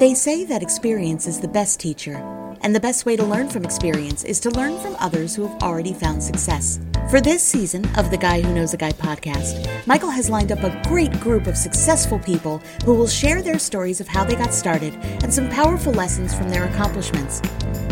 They 0.00 0.14
say 0.14 0.44
that 0.44 0.62
experience 0.62 1.26
is 1.26 1.40
the 1.40 1.46
best 1.46 1.78
teacher, 1.78 2.14
and 2.62 2.74
the 2.74 2.80
best 2.80 3.04
way 3.04 3.16
to 3.16 3.22
learn 3.22 3.50
from 3.50 3.66
experience 3.66 4.24
is 4.24 4.40
to 4.40 4.50
learn 4.50 4.80
from 4.80 4.96
others 4.98 5.34
who 5.34 5.46
have 5.46 5.62
already 5.62 5.92
found 5.92 6.22
success. 6.22 6.80
For 7.10 7.20
this 7.20 7.42
season 7.42 7.84
of 7.98 8.10
the 8.10 8.16
Guy 8.16 8.40
Who 8.40 8.54
Knows 8.54 8.72
a 8.72 8.78
Guy 8.78 8.92
podcast, 8.92 9.86
Michael 9.86 10.08
has 10.08 10.30
lined 10.30 10.52
up 10.52 10.62
a 10.62 10.80
great 10.88 11.20
group 11.20 11.46
of 11.46 11.54
successful 11.54 12.18
people 12.18 12.62
who 12.86 12.94
will 12.94 13.06
share 13.06 13.42
their 13.42 13.58
stories 13.58 14.00
of 14.00 14.08
how 14.08 14.24
they 14.24 14.36
got 14.36 14.54
started 14.54 14.94
and 15.22 15.34
some 15.34 15.50
powerful 15.50 15.92
lessons 15.92 16.32
from 16.34 16.48
their 16.48 16.64
accomplishments. 16.64 17.42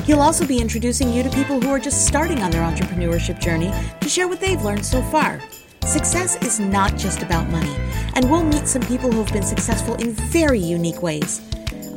He'll 0.04 0.22
also 0.22 0.46
be 0.46 0.62
introducing 0.62 1.12
you 1.12 1.22
to 1.22 1.28
people 1.28 1.60
who 1.60 1.68
are 1.68 1.78
just 1.78 2.06
starting 2.06 2.42
on 2.42 2.50
their 2.50 2.62
entrepreneurship 2.62 3.38
journey 3.38 3.70
to 4.00 4.08
share 4.08 4.28
what 4.28 4.40
they've 4.40 4.62
learned 4.62 4.86
so 4.86 5.02
far. 5.02 5.42
Success 5.84 6.42
is 6.42 6.58
not 6.58 6.96
just 6.96 7.22
about 7.22 7.50
money, 7.50 7.76
and 8.14 8.30
we'll 8.30 8.44
meet 8.44 8.66
some 8.66 8.82
people 8.82 9.12
who 9.12 9.22
have 9.22 9.32
been 9.34 9.42
successful 9.42 9.94
in 9.96 10.12
very 10.12 10.58
unique 10.58 11.02
ways. 11.02 11.42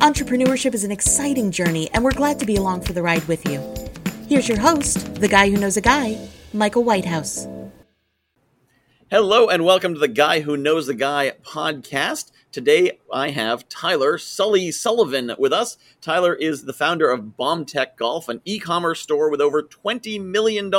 Entrepreneurship 0.02 0.74
is 0.74 0.82
an 0.82 0.90
exciting 0.90 1.52
journey, 1.52 1.88
and 1.92 2.02
we're 2.02 2.10
glad 2.10 2.40
to 2.40 2.44
be 2.44 2.56
along 2.56 2.80
for 2.80 2.92
the 2.92 3.00
ride 3.00 3.22
with 3.28 3.48
you. 3.48 3.62
Here's 4.28 4.48
your 4.48 4.58
host, 4.58 5.14
the 5.14 5.28
guy 5.28 5.48
who 5.48 5.56
knows 5.56 5.76
a 5.76 5.80
guy, 5.80 6.18
Michael 6.52 6.82
Whitehouse. 6.82 7.46
Hello, 9.08 9.48
and 9.48 9.64
welcome 9.64 9.94
to 9.94 10.00
the 10.00 10.08
Guy 10.08 10.40
Who 10.40 10.56
Knows 10.56 10.88
the 10.88 10.94
Guy 10.94 11.34
podcast. 11.44 12.32
Today 12.50 12.98
I 13.12 13.30
have 13.30 13.68
Tyler 13.68 14.18
Sully 14.18 14.72
Sullivan 14.72 15.36
with 15.38 15.52
us. 15.52 15.78
Tyler 16.00 16.34
is 16.34 16.64
the 16.64 16.72
founder 16.72 17.08
of 17.08 17.36
Bomb 17.36 17.64
Tech 17.64 17.96
Golf, 17.96 18.28
an 18.28 18.40
e 18.44 18.58
commerce 18.58 19.00
store 19.00 19.30
with 19.30 19.40
over 19.40 19.62
$20 19.62 20.20
million 20.20 20.72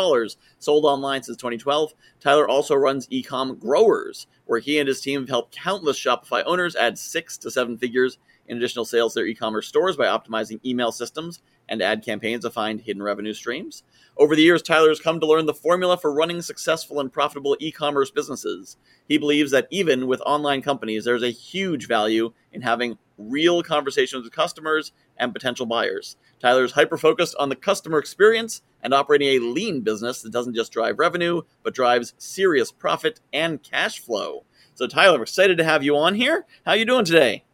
sold 0.60 0.84
online 0.84 1.24
since 1.24 1.38
2012. 1.38 1.94
Tyler 2.20 2.50
also 2.50 2.76
runs 2.76 3.08
Ecom 3.08 3.58
Growers, 3.58 4.28
where 4.48 4.60
he 4.60 4.80
and 4.80 4.90
his 4.90 5.00
team 5.00 5.22
have 5.22 5.30
helped 5.30 5.56
countless 5.56 5.98
Shopify 5.98 6.44
owners 6.46 6.76
add 6.76 6.98
six 6.98 7.38
to 7.38 7.50
seven 7.50 7.78
figures 7.78 8.18
in 8.48 8.58
additional 8.58 8.86
sales 8.86 9.14
to 9.14 9.20
their 9.20 9.28
e-commerce 9.28 9.68
stores 9.68 9.98
by 9.98 10.06
optimizing 10.06 10.60
email 10.66 10.92
systems 10.92 11.40
and 11.70 11.82
ad 11.82 12.04
campaigns 12.04 12.44
to 12.44 12.50
find 12.50 12.82
hidden 12.82 13.02
revenue 13.02 13.34
streams. 13.34 13.84
Over 14.18 14.36
the 14.36 14.42
years, 14.42 14.62
Tyler 14.62 14.90
has 14.90 15.00
come 15.00 15.20
to 15.20 15.26
learn 15.26 15.46
the 15.46 15.54
formula 15.54 15.98
for 15.98 16.14
running 16.14 16.42
successful 16.42 17.00
and 17.00 17.12
profitable 17.12 17.58
e-commerce 17.60 18.12
businesses. 18.12 18.78
He 19.08 19.18
believes 19.18 19.52
that 19.52 19.68
even 19.72 20.08
with 20.08 20.22
online 20.26 20.62
companies, 20.62 21.06
there's 21.06 21.24
a 21.24 21.30
huge 21.30 21.88
value 21.88 22.34
in 22.52 22.62
having 22.62 22.98
real 23.18 23.64
conversations 23.64 24.24
with 24.24 24.34
customers 24.34 24.92
and 25.18 25.34
potential 25.34 25.66
buyers. 25.66 26.18
Tyler 26.40 26.64
is 26.64 26.74
hyper 26.74 26.98
focused 26.98 27.36
on 27.40 27.50
the 27.50 27.56
customer 27.56 27.98
experience 27.98 28.62
and 28.82 28.94
operating 28.94 29.30
a 29.30 29.40
lean 29.40 29.82
business 29.82 30.22
that 30.22 30.34
doesn't 30.34 30.56
just 30.56 30.72
drive 30.72 31.00
revenue, 31.00 31.42
but 31.64 31.74
drives 31.74 32.14
serious 32.18 32.72
profit 32.72 33.20
and 33.32 33.64
cash 33.64 34.00
flow. 34.00 34.46
So, 34.76 34.88
Tyler, 34.88 35.16
I'm 35.16 35.22
excited 35.22 35.58
to 35.60 35.64
have 35.64 35.84
you 35.84 35.96
on 35.96 36.16
here. 36.16 36.46
How 36.66 36.72
are 36.72 36.78
you 36.78 36.86
doing 36.86 37.06
today? 37.06 37.46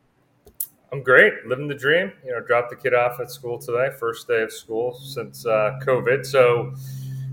I'm 0.92 1.04
great, 1.04 1.46
living 1.46 1.68
the 1.68 1.76
dream. 1.76 2.12
You 2.26 2.32
know, 2.32 2.42
dropped 2.42 2.72
the 2.72 2.76
kid 2.76 2.94
off 2.94 3.20
at 3.20 3.30
school 3.30 3.60
today, 3.60 3.90
first 4.00 4.28
day 4.28 4.42
of 4.42 4.52
school 4.52 4.94
since 4.94 5.46
uh, 5.46 5.80
COVID. 5.84 6.26
So 6.26 6.74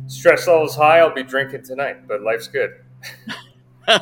stress 0.07 0.47
levels 0.47 0.77
high. 0.77 0.99
I'll 0.99 1.15
be 1.15 1.23
drinking 1.23 1.65
tonight, 1.65 2.07
but 2.07 2.23
life's 2.23 2.49
good. 2.49 2.83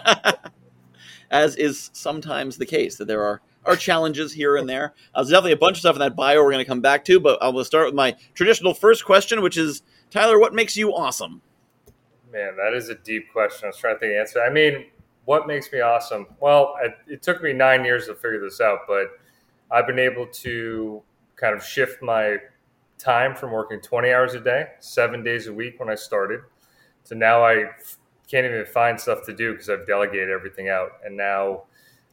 As 1.31 1.57
is 1.57 1.91
sometimes 1.93 2.57
the 2.57 2.67
case, 2.67 2.97
that 2.97 3.07
there 3.07 3.23
are 3.23 3.41
are 3.65 3.77
challenges 3.77 4.33
here 4.33 4.57
and 4.57 4.69
there. 4.69 4.93
Uh, 5.15 5.23
there's 5.23 5.31
definitely 5.31 5.53
a 5.53 5.57
bunch 5.57 5.77
of 5.77 5.81
stuff 5.81 5.97
in 5.97 6.01
that 6.01 6.15
bio 6.15 6.43
we're 6.43 6.53
going 6.53 6.65
to 6.65 6.69
come 6.69 6.83
back 6.83 7.05
to, 7.07 7.19
but 7.19 7.43
I 7.43 7.49
will 7.49 7.65
start 7.65 7.87
with 7.87 7.95
my 7.95 8.15
traditional 8.35 8.75
first 8.75 9.05
question, 9.07 9.41
which 9.41 9.57
is 9.57 9.83
Tyler, 10.11 10.39
what 10.39 10.55
makes 10.55 10.77
you 10.77 10.95
awesome? 10.95 11.41
Man, 12.31 12.57
that 12.57 12.75
is 12.75 12.89
a 12.89 12.95
deep 12.97 13.33
question. 13.33 13.65
I 13.65 13.69
was 13.69 13.79
trying 13.79 13.95
to 13.95 14.01
think 14.01 14.11
of 14.11 14.15
the 14.17 14.21
answer. 14.21 14.43
I 14.43 14.51
mean, 14.51 14.87
what 15.25 15.47
makes 15.47 15.73
me 15.73 15.81
awesome? 15.81 16.27
Well, 16.41 16.75
it, 16.83 16.95
it 17.07 17.23
took 17.23 17.43
me 17.43 17.53
nine 17.53 17.85
years 17.85 18.07
to 18.07 18.15
figure 18.15 18.41
this 18.41 18.61
out, 18.61 18.81
but 18.87 19.07
I've 19.75 19.89
been 19.89 19.98
able 19.98 20.28
to 20.28 21.03
kind 21.34 21.56
of 21.56 21.64
shift 21.64 22.00
my 22.00 22.39
time 22.97 23.34
from 23.34 23.50
working 23.50 23.80
20 23.80 24.12
hours 24.12 24.34
a 24.34 24.41
day, 24.41 24.69
seven 24.78 25.25
days 25.25 25.48
a 25.48 25.53
week 25.53 25.80
when 25.80 25.91
I 25.91 25.97
started, 25.97 26.42
to 27.06 27.17
now 27.17 27.44
I 27.44 27.64
can't 28.30 28.46
even 28.46 28.64
find 28.67 28.98
stuff 28.98 29.27
to 29.27 29.34
do 29.34 29.51
because 29.51 29.68
I've 29.68 29.84
delegated 29.84 30.30
everything 30.30 30.68
out. 30.68 30.92
And 31.05 31.17
now 31.17 31.64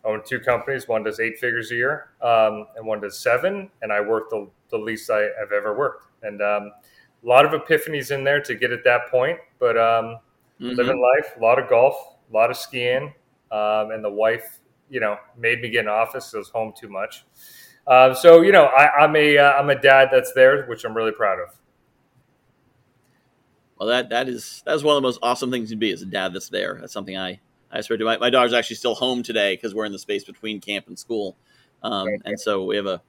I 0.03 0.09
own 0.09 0.23
two 0.25 0.39
companies. 0.39 0.87
One 0.87 1.03
does 1.03 1.19
eight 1.19 1.37
figures 1.37 1.71
a 1.71 1.75
year, 1.75 2.09
um, 2.23 2.65
and 2.75 2.85
one 2.85 2.99
does 2.99 3.19
seven. 3.19 3.69
And 3.83 3.93
I 3.93 4.01
work 4.01 4.31
the, 4.31 4.49
the 4.71 4.77
least 4.79 5.11
I, 5.11 5.29
have 5.39 5.51
ever 5.55 5.77
worked. 5.77 6.07
And 6.23 6.41
um, 6.41 6.71
a 7.23 7.27
lot 7.27 7.45
of 7.45 7.51
epiphanies 7.51 8.09
in 8.09 8.23
there 8.23 8.41
to 8.41 8.55
get 8.55 8.71
at 8.71 8.83
that 8.85 9.11
point. 9.11 9.37
But 9.59 9.77
um, 9.77 10.17
mm-hmm. 10.59 10.69
living 10.69 10.99
life, 10.99 11.37
a 11.37 11.39
lot 11.39 11.59
of 11.59 11.69
golf, 11.69 11.95
a 12.27 12.33
lot 12.33 12.49
of 12.49 12.57
skiing, 12.57 13.13
um, 13.51 13.91
and 13.91 14.03
the 14.03 14.09
wife 14.09 14.60
you 14.91 14.99
know 14.99 15.17
made 15.37 15.61
me 15.61 15.69
get 15.69 15.81
in 15.81 15.87
office. 15.87 16.31
I 16.35 16.37
was 16.37 16.49
home 16.49 16.73
too 16.77 16.89
much. 16.89 17.25
Uh, 17.87 18.13
so 18.13 18.41
you 18.41 18.51
know, 18.51 18.65
I, 18.65 19.03
am 19.03 19.15
a 19.15 19.37
am 19.37 19.69
uh, 19.69 19.73
a 19.73 19.75
dad 19.75 20.09
that's 20.11 20.33
there, 20.33 20.65
which 20.65 20.85
I'm 20.85 20.93
really 20.95 21.13
proud 21.13 21.39
of. 21.39 21.57
Well, 23.79 23.89
that 23.89 24.09
that 24.09 24.29
is 24.29 24.61
that 24.65 24.75
is 24.75 24.83
one 24.83 24.95
of 24.95 25.01
the 25.01 25.07
most 25.07 25.19
awesome 25.23 25.49
things 25.49 25.69
to 25.69 25.75
be 25.75 25.91
as 25.91 26.03
a 26.03 26.05
dad 26.05 26.33
that's 26.33 26.49
there. 26.49 26.77
That's 26.79 26.93
something 26.93 27.17
I 27.17 27.39
I 27.71 27.79
aspire 27.79 27.97
to. 27.97 28.05
My, 28.05 28.17
my 28.17 28.29
daughter's 28.29 28.53
actually 28.53 28.75
still 28.75 28.93
home 28.93 29.23
today 29.23 29.55
because 29.55 29.73
we're 29.73 29.85
in 29.85 29.91
the 29.91 29.99
space 29.99 30.23
between 30.23 30.61
camp 30.61 30.87
and 30.87 30.99
school, 30.99 31.35
um, 31.81 32.07
and 32.25 32.39
so 32.39 32.65
we 32.65 32.75
have 32.75 32.85
a 32.85 33.01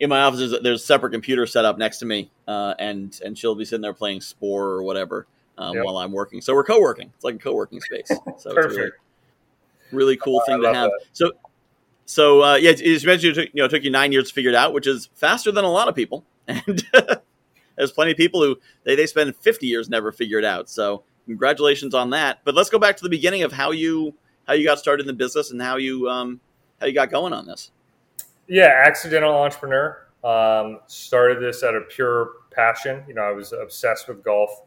in 0.00 0.10
my 0.10 0.20
office. 0.20 0.40
There's, 0.40 0.62
there's 0.62 0.82
a 0.82 0.86
separate 0.86 1.12
computer 1.12 1.46
set 1.46 1.64
up 1.64 1.78
next 1.78 1.98
to 1.98 2.06
me, 2.06 2.30
uh, 2.46 2.74
and 2.78 3.18
and 3.24 3.38
she'll 3.38 3.54
be 3.54 3.64
sitting 3.64 3.80
there 3.80 3.94
playing 3.94 4.20
Spore 4.20 4.66
or 4.66 4.82
whatever 4.82 5.26
um, 5.56 5.76
yep. 5.76 5.84
while 5.84 5.98
I'm 5.98 6.12
working. 6.12 6.40
So 6.40 6.54
we're 6.54 6.64
co-working. 6.64 7.10
It's 7.14 7.24
like 7.24 7.36
a 7.36 7.38
co-working 7.38 7.80
space. 7.80 8.10
So 8.38 8.54
Perfect. 8.54 8.66
It's 8.66 8.76
really, 8.76 8.90
really 9.92 10.16
cool 10.16 10.42
thing 10.46 10.60
to 10.62 10.72
have. 10.72 10.90
That. 10.90 11.00
So, 11.12 11.32
so 12.06 12.42
uh, 12.42 12.54
yeah, 12.56 12.72
you 12.72 12.98
mentioned 13.04 13.36
it 13.36 13.42
took, 13.42 13.54
you 13.54 13.60
know 13.60 13.66
it 13.66 13.70
took 13.70 13.82
you 13.82 13.90
nine 13.90 14.12
years 14.12 14.28
to 14.28 14.34
figure 14.34 14.50
it 14.50 14.56
out, 14.56 14.72
which 14.72 14.86
is 14.86 15.08
faster 15.14 15.52
than 15.52 15.64
a 15.64 15.70
lot 15.70 15.88
of 15.88 15.94
people. 15.94 16.24
And 16.48 16.82
there's 17.76 17.92
plenty 17.92 18.12
of 18.12 18.16
people 18.16 18.42
who 18.42 18.58
they 18.84 18.96
they 18.96 19.06
spend 19.06 19.36
50 19.36 19.66
years 19.66 19.90
never 19.90 20.12
figure 20.12 20.38
it 20.38 20.46
out. 20.46 20.70
So 20.70 21.04
congratulations 21.26 21.94
on 21.94 22.10
that. 22.10 22.40
But 22.44 22.54
let's 22.54 22.70
go 22.70 22.78
back 22.78 22.96
to 22.96 23.02
the 23.02 23.10
beginning 23.10 23.42
of 23.42 23.52
how 23.52 23.70
you 23.70 24.14
how 24.46 24.54
you 24.54 24.64
got 24.64 24.78
started 24.78 25.02
in 25.02 25.06
the 25.06 25.12
business 25.12 25.50
and 25.50 25.60
how 25.60 25.76
you 25.76 26.08
um, 26.08 26.40
how 26.80 26.86
you 26.86 26.94
got 26.94 27.10
going 27.10 27.34
on 27.34 27.46
this. 27.46 27.70
Yeah, 28.48 28.82
accidental 28.86 29.34
entrepreneur. 29.34 30.06
Um, 30.24 30.80
started 30.86 31.40
this 31.40 31.62
out 31.62 31.74
of 31.74 31.88
pure 31.90 32.30
passion. 32.50 33.04
You 33.06 33.14
know, 33.14 33.22
I 33.22 33.30
was 33.30 33.52
obsessed 33.52 34.08
with 34.08 34.24
golf 34.24 34.62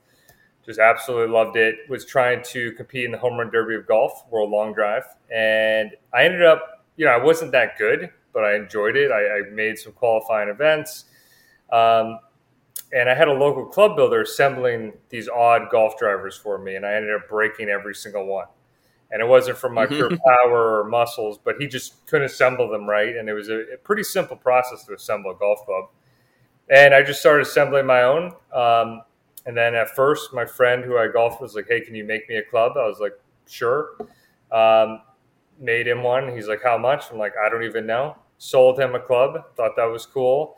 just 0.65 0.79
absolutely 0.79 1.33
loved 1.33 1.57
it. 1.57 1.89
Was 1.89 2.05
trying 2.05 2.43
to 2.45 2.71
compete 2.73 3.05
in 3.05 3.11
the 3.11 3.17
home 3.17 3.37
run 3.37 3.49
derby 3.49 3.75
of 3.75 3.87
golf, 3.87 4.23
World 4.29 4.51
Long 4.51 4.73
Drive, 4.73 5.05
and 5.33 5.91
I 6.13 6.23
ended 6.23 6.43
up, 6.43 6.85
you 6.97 7.05
know, 7.05 7.11
I 7.11 7.23
wasn't 7.23 7.51
that 7.53 7.77
good, 7.77 8.11
but 8.33 8.43
I 8.43 8.55
enjoyed 8.55 8.95
it. 8.95 9.11
I, 9.11 9.39
I 9.39 9.41
made 9.51 9.77
some 9.77 9.93
qualifying 9.93 10.49
events, 10.49 11.05
um, 11.71 12.19
and 12.93 13.09
I 13.09 13.15
had 13.15 13.27
a 13.27 13.33
local 13.33 13.65
club 13.65 13.95
builder 13.95 14.21
assembling 14.21 14.93
these 15.09 15.27
odd 15.27 15.69
golf 15.71 15.97
drivers 15.97 16.37
for 16.37 16.57
me, 16.57 16.75
and 16.75 16.85
I 16.85 16.93
ended 16.93 17.15
up 17.15 17.27
breaking 17.27 17.69
every 17.69 17.95
single 17.95 18.25
one. 18.25 18.47
And 19.13 19.21
it 19.21 19.27
wasn't 19.27 19.57
from 19.57 19.73
my 19.73 19.87
pure 19.87 20.09
power 20.25 20.79
or 20.79 20.89
muscles, 20.89 21.37
but 21.37 21.55
he 21.59 21.67
just 21.67 22.05
couldn't 22.05 22.27
assemble 22.27 22.69
them 22.69 22.89
right, 22.89 23.15
and 23.15 23.27
it 23.27 23.33
was 23.33 23.49
a, 23.49 23.73
a 23.73 23.77
pretty 23.77 24.03
simple 24.03 24.37
process 24.37 24.85
to 24.85 24.93
assemble 24.93 25.31
a 25.31 25.35
golf 25.35 25.65
club. 25.65 25.85
And 26.69 26.93
I 26.93 27.03
just 27.03 27.19
started 27.19 27.45
assembling 27.45 27.85
my 27.85 28.03
own. 28.03 28.33
Um, 28.53 29.01
and 29.45 29.55
then 29.57 29.75
at 29.75 29.89
first, 29.95 30.33
my 30.33 30.45
friend 30.45 30.83
who 30.83 30.97
I 30.97 31.07
golfed 31.07 31.41
was 31.41 31.55
like, 31.55 31.67
"Hey, 31.67 31.81
can 31.81 31.95
you 31.95 32.03
make 32.03 32.27
me 32.29 32.35
a 32.35 32.43
club?" 32.43 32.73
I 32.77 32.85
was 32.85 32.99
like, 32.99 33.13
"Sure." 33.47 33.97
Um, 34.51 35.01
made 35.59 35.87
him 35.87 36.03
one. 36.03 36.33
He's 36.35 36.47
like, 36.47 36.61
"How 36.63 36.77
much?" 36.77 37.11
I'm 37.11 37.17
like, 37.17 37.33
"I 37.37 37.49
don't 37.49 37.63
even 37.63 37.85
know." 37.85 38.15
Sold 38.37 38.79
him 38.79 38.95
a 38.95 38.99
club. 38.99 39.55
Thought 39.55 39.75
that 39.75 39.85
was 39.85 40.05
cool. 40.05 40.57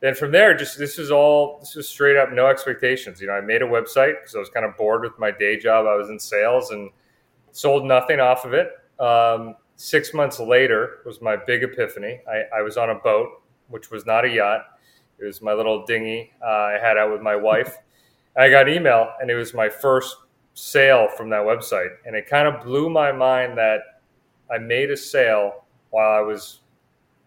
Then 0.00 0.14
from 0.14 0.30
there, 0.30 0.54
just 0.54 0.78
this 0.78 0.98
is 0.98 1.10
all 1.10 1.58
this 1.60 1.74
was 1.74 1.88
straight 1.88 2.16
up 2.16 2.32
no 2.32 2.46
expectations. 2.48 3.20
You 3.20 3.28
know, 3.28 3.32
I 3.32 3.40
made 3.40 3.62
a 3.62 3.66
website 3.66 4.20
because 4.20 4.34
I 4.34 4.38
was 4.38 4.50
kind 4.50 4.66
of 4.66 4.76
bored 4.76 5.02
with 5.02 5.18
my 5.18 5.30
day 5.30 5.58
job. 5.58 5.86
I 5.86 5.96
was 5.96 6.10
in 6.10 6.18
sales 6.18 6.70
and 6.70 6.90
sold 7.52 7.84
nothing 7.84 8.20
off 8.20 8.44
of 8.44 8.52
it. 8.52 8.72
Um, 9.00 9.56
six 9.76 10.12
months 10.12 10.38
later 10.38 10.98
was 11.04 11.20
my 11.20 11.36
big 11.36 11.62
epiphany. 11.62 12.20
I, 12.28 12.58
I, 12.58 12.62
was 12.62 12.76
on 12.76 12.90
a 12.90 12.94
boat, 12.94 13.28
which 13.68 13.90
was 13.90 14.06
not 14.06 14.24
a 14.24 14.28
yacht. 14.28 14.62
It 15.18 15.24
was 15.24 15.42
my 15.42 15.52
little 15.52 15.84
dinghy 15.84 16.32
uh, 16.42 16.46
I 16.46 16.78
had 16.80 16.96
out 16.96 17.12
with 17.12 17.22
my 17.22 17.36
wife. 17.36 17.78
I 18.38 18.50
got 18.50 18.68
email, 18.68 19.12
and 19.20 19.30
it 19.30 19.34
was 19.34 19.54
my 19.54 19.68
first 19.68 20.16
sale 20.54 21.08
from 21.16 21.30
that 21.30 21.42
website, 21.42 21.90
and 22.04 22.14
it 22.14 22.26
kind 22.26 22.48
of 22.48 22.62
blew 22.64 22.90
my 22.90 23.12
mind 23.12 23.56
that 23.58 23.80
I 24.50 24.58
made 24.58 24.90
a 24.90 24.96
sale 24.96 25.64
while 25.90 26.10
I 26.10 26.20
was 26.20 26.60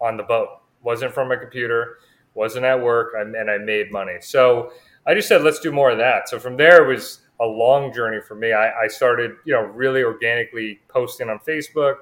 on 0.02 0.18
the 0.18 0.24
boat. 0.24 0.50
wasn't 0.82 1.14
from 1.14 1.30
my 1.30 1.36
computer, 1.36 1.98
wasn't 2.34 2.66
at 2.66 2.80
work, 2.80 3.14
and 3.18 3.50
I 3.50 3.58
made 3.58 3.92
money. 3.92 4.18
So 4.22 4.72
I 5.06 5.14
just 5.14 5.28
said, 5.28 5.42
let's 5.42 5.60
do 5.60 5.72
more 5.72 5.92
of 5.92 5.98
that. 5.98 6.30
So 6.30 6.40
from 6.40 6.56
there, 6.58 6.84
it 6.84 6.88
was 6.88 7.22
a 7.42 7.46
long 7.46 7.94
journey 7.94 8.22
for 8.22 8.36
me. 8.36 8.54
I, 8.54 8.84
I 8.84 8.88
started, 8.88 9.32
you 9.46 9.54
know, 9.54 9.64
really 9.64 10.04
organically 10.04 10.80
posting 10.88 11.30
on 11.30 11.40
Facebook, 11.40 11.96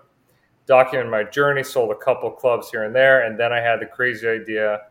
documenting 0.68 1.10
my 1.10 1.24
journey, 1.24 1.63
sold 1.63 1.92
a 1.92 1.95
couple 1.95 2.30
clubs 2.31 2.69
here 2.69 2.83
and 2.83 2.94
there, 2.94 3.25
and 3.25 3.39
then 3.39 3.53
I 3.53 3.62
had 3.62 3.80
the 3.80 3.86
crazy 3.86 4.27
idea 4.27 4.81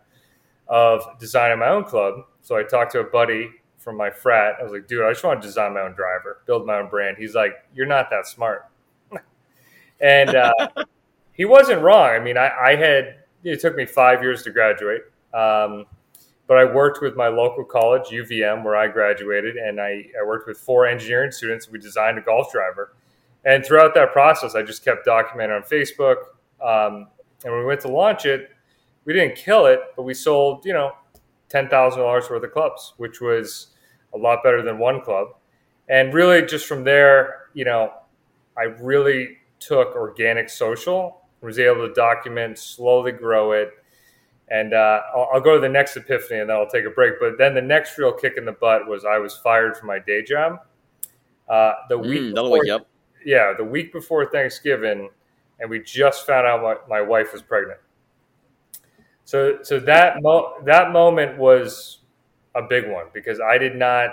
of 0.69 1.02
designing 1.19 1.58
my 1.58 1.69
own 1.69 1.84
club. 1.84 2.24
So 2.42 2.56
I 2.56 2.62
talked 2.62 2.92
to 2.92 3.00
a 3.00 3.04
buddy 3.04 3.50
from 3.86 3.96
my 3.96 4.10
frat. 4.10 4.56
I 4.58 4.64
was 4.64 4.72
like, 4.72 4.88
dude, 4.88 5.04
I 5.04 5.12
just 5.12 5.22
want 5.22 5.40
to 5.40 5.46
design 5.46 5.74
my 5.74 5.82
own 5.82 5.92
driver, 5.92 6.42
build 6.44 6.66
my 6.66 6.76
own 6.78 6.88
brand. 6.88 7.18
He's 7.18 7.36
like, 7.36 7.52
you're 7.72 7.86
not 7.86 8.10
that 8.10 8.26
smart. 8.26 8.68
and 10.00 10.34
uh, 10.34 10.52
he 11.34 11.44
wasn't 11.44 11.80
wrong. 11.82 12.08
I 12.08 12.18
mean, 12.18 12.36
I, 12.36 12.48
I, 12.48 12.74
had 12.74 13.18
it 13.44 13.60
took 13.60 13.76
me 13.76 13.86
five 13.86 14.22
years 14.22 14.42
to 14.42 14.50
graduate. 14.50 15.02
Um, 15.32 15.84
but 16.48 16.58
I 16.58 16.64
worked 16.64 17.00
with 17.00 17.14
my 17.14 17.28
local 17.28 17.62
college, 17.62 18.08
UVM, 18.08 18.64
where 18.64 18.74
I 18.74 18.88
graduated, 18.88 19.54
and 19.54 19.80
I, 19.80 20.06
I 20.20 20.26
worked 20.26 20.48
with 20.48 20.58
four 20.58 20.84
engineering 20.84 21.30
students. 21.30 21.70
We 21.70 21.78
designed 21.78 22.18
a 22.18 22.22
golf 22.22 22.50
driver. 22.50 22.96
And 23.44 23.64
throughout 23.64 23.94
that 23.94 24.12
process, 24.12 24.56
I 24.56 24.64
just 24.64 24.84
kept 24.84 25.06
documenting 25.06 25.54
on 25.54 25.62
Facebook. 25.62 26.16
Um, 26.60 27.06
and 27.44 27.52
when 27.52 27.60
we 27.60 27.64
went 27.66 27.82
to 27.82 27.88
launch 27.88 28.26
it, 28.26 28.50
we 29.04 29.12
didn't 29.12 29.36
kill 29.36 29.66
it, 29.66 29.78
but 29.94 30.02
we 30.02 30.12
sold, 30.12 30.66
you 30.66 30.72
know, 30.72 30.90
$10,000 31.50 32.30
worth 32.30 32.42
of 32.42 32.52
clubs, 32.52 32.94
which 32.96 33.20
was 33.20 33.68
a 34.14 34.19
lot 34.19 34.43
better 34.43 34.62
than 34.62 34.79
one 34.79 35.00
club. 35.00 35.29
And 35.88 36.12
really, 36.12 36.44
just 36.44 36.67
from 36.67 36.85
there, 36.85 37.49
you 37.55 37.64
know, 37.64 37.93
I 38.56 38.64
really 38.64 39.38
took 39.61 39.94
organic 39.94 40.50
social, 40.50 41.23
was 41.41 41.58
able 41.58 41.87
to 41.87 41.94
document, 41.94 42.58
slowly 42.58 43.12
grow 43.12 43.53
it. 43.53 43.70
And 44.49 44.75
uh, 44.75 45.00
I'll, 45.14 45.29
I'll, 45.35 45.41
go 45.41 45.55
to 45.55 45.61
the 45.61 45.69
next 45.69 45.97
epiphany 45.97 46.41
and 46.41 46.49
then 46.49 46.56
I'll 46.56 46.69
take 46.69 46.85
a 46.85 46.91
break. 46.91 47.14
But 47.19 47.37
then 47.37 47.55
the 47.55 47.62
next 47.62 47.99
real 47.99 48.12
kick 48.12 48.35
in 48.37 48.44
the 48.44 48.53
butt 48.53 48.87
was 48.87 49.05
I 49.05 49.19
was 49.19 49.37
fired 49.37 49.76
from 49.76 49.88
my 49.88 49.99
day 49.99 50.23
job. 50.23 50.61
Uh, 51.49 51.73
the 51.88 51.99
week 51.99 52.20
Mm, 52.20 52.31
before, 52.31 52.35
that'll 52.35 52.50
wake 52.50 52.67
you 52.67 52.75
up. 52.75 52.87
yeah, 53.25 53.53
the 53.56 53.64
week 53.64 53.93
before 53.93 54.26
Thanksgiving, 54.26 55.11
and 55.58 55.70
we 55.70 55.81
just 55.81 56.26
found 56.26 56.47
out 56.47 56.62
my, 56.62 57.00
my 57.00 57.03
wife 57.03 57.32
was 57.32 57.43
pregnant. 57.43 57.81
So, 59.25 59.58
so 59.62 59.81
that 59.81 60.23
mo- 60.23 60.55
that 60.64 60.93
moment 60.93 61.38
was 61.38 61.99
a 62.56 62.62
big 62.62 62.88
one 62.88 63.06
because 63.12 63.41
I 63.41 63.58
did 63.58 63.76
not 63.76 64.11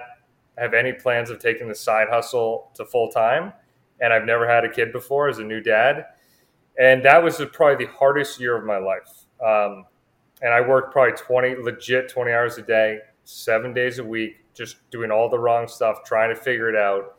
have 0.58 0.74
any 0.74 0.94
plans 0.94 1.30
of 1.30 1.40
taking 1.40 1.68
the 1.68 1.76
side 1.76 2.08
hustle 2.10 2.72
to 2.76 2.86
full 2.86 3.10
time, 3.10 3.54
and 4.00 4.14
I've 4.14 4.26
never 4.26 4.48
had 4.48 4.66
a 4.66 4.70
kid 4.70 4.92
before 4.92 5.30
as 5.30 5.40
a 5.40 5.44
new 5.44 5.62
dad, 5.62 6.06
and 6.78 7.04
that 7.06 7.24
was 7.24 7.42
probably 7.54 7.86
the 7.86 7.92
hardest 7.92 8.40
year 8.40 8.56
of 8.58 8.66
my 8.66 8.78
life. 8.78 9.26
Um, 9.44 9.86
and 10.42 10.54
I 10.54 10.62
worked 10.62 10.92
probably 10.92 11.14
twenty 11.18 11.56
legit 11.56 12.10
twenty 12.10 12.32
hours 12.32 12.58
a 12.58 12.62
day, 12.62 13.00
seven 13.24 13.74
days 13.74 14.00
a 14.00 14.04
week, 14.04 14.46
just 14.54 14.90
doing 14.92 15.10
all 15.10 15.30
the 15.30 15.40
wrong 15.40 15.68
stuff, 15.68 16.04
trying 16.06 16.36
to 16.36 16.40
figure 16.40 16.70
it 16.70 16.76
out, 16.76 17.16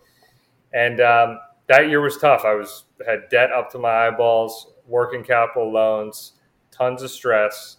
and 0.72 1.00
um, 1.00 1.38
that 1.68 1.88
year 1.88 2.00
was 2.00 2.18
tough. 2.18 2.44
I 2.44 2.54
was 2.54 2.84
had 3.06 3.28
debt 3.30 3.50
up 3.50 3.70
to 3.72 3.78
my 3.78 4.06
eyeballs, 4.08 4.74
working 4.86 5.24
capital 5.24 5.72
loans, 5.72 6.34
tons 6.70 7.02
of 7.02 7.10
stress, 7.10 7.78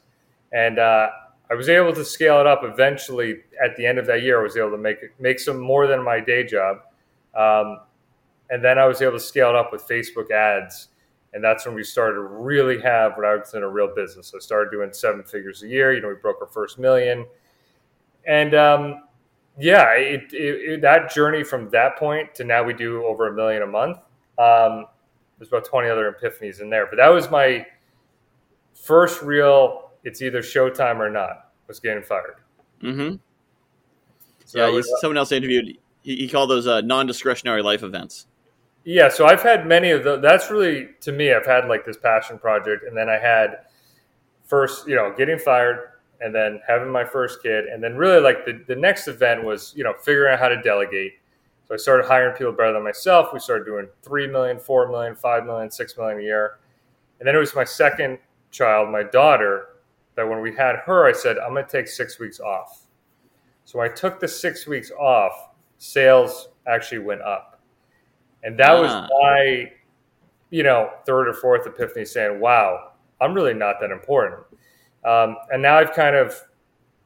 and 0.51 0.79
uh, 0.79 1.09
I 1.49 1.53
was 1.53 1.69
able 1.69 1.93
to 1.93 2.03
scale 2.03 2.39
it 2.39 2.47
up. 2.47 2.61
Eventually, 2.63 3.41
at 3.63 3.75
the 3.75 3.85
end 3.85 3.99
of 3.99 4.05
that 4.07 4.23
year, 4.23 4.39
I 4.39 4.43
was 4.43 4.57
able 4.57 4.71
to 4.71 4.77
make 4.77 4.97
make 5.19 5.39
some 5.39 5.59
more 5.59 5.87
than 5.87 6.03
my 6.03 6.19
day 6.19 6.43
job, 6.43 6.77
um, 7.35 7.81
and 8.49 8.63
then 8.63 8.79
I 8.79 8.85
was 8.85 9.01
able 9.01 9.13
to 9.13 9.19
scale 9.19 9.49
it 9.49 9.55
up 9.55 9.71
with 9.71 9.87
Facebook 9.87 10.31
ads, 10.31 10.89
and 11.33 11.43
that's 11.43 11.65
when 11.65 11.75
we 11.75 11.83
started 11.83 12.15
to 12.15 12.21
really 12.21 12.81
have 12.81 13.13
what 13.15 13.25
I 13.25 13.33
would 13.33 13.43
consider 13.43 13.67
a 13.67 13.69
real 13.69 13.93
business. 13.93 14.33
I 14.35 14.39
started 14.39 14.71
doing 14.71 14.91
seven 14.91 15.23
figures 15.23 15.61
a 15.63 15.67
year. 15.67 15.93
You 15.93 16.01
know, 16.01 16.09
we 16.09 16.15
broke 16.15 16.37
our 16.41 16.47
first 16.47 16.79
million, 16.79 17.25
and 18.25 18.55
um, 18.55 19.03
yeah, 19.57 19.93
it, 19.93 20.33
it, 20.33 20.71
it, 20.71 20.81
that 20.81 21.13
journey 21.13 21.43
from 21.43 21.69
that 21.69 21.97
point 21.97 22.35
to 22.35 22.43
now 22.43 22.63
we 22.63 22.73
do 22.73 23.05
over 23.05 23.27
a 23.27 23.33
million 23.33 23.63
a 23.63 23.67
month. 23.67 23.97
Um, 24.37 24.85
there's 25.37 25.47
about 25.49 25.65
20 25.65 25.89
other 25.89 26.13
epiphanies 26.13 26.61
in 26.61 26.69
there, 26.69 26.87
but 26.87 26.97
that 26.97 27.09
was 27.09 27.29
my 27.29 27.65
first 28.73 29.21
real. 29.21 29.84
It's 30.05 30.21
either 30.21 30.39
showtime 30.39 30.99
or 30.99 31.09
not. 31.09 31.51
Was 31.67 31.79
getting 31.79 32.03
fired. 32.03 32.35
Mm-hmm. 32.81 33.15
So 34.45 34.59
yeah, 34.59 34.69
was- 34.69 34.89
someone 35.01 35.17
else 35.17 35.31
interviewed. 35.31 35.77
He, 36.03 36.15
he 36.15 36.29
called 36.29 36.51
those 36.51 36.67
uh, 36.67 36.81
non-discretionary 36.81 37.63
life 37.63 37.81
events. 37.81 38.27
Yeah, 38.83 39.09
so 39.09 39.25
I've 39.25 39.41
had 39.41 39.65
many 39.65 39.89
of 39.89 40.03
those. 40.03 40.21
That's 40.21 40.51
really 40.51 40.89
to 41.01 41.11
me. 41.11 41.33
I've 41.33 41.47
had 41.47 41.67
like 41.67 41.85
this 41.85 41.97
passion 41.97 42.37
project, 42.37 42.83
and 42.87 42.95
then 42.95 43.09
I 43.09 43.17
had 43.17 43.61
first, 44.45 44.87
you 44.87 44.95
know, 44.95 45.11
getting 45.17 45.39
fired, 45.39 45.89
and 46.21 46.33
then 46.33 46.61
having 46.67 46.91
my 46.91 47.03
first 47.03 47.41
kid, 47.41 47.65
and 47.65 47.83
then 47.83 47.95
really 47.95 48.21
like 48.21 48.45
the 48.45 48.63
the 48.67 48.75
next 48.75 49.07
event 49.07 49.43
was 49.43 49.73
you 49.75 49.83
know 49.83 49.93
figuring 49.99 50.33
out 50.33 50.39
how 50.39 50.49
to 50.49 50.61
delegate. 50.61 51.13
So 51.67 51.73
I 51.73 51.77
started 51.77 52.05
hiring 52.05 52.35
people 52.35 52.53
better 52.53 52.73
than 52.73 52.83
myself. 52.83 53.29
We 53.33 53.39
started 53.39 53.65
doing 53.65 53.87
three 54.03 54.27
million, 54.27 54.59
four 54.59 54.87
million, 54.87 55.15
five 55.15 55.47
million, 55.47 55.71
six 55.71 55.97
million 55.97 56.19
a 56.19 56.21
year, 56.21 56.59
and 57.19 57.27
then 57.27 57.35
it 57.35 57.39
was 57.39 57.55
my 57.55 57.63
second 57.63 58.19
child, 58.51 58.91
my 58.91 59.01
daughter, 59.01 59.69
that 60.15 60.27
when 60.27 60.41
we 60.41 60.53
had 60.55 60.77
her, 60.85 61.05
I 61.05 61.11
said 61.11 61.37
I'm 61.37 61.53
going 61.53 61.65
to 61.65 61.71
take 61.71 61.87
six 61.87 62.19
weeks 62.19 62.39
off. 62.39 62.85
So 63.65 63.79
I 63.79 63.87
took 63.89 64.19
the 64.19 64.27
six 64.27 64.67
weeks 64.67 64.91
off. 64.91 65.49
Sales 65.77 66.49
actually 66.67 66.99
went 66.99 67.21
up. 67.21 67.59
And 68.43 68.57
that 68.59 68.71
Ah. 68.71 68.81
was 68.81 68.91
my, 69.21 69.71
you 70.51 70.63
know, 70.63 70.91
third 71.05 71.27
or 71.27 71.33
fourth 71.33 71.65
epiphany 71.65 72.05
saying, 72.05 72.39
wow, 72.39 72.91
I'm 73.19 73.33
really 73.33 73.53
not 73.53 73.79
that 73.81 73.91
important. 73.91 74.41
Um, 75.03 75.37
and 75.51 75.61
now 75.61 75.77
I've 75.77 75.93
kind 75.93 76.15
of, 76.15 76.39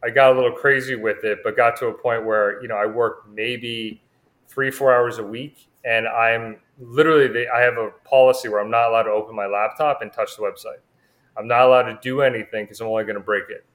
I 0.03 0.09
got 0.09 0.31
a 0.31 0.35
little 0.35 0.51
crazy 0.51 0.95
with 0.95 1.23
it, 1.23 1.39
but 1.43 1.55
got 1.57 1.75
to 1.77 1.87
a 1.87 1.93
point 1.93 2.25
where, 2.25 2.61
you 2.61 2.67
know, 2.67 2.75
I 2.75 2.85
work 2.85 3.27
maybe 3.29 4.01
three, 4.47 4.71
four 4.71 4.93
hours 4.93 5.17
a 5.17 5.23
week. 5.23 5.67
And 5.85 6.07
I'm 6.07 6.57
literally, 6.79 7.27
the, 7.27 7.47
I 7.49 7.61
have 7.61 7.77
a 7.77 7.91
policy 8.03 8.49
where 8.49 8.59
I'm 8.59 8.69
not 8.69 8.89
allowed 8.89 9.03
to 9.03 9.11
open 9.11 9.35
my 9.35 9.45
laptop 9.45 10.01
and 10.01 10.11
touch 10.11 10.35
the 10.35 10.43
website. 10.43 10.79
I'm 11.37 11.47
not 11.47 11.61
allowed 11.67 11.83
to 11.83 11.99
do 12.01 12.21
anything 12.21 12.65
because 12.65 12.81
I'm 12.81 12.87
only 12.87 13.03
going 13.03 13.15
to 13.15 13.21
break 13.21 13.45
it. 13.49 13.65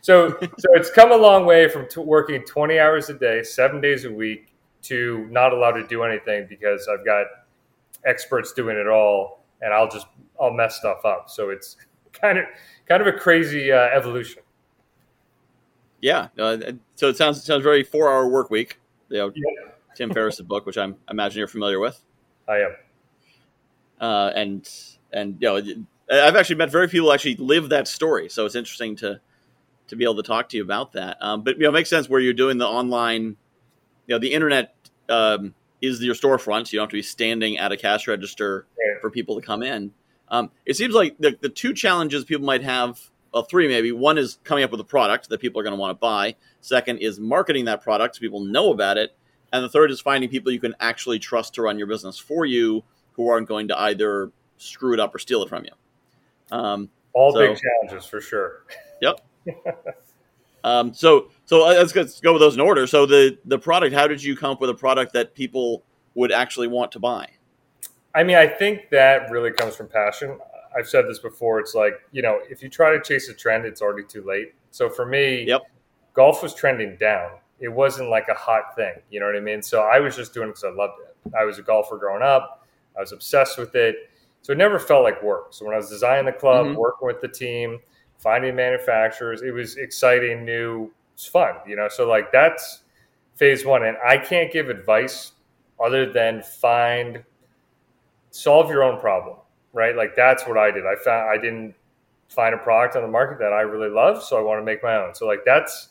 So, 0.00 0.30
so 0.58 0.68
it's 0.74 0.90
come 0.90 1.12
a 1.12 1.16
long 1.16 1.46
way 1.46 1.68
from 1.68 1.88
t- 1.88 2.00
working 2.00 2.42
20 2.44 2.78
hours 2.78 3.08
a 3.10 3.14
day, 3.14 3.42
seven 3.42 3.80
days 3.80 4.04
a 4.04 4.10
week, 4.12 4.52
to 4.82 5.26
not 5.30 5.52
allowed 5.52 5.72
to 5.72 5.86
do 5.86 6.02
anything 6.04 6.46
because 6.48 6.88
I've 6.88 7.04
got 7.04 7.26
experts 8.04 8.52
doing 8.52 8.76
it 8.76 8.86
all, 8.86 9.44
and 9.62 9.72
I'll 9.74 9.88
just 9.90 10.06
I'll 10.40 10.52
mess 10.52 10.76
stuff 10.76 11.04
up. 11.04 11.28
So 11.28 11.50
it's 11.50 11.76
kind 12.12 12.38
of 12.38 12.44
kind 12.86 13.00
of 13.00 13.08
a 13.08 13.12
crazy 13.18 13.72
uh, 13.72 13.88
evolution. 13.94 14.42
Yeah. 16.00 16.28
Uh, 16.38 16.58
so 16.94 17.08
it 17.08 17.16
sounds 17.16 17.42
sounds 17.42 17.62
very 17.62 17.82
four-hour 17.82 18.28
work 18.28 18.50
week. 18.50 18.78
You 19.08 19.16
know, 19.18 19.32
Yeah. 19.34 19.70
Tim 19.96 20.12
Ferriss's 20.12 20.42
book, 20.46 20.66
which 20.66 20.76
I'm 20.76 20.96
I 21.08 21.12
imagine 21.12 21.38
you're 21.38 21.48
familiar 21.48 21.80
with. 21.80 22.00
I 22.48 22.58
am. 22.58 22.76
uh, 24.00 24.30
and 24.36 24.68
and 25.12 25.36
you 25.40 25.48
know 25.48 25.84
I've 26.10 26.36
actually 26.36 26.56
met 26.56 26.70
very 26.70 26.88
few 26.88 27.00
people 27.00 27.08
who 27.08 27.14
actually 27.14 27.36
live 27.36 27.70
that 27.70 27.88
story, 27.88 28.28
so 28.28 28.46
it's 28.46 28.54
interesting 28.54 28.96
to 28.96 29.20
to 29.88 29.96
be 29.96 30.04
able 30.04 30.16
to 30.16 30.22
talk 30.22 30.48
to 30.48 30.56
you 30.56 30.62
about 30.62 30.92
that. 30.92 31.16
Um, 31.20 31.42
but 31.42 31.56
you 31.56 31.62
know, 31.62 31.68
it 31.68 31.72
makes 31.72 31.88
sense 31.88 32.08
where 32.08 32.20
you're 32.20 32.32
doing 32.32 32.58
the 32.58 32.66
online, 32.66 33.36
you 34.06 34.14
know, 34.14 34.18
the 34.18 34.32
internet 34.32 34.74
um, 35.08 35.54
is 35.80 36.02
your 36.02 36.14
storefront, 36.14 36.66
so 36.66 36.72
you 36.72 36.78
don't 36.78 36.84
have 36.84 36.90
to 36.90 36.96
be 36.96 37.02
standing 37.02 37.58
at 37.58 37.70
a 37.70 37.76
cash 37.76 38.08
register 38.08 38.66
for 39.00 39.10
people 39.10 39.40
to 39.40 39.46
come 39.46 39.62
in. 39.62 39.92
Um, 40.28 40.50
it 40.64 40.74
seems 40.76 40.94
like 40.94 41.16
the, 41.18 41.38
the 41.40 41.48
two 41.48 41.72
challenges 41.72 42.24
people 42.24 42.44
might 42.44 42.62
have, 42.62 43.00
well, 43.32 43.44
three 43.44 43.68
maybe. 43.68 43.92
One 43.92 44.18
is 44.18 44.38
coming 44.42 44.64
up 44.64 44.72
with 44.72 44.80
a 44.80 44.84
product 44.84 45.28
that 45.28 45.40
people 45.40 45.60
are 45.60 45.62
going 45.62 45.76
to 45.76 45.80
want 45.80 45.92
to 45.92 46.00
buy. 46.00 46.34
Second 46.60 46.98
is 46.98 47.20
marketing 47.20 47.66
that 47.66 47.82
product 47.82 48.16
so 48.16 48.20
people 48.20 48.40
know 48.40 48.72
about 48.72 48.98
it. 48.98 49.16
And 49.52 49.62
the 49.62 49.68
third 49.68 49.92
is 49.92 50.00
finding 50.00 50.28
people 50.28 50.50
you 50.50 50.58
can 50.58 50.74
actually 50.80 51.20
trust 51.20 51.54
to 51.54 51.62
run 51.62 51.78
your 51.78 51.86
business 51.86 52.18
for 52.18 52.44
you 52.44 52.82
who 53.12 53.28
aren't 53.28 53.46
going 53.46 53.68
to 53.68 53.80
either 53.80 54.32
screw 54.56 54.92
it 54.94 55.00
up 55.00 55.14
or 55.14 55.20
steal 55.20 55.42
it 55.42 55.48
from 55.48 55.64
you. 55.64 55.70
Um, 56.52 56.88
All 57.12 57.32
So- 57.32 57.38
big 57.38 57.58
challenges 57.58 58.06
for 58.08 58.20
sure. 58.20 58.64
Yep. 59.00 59.20
um, 60.64 60.92
so 60.92 61.28
so 61.44 61.64
let's, 61.66 61.94
let's 61.94 62.20
go 62.20 62.32
with 62.32 62.40
those 62.40 62.54
in 62.54 62.60
order. 62.60 62.86
So 62.86 63.06
the 63.06 63.38
the 63.44 63.58
product, 63.58 63.94
how 63.94 64.06
did 64.06 64.22
you 64.22 64.36
come 64.36 64.50
up 64.52 64.60
with 64.60 64.70
a 64.70 64.74
product 64.74 65.12
that 65.12 65.34
people 65.34 65.82
would 66.14 66.32
actually 66.32 66.68
want 66.68 66.92
to 66.92 66.98
buy? 66.98 67.28
I 68.14 68.24
mean, 68.24 68.36
I 68.36 68.46
think 68.46 68.88
that 68.90 69.30
really 69.30 69.50
comes 69.52 69.76
from 69.76 69.88
passion. 69.88 70.38
I've 70.76 70.88
said 70.88 71.06
this 71.06 71.18
before. 71.18 71.60
It's 71.60 71.74
like, 71.74 71.94
you 72.12 72.22
know, 72.22 72.40
if 72.50 72.62
you 72.62 72.68
try 72.68 72.90
to 72.90 73.00
chase 73.02 73.28
a 73.28 73.34
trend, 73.34 73.64
it's 73.66 73.80
already 73.82 74.04
too 74.06 74.22
late. 74.24 74.54
So 74.70 74.88
for 74.88 75.06
me, 75.06 75.44
Yep. 75.44 75.62
golf 76.14 76.42
was 76.42 76.54
trending 76.54 76.96
down. 76.96 77.32
It 77.60 77.68
wasn't 77.68 78.10
like 78.10 78.28
a 78.28 78.34
hot 78.34 78.74
thing. 78.76 78.94
You 79.10 79.20
know 79.20 79.26
what 79.26 79.36
I 79.36 79.40
mean? 79.40 79.62
So 79.62 79.82
I 79.82 80.00
was 80.00 80.16
just 80.16 80.34
doing 80.34 80.48
it 80.48 80.52
because 80.52 80.64
I 80.64 80.70
loved 80.70 80.94
it. 81.00 81.34
I 81.34 81.44
was 81.44 81.58
a 81.58 81.62
golfer 81.62 81.96
growing 81.98 82.22
up. 82.22 82.66
I 82.96 83.00
was 83.00 83.12
obsessed 83.12 83.58
with 83.58 83.74
it. 83.74 84.10
So 84.46 84.52
it 84.52 84.58
never 84.58 84.78
felt 84.78 85.02
like 85.02 85.20
work. 85.24 85.48
So 85.50 85.64
when 85.64 85.74
I 85.74 85.76
was 85.76 85.90
designing 85.90 86.24
the 86.26 86.32
club, 86.32 86.66
Mhm. 86.66 86.76
working 86.76 87.04
with 87.04 87.20
the 87.20 87.26
team, 87.26 87.80
finding 88.16 88.54
manufacturers, 88.54 89.42
it 89.42 89.50
was 89.50 89.76
exciting, 89.76 90.44
new, 90.44 90.92
it's 91.14 91.26
fun, 91.26 91.56
you 91.66 91.74
know? 91.74 91.88
So 91.88 92.06
like 92.08 92.30
that's 92.30 92.84
phase 93.34 93.66
one. 93.66 93.82
And 93.82 93.96
I 94.04 94.18
can't 94.18 94.52
give 94.52 94.68
advice 94.68 95.32
other 95.80 96.06
than 96.12 96.42
find 96.44 97.24
solve 98.30 98.70
your 98.70 98.84
own 98.84 99.00
problem, 99.00 99.38
right? 99.72 99.96
Like 99.96 100.14
that's 100.14 100.46
what 100.46 100.56
I 100.56 100.70
did. 100.70 100.86
I 100.86 100.94
found 100.94 101.28
I 101.28 101.38
didn't 101.38 101.74
find 102.28 102.54
a 102.54 102.58
product 102.58 102.94
on 102.94 103.02
the 103.02 103.08
market 103.08 103.40
that 103.40 103.52
I 103.52 103.62
really 103.62 103.88
love, 103.90 104.22
so 104.22 104.38
I 104.38 104.42
want 104.42 104.60
to 104.60 104.64
make 104.64 104.80
my 104.80 104.94
own. 104.94 105.12
So 105.16 105.26
like 105.26 105.44
that's 105.44 105.88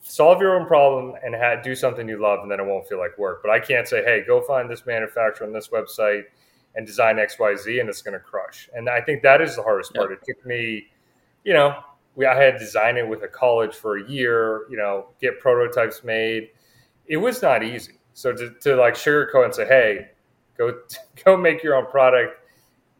solve 0.00 0.40
your 0.40 0.58
own 0.58 0.66
problem 0.66 1.14
and 1.22 1.32
ha- 1.36 1.62
do 1.62 1.76
something 1.76 2.08
you 2.08 2.20
love, 2.20 2.40
and 2.40 2.50
then 2.50 2.58
it 2.58 2.66
won't 2.66 2.88
feel 2.88 2.98
like 2.98 3.16
work. 3.18 3.40
But 3.40 3.52
I 3.52 3.60
can't 3.60 3.86
say, 3.86 4.02
hey, 4.02 4.24
go 4.26 4.40
find 4.40 4.68
this 4.68 4.84
manufacturer 4.84 5.46
on 5.46 5.52
this 5.52 5.68
website 5.68 6.24
and 6.74 6.86
design 6.86 7.18
X, 7.18 7.38
Y, 7.38 7.54
Z, 7.56 7.80
and 7.80 7.88
it's 7.88 8.02
going 8.02 8.14
to 8.14 8.20
crush. 8.20 8.68
And 8.74 8.88
I 8.88 9.00
think 9.00 9.22
that 9.22 9.40
is 9.40 9.56
the 9.56 9.62
hardest 9.62 9.94
part. 9.94 10.12
It 10.12 10.20
took 10.26 10.44
me, 10.46 10.86
you 11.44 11.52
know, 11.52 11.76
we 12.14 12.26
I 12.26 12.34
had 12.34 12.58
designed 12.58 12.98
it 12.98 13.06
with 13.06 13.22
a 13.22 13.28
college 13.28 13.74
for 13.74 13.98
a 13.98 14.08
year, 14.08 14.66
you 14.70 14.76
know, 14.76 15.08
get 15.20 15.40
prototypes 15.40 16.04
made. 16.04 16.50
It 17.06 17.16
was 17.16 17.42
not 17.42 17.62
easy. 17.62 17.94
So 18.14 18.32
to, 18.32 18.50
to 18.60 18.76
like 18.76 18.94
sugarcoat 18.94 19.46
and 19.46 19.54
say, 19.54 19.66
hey, 19.66 20.08
go 20.56 20.78
go 21.24 21.36
make 21.36 21.62
your 21.62 21.76
own 21.76 21.86
product, 21.86 22.40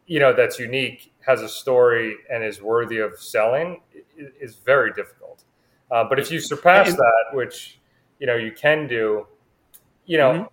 you 0.07 0.19
know, 0.19 0.33
that's 0.33 0.59
unique 0.59 1.13
has 1.25 1.41
a 1.41 1.49
story 1.49 2.17
and 2.29 2.43
is 2.43 2.61
worthy 2.61 2.99
of 2.99 3.17
selling 3.17 3.81
is 4.17 4.55
very 4.57 4.91
difficult. 4.93 5.43
Uh, 5.89 6.03
but 6.03 6.19
if 6.19 6.31
you 6.31 6.39
surpass 6.39 6.93
that, 6.93 7.23
which 7.33 7.79
you 8.19 8.27
know 8.27 8.35
you 8.35 8.51
can 8.51 8.87
do, 8.87 9.27
you 10.05 10.17
know, 10.17 10.31
mm-hmm. 10.31 10.45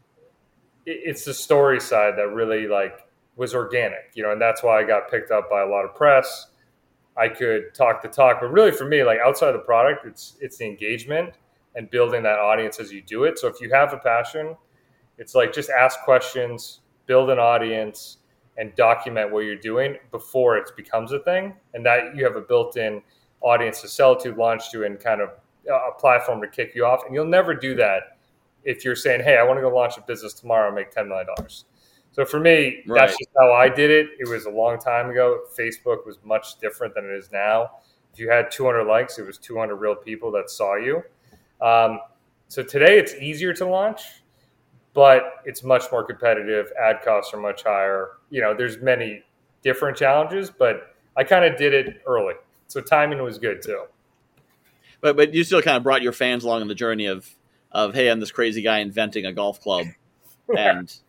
it's 0.87 1.25
the 1.25 1.35
story 1.35 1.81
side 1.81 2.15
that 2.17 2.29
really 2.29 2.69
like 2.69 3.07
was 3.37 3.55
organic, 3.55 4.11
you 4.15 4.23
know, 4.23 4.33
and 4.33 4.41
that's 4.41 4.63
why 4.63 4.81
I 4.81 4.85
got 4.85 5.11
picked 5.11 5.31
up 5.31 5.49
by 5.49 5.63
a 5.63 5.67
lot 5.67 5.85
of 5.85 5.95
press. 5.95 6.49
I 7.17 7.29
could 7.29 7.75
talk 7.75 8.03
the 8.03 8.09
talk, 8.09 8.41
but 8.41 8.53
really 8.53 8.71
for 8.73 8.87
me, 8.87 9.03
like 9.05 9.19
outside 9.19 9.53
the 9.53 9.59
product, 9.59 10.07
it's 10.07 10.37
it's 10.41 10.59
the 10.59 10.67
engagement 10.67 11.35
and 11.77 11.91
building 11.91 12.23
that 12.25 12.39
audience 12.39 12.81
as 12.81 12.93
you 12.93 13.03
do 13.03 13.25
it. 13.25 13.39
So 13.39 13.49
if 13.49 13.61
you 13.61 13.71
have 13.73 13.93
a 13.93 13.99
passion, 13.99 14.57
it's 15.19 15.35
like 15.35 15.53
just 15.53 15.71
ask 15.71 16.01
questions, 16.01 16.81
build 17.07 17.31
an 17.31 17.39
audience, 17.39 18.19
and 18.57 18.75
document 18.75 19.33
what 19.33 19.41
you're 19.41 19.57
doing 19.57 19.97
before 20.11 20.57
it 20.57 20.71
becomes 20.77 21.13
a 21.13 21.19
thing, 21.21 21.55
and 21.75 21.85
that 21.87 22.15
you 22.15 22.25
have 22.25 22.37
a 22.37 22.41
built-in 22.41 23.01
audience 23.41 23.81
to 23.81 23.89
sell 23.89 24.15
to, 24.17 24.35
launch 24.35 24.71
to, 24.71 24.85
and 24.85 25.01
kind 25.01 25.21
of 25.21 25.31
uh, 25.71 25.89
a 25.89 25.99
platform 25.99 26.41
to 26.41 26.49
kick 26.49 26.75
you 26.75 26.85
off. 26.85 27.03
And 27.07 27.15
you'll 27.15 27.25
never 27.25 27.55
do 27.55 27.75
that 27.77 28.19
if 28.65 28.85
you're 28.85 28.97
saying, 28.97 29.23
"Hey, 29.23 29.39
I 29.39 29.43
want 29.43 29.57
to 29.57 29.63
go 29.63 29.75
launch 29.75 29.97
a 29.97 30.03
business 30.03 30.35
tomorrow 30.35 30.67
and 30.67 30.75
make 30.75 30.91
ten 30.91 31.09
million 31.09 31.27
dollars." 31.27 31.65
So 32.21 32.27
for 32.27 32.39
me, 32.39 32.83
right. 32.87 33.01
that's 33.01 33.17
just 33.17 33.31
how 33.35 33.51
I 33.51 33.71
did 33.71 33.91
it. 33.91 34.11
It 34.19 34.29
was 34.29 34.45
a 34.45 34.51
long 34.51 34.79
time 34.79 35.09
ago. 35.09 35.41
Facebook 35.59 36.05
was 36.05 36.19
much 36.23 36.59
different 36.59 36.95
than 36.95 37.07
it 37.07 37.17
is 37.17 37.33
now. 37.33 37.79
If 38.13 38.19
you 38.19 38.29
had 38.29 38.51
200 38.51 38.85
likes, 38.85 39.19
it 39.19 39.27
was 39.27 39.39
200 39.39 39.77
real 39.77 39.95
people 39.95 40.31
that 40.33 40.51
saw 40.51 40.77
you. 40.77 41.03
Um, 41.63 41.99
so 42.49 42.63
today 42.63 42.99
it's 42.99 43.15
easier 43.15 43.55
to 43.55 43.65
launch, 43.65 44.03
but 44.93 45.37
it's 45.47 45.65
much 45.65 45.85
more 45.91 46.05
competitive. 46.05 46.71
Ad 46.79 47.01
costs 47.03 47.33
are 47.33 47.41
much 47.41 47.63
higher. 47.63 48.19
You 48.29 48.43
know, 48.43 48.53
there's 48.53 48.83
many 48.83 49.23
different 49.63 49.97
challenges, 49.97 50.51
but 50.51 50.95
I 51.17 51.25
kind 51.25 51.47
of 51.47 51.57
did 51.57 51.73
it 51.73 52.03
early, 52.07 52.35
so 52.67 52.83
timing 52.83 53.23
was 53.23 53.39
good 53.39 53.63
too. 53.63 53.85
But 55.01 55.17
but 55.17 55.33
you 55.33 55.43
still 55.43 55.63
kind 55.63 55.79
of 55.79 55.83
brought 55.85 56.03
your 56.03 56.13
fans 56.13 56.45
along 56.45 56.61
on 56.61 56.69
the 56.69 56.75
journey 56.75 57.07
of 57.07 57.35
of 57.73 57.95
hey, 57.95 58.11
I'm 58.11 58.21
this 58.21 58.31
crazy 58.31 58.61
guy 58.61 58.81
inventing 58.81 59.25
a 59.25 59.33
golf 59.33 59.59
club, 59.63 59.87
and, 60.51 60.59
and 60.59 61.01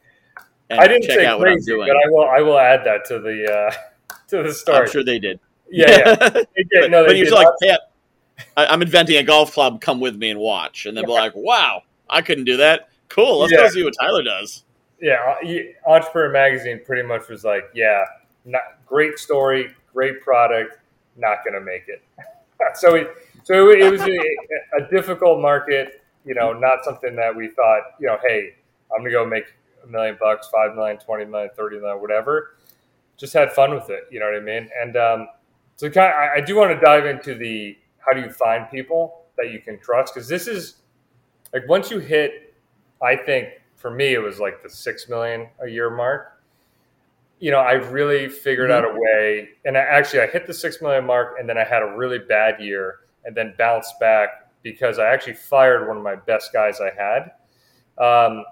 I 0.80 0.88
didn't 0.88 1.04
say 1.04 1.38
crazy, 1.38 1.75
but 1.75 1.90
I 1.90 2.10
will 2.10 2.25
I 2.30 2.42
will 2.42 2.60
add 2.60 2.84
that 2.86 3.06
to 3.06 3.20
the 3.20 3.51
uh, 3.51 4.13
to 4.30 4.44
the 4.44 4.54
story. 4.54 4.78
I'm 4.80 4.90
sure 4.90 5.04
they 5.04 5.20
did. 5.20 5.40
Yeah, 5.70 5.90
yeah. 5.90 6.30
they 6.30 6.63
did. 6.70 6.92
No, 6.92 7.04
they 7.04 7.08
but 7.08 7.18
you're 7.18 7.32
like, 7.32 7.48
hey, 7.62 7.78
I'm 8.58 8.82
inventing 8.82 9.18
a 9.18 9.24
golf 9.24 9.54
club. 9.54 9.82
Come 9.82 10.00
with 10.00 10.16
me 10.16 10.30
and 10.30 10.40
watch, 10.40 10.86
and 10.86 10.96
they'll 10.96 11.06
be 11.06 11.12
like, 11.12 11.36
wow, 11.36 11.84
I 12.10 12.22
couldn't 12.22 12.46
do 12.46 12.58
that. 12.58 12.90
Cool, 13.10 13.40
let's 13.40 13.51
yeah. 13.51 13.60
go 13.60 13.70
see 13.70 13.84
what 13.84 13.94
Tyler 14.00 14.24
does. 14.24 14.63
Yeah, 15.01 15.36
Entrepreneur 15.88 16.32
Magazine 16.32 16.80
pretty 16.86 17.01
much 17.04 17.28
was 17.28 17.44
like, 17.44 17.66
yeah, 17.74 18.06
not, 18.46 18.62
great 18.86 19.18
story, 19.18 19.74
great 19.92 20.22
product, 20.22 20.78
not 21.18 21.44
going 21.44 21.54
to 21.54 21.62
make 21.62 21.86
it. 21.88 22.04
so 22.75 22.96
it, 22.96 23.10
so 23.44 23.70
it, 23.70 23.92
was 23.92 24.01
a, 24.01 24.18
a, 24.78 24.90
difficult 24.92 25.42
market, 25.42 26.04
you 26.24 26.36
know, 26.36 26.54
not 26.54 26.86
something 26.86 27.16
that 27.16 27.36
we 27.36 27.50
thought, 27.50 27.82
you 28.00 28.08
know, 28.08 28.18
hey, 28.25 28.54
I'm 28.94 29.01
going 29.01 29.06
to 29.06 29.12
go 29.12 29.25
make 29.25 29.46
a 29.84 29.88
million 29.88 30.18
bucks, 30.20 30.48
five 30.48 30.76
million, 30.76 30.98
twenty 30.98 31.26
million, 31.26 31.50
thirty 31.56 31.80
million, 31.80 32.02
whatever. 32.02 32.58
Just 33.18 33.34
had 33.34 33.52
fun 33.52 33.74
with 33.74 33.90
it, 33.90 34.06
you 34.12 34.20
know 34.20 34.26
what 34.26 34.36
I 34.36 34.40
mean? 34.40 34.70
And 34.82 34.98
um, 34.98 35.28
so 35.76 35.90
kind 35.90 36.12
of, 36.12 36.16
I, 36.16 36.38
I 36.38 36.42
do 36.42 36.56
want 36.56 36.72
to 36.72 36.80
dive 36.84 37.06
into 37.06 37.36
the 37.36 37.78
how 37.98 38.14
do 38.14 38.22
you 38.22 38.32
find 38.32 38.70
people 38.70 39.26
that 39.38 39.52
you 39.52 39.60
can 39.60 39.80
trust 39.80 40.14
because 40.14 40.28
this 40.28 40.48
is 40.48 40.76
like 41.54 41.68
once 41.68 41.92
you 41.92 42.00
hit, 42.00 42.56
I 43.02 43.16
think 43.16 43.50
for 43.76 43.92
me 43.92 44.14
it 44.14 44.20
was 44.22 44.40
like 44.40 44.64
the 44.64 44.70
six 44.70 45.08
million 45.08 45.48
a 45.64 45.68
year 45.68 45.90
mark 45.90 46.42
you 47.42 47.50
know, 47.50 47.58
I 47.58 47.74
really 47.74 48.30
figured 48.30 48.70
mm-hmm. 48.70 48.86
out 48.86 48.96
a 48.96 48.98
way, 48.98 49.50
and 49.66 49.76
I, 49.76 49.82
actually 49.82 50.22
I 50.22 50.28
hit 50.28 50.48
the 50.48 50.54
six 50.54 50.82
million 50.82 51.06
mark, 51.06 51.38
and 51.40 51.50
then 51.50 51.58
I 51.58 51.66
had 51.66 51.82
a 51.82 51.88
really 51.98 52.20
bad 52.20 52.62
year, 52.62 53.00
and 53.26 53.36
then 53.36 53.56
bounced 53.58 54.00
back 54.00 54.52
because 54.62 55.00
I 55.00 55.08
actually 55.08 55.34
fired 55.34 55.88
one 55.88 55.98
of 55.98 56.04
my 56.04 56.16
best 56.16 56.54
guys 56.54 56.80
I 56.80 56.92
had, 56.92 57.32
um, 57.98 58.46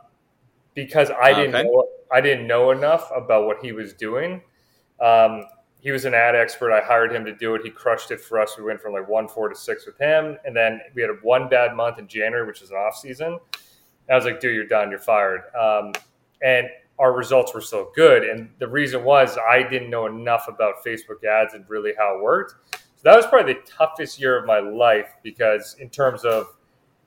because 0.74 1.12
I 1.12 1.34
didn't 1.34 1.56
okay. 1.56 1.64
know 1.64 1.88
I 2.12 2.22
didn't 2.22 2.48
know 2.48 2.72
enough 2.72 3.10
about 3.16 3.46
what 3.46 3.58
he 3.62 3.72
was 3.72 3.94
doing. 3.94 4.42
Um, 5.00 5.46
he 5.82 5.92
was 5.92 6.06
an 6.06 6.14
ad 6.14 6.36
expert. 6.36 6.74
I 6.74 6.82
hired 6.82 7.14
him 7.14 7.24
to 7.26 7.34
do 7.34 7.56
it. 7.56 7.62
He 7.64 7.70
crushed 7.70 8.12
it 8.12 8.20
for 8.20 8.40
us. 8.40 8.58
We 8.58 8.64
went 8.64 8.82
from 8.82 8.94
like 8.94 9.08
one 9.08 9.28
four 9.28 9.50
to 9.50 9.56
six 9.56 9.86
with 9.86 9.98
him, 9.98 10.38
and 10.46 10.56
then 10.56 10.82
we 10.94 11.02
had 11.02 11.12
one 11.22 11.48
bad 11.48 11.76
month 11.76 12.00
in 12.00 12.08
January, 12.08 12.46
which 12.46 12.62
is 12.62 12.72
an 12.72 12.78
off 12.78 12.98
season. 12.98 13.38
I 14.10 14.16
was 14.16 14.26
like, 14.26 14.40
"Dude, 14.40 14.56
you're 14.56 14.66
done. 14.66 14.90
You're 14.90 15.00
fired." 15.00 15.44
Um, 15.56 15.94
and 16.42 16.68
our 17.00 17.14
results 17.14 17.54
were 17.54 17.62
still 17.62 17.92
good. 17.96 18.24
And 18.24 18.50
the 18.60 18.68
reason 18.68 19.04
was 19.04 19.38
I 19.38 19.64
didn't 19.64 19.90
know 19.90 20.06
enough 20.06 20.48
about 20.48 20.84
Facebook 20.86 21.24
ads 21.24 21.54
and 21.54 21.64
really 21.70 21.94
how 21.98 22.18
it 22.18 22.22
worked. 22.22 22.56
So 22.72 23.04
that 23.04 23.16
was 23.16 23.26
probably 23.26 23.54
the 23.54 23.62
toughest 23.62 24.20
year 24.20 24.38
of 24.38 24.46
my 24.46 24.60
life 24.60 25.14
because, 25.24 25.78
in 25.80 25.90
terms 25.90 26.26
of 26.26 26.48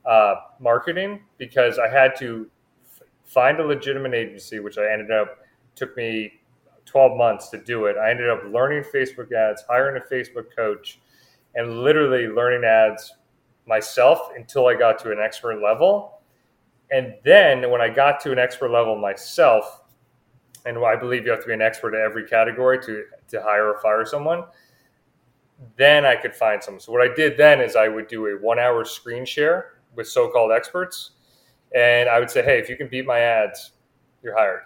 uh, 0.07 0.37
marketing, 0.59 1.21
because 1.37 1.78
I 1.78 1.88
had 1.88 2.16
to 2.16 2.50
find 3.33 3.61
a 3.61 3.67
legitimate 3.67 4.15
agency, 4.15 4.61
which 4.61 4.79
I 4.79 4.93
ended 4.93 5.11
up 5.11 5.39
took 5.75 5.97
me 5.97 6.41
12 6.85 7.17
months 7.17 7.49
to 7.51 7.59
do 7.59 7.87
it. 7.87 7.97
I 7.97 8.11
ended 8.11 8.29
up 8.29 8.43
learning 8.51 8.85
Facebook 8.95 9.33
ads, 9.33 9.62
hiring 9.69 10.01
a 10.01 10.15
Facebook 10.15 10.55
coach, 10.55 11.01
and 11.55 11.83
literally 11.83 12.29
learning 12.29 12.65
ads 12.65 13.15
myself 13.67 14.31
until 14.37 14.67
I 14.67 14.75
got 14.75 14.99
to 15.01 15.12
an 15.12 15.19
expert 15.19 15.62
level. 15.62 16.21
And 16.91 17.15
then 17.25 17.71
when 17.71 17.81
I 17.81 17.89
got 17.89 18.21
to 18.21 18.33
an 18.33 18.39
expert 18.39 18.71
level 18.71 18.97
myself, 18.97 19.83
and 20.67 20.79
I 20.79 20.97
believe 20.97 21.25
you 21.25 21.31
have 21.31 21.41
to 21.41 21.47
be 21.47 21.55
an 21.55 21.62
expert 21.62 21.95
in 21.95 22.03
every 22.03 22.27
category 22.27 22.79
to 22.85 23.05
to 23.33 23.43
hire 23.43 23.69
or 23.69 23.81
fire 23.81 24.05
someone. 24.05 24.45
Then 25.77 26.05
I 26.05 26.17
could 26.17 26.35
find 26.35 26.62
someone. 26.62 26.81
So 26.81 26.93
what 26.93 27.03
I 27.03 27.12
did 27.15 27.37
then 27.37 27.61
is 27.61 27.77
I 27.77 27.89
would 27.89 28.07
do 28.07 28.27
a 28.27 28.33
one 28.33 28.59
hour 28.59 28.85
screen 28.85 29.25
share 29.25 29.81
with 29.95 30.09
so-called 30.09 30.53
experts, 30.53 31.12
and 31.75 32.09
I 32.09 32.19
would 32.19 32.31
say, 32.31 32.43
hey, 32.43 32.59
if 32.59 32.69
you 32.69 32.76
can 32.76 32.88
beat 32.88 33.07
my 33.07 33.21
ads, 33.21 33.73
you're 34.23 34.37
hired. 34.37 34.62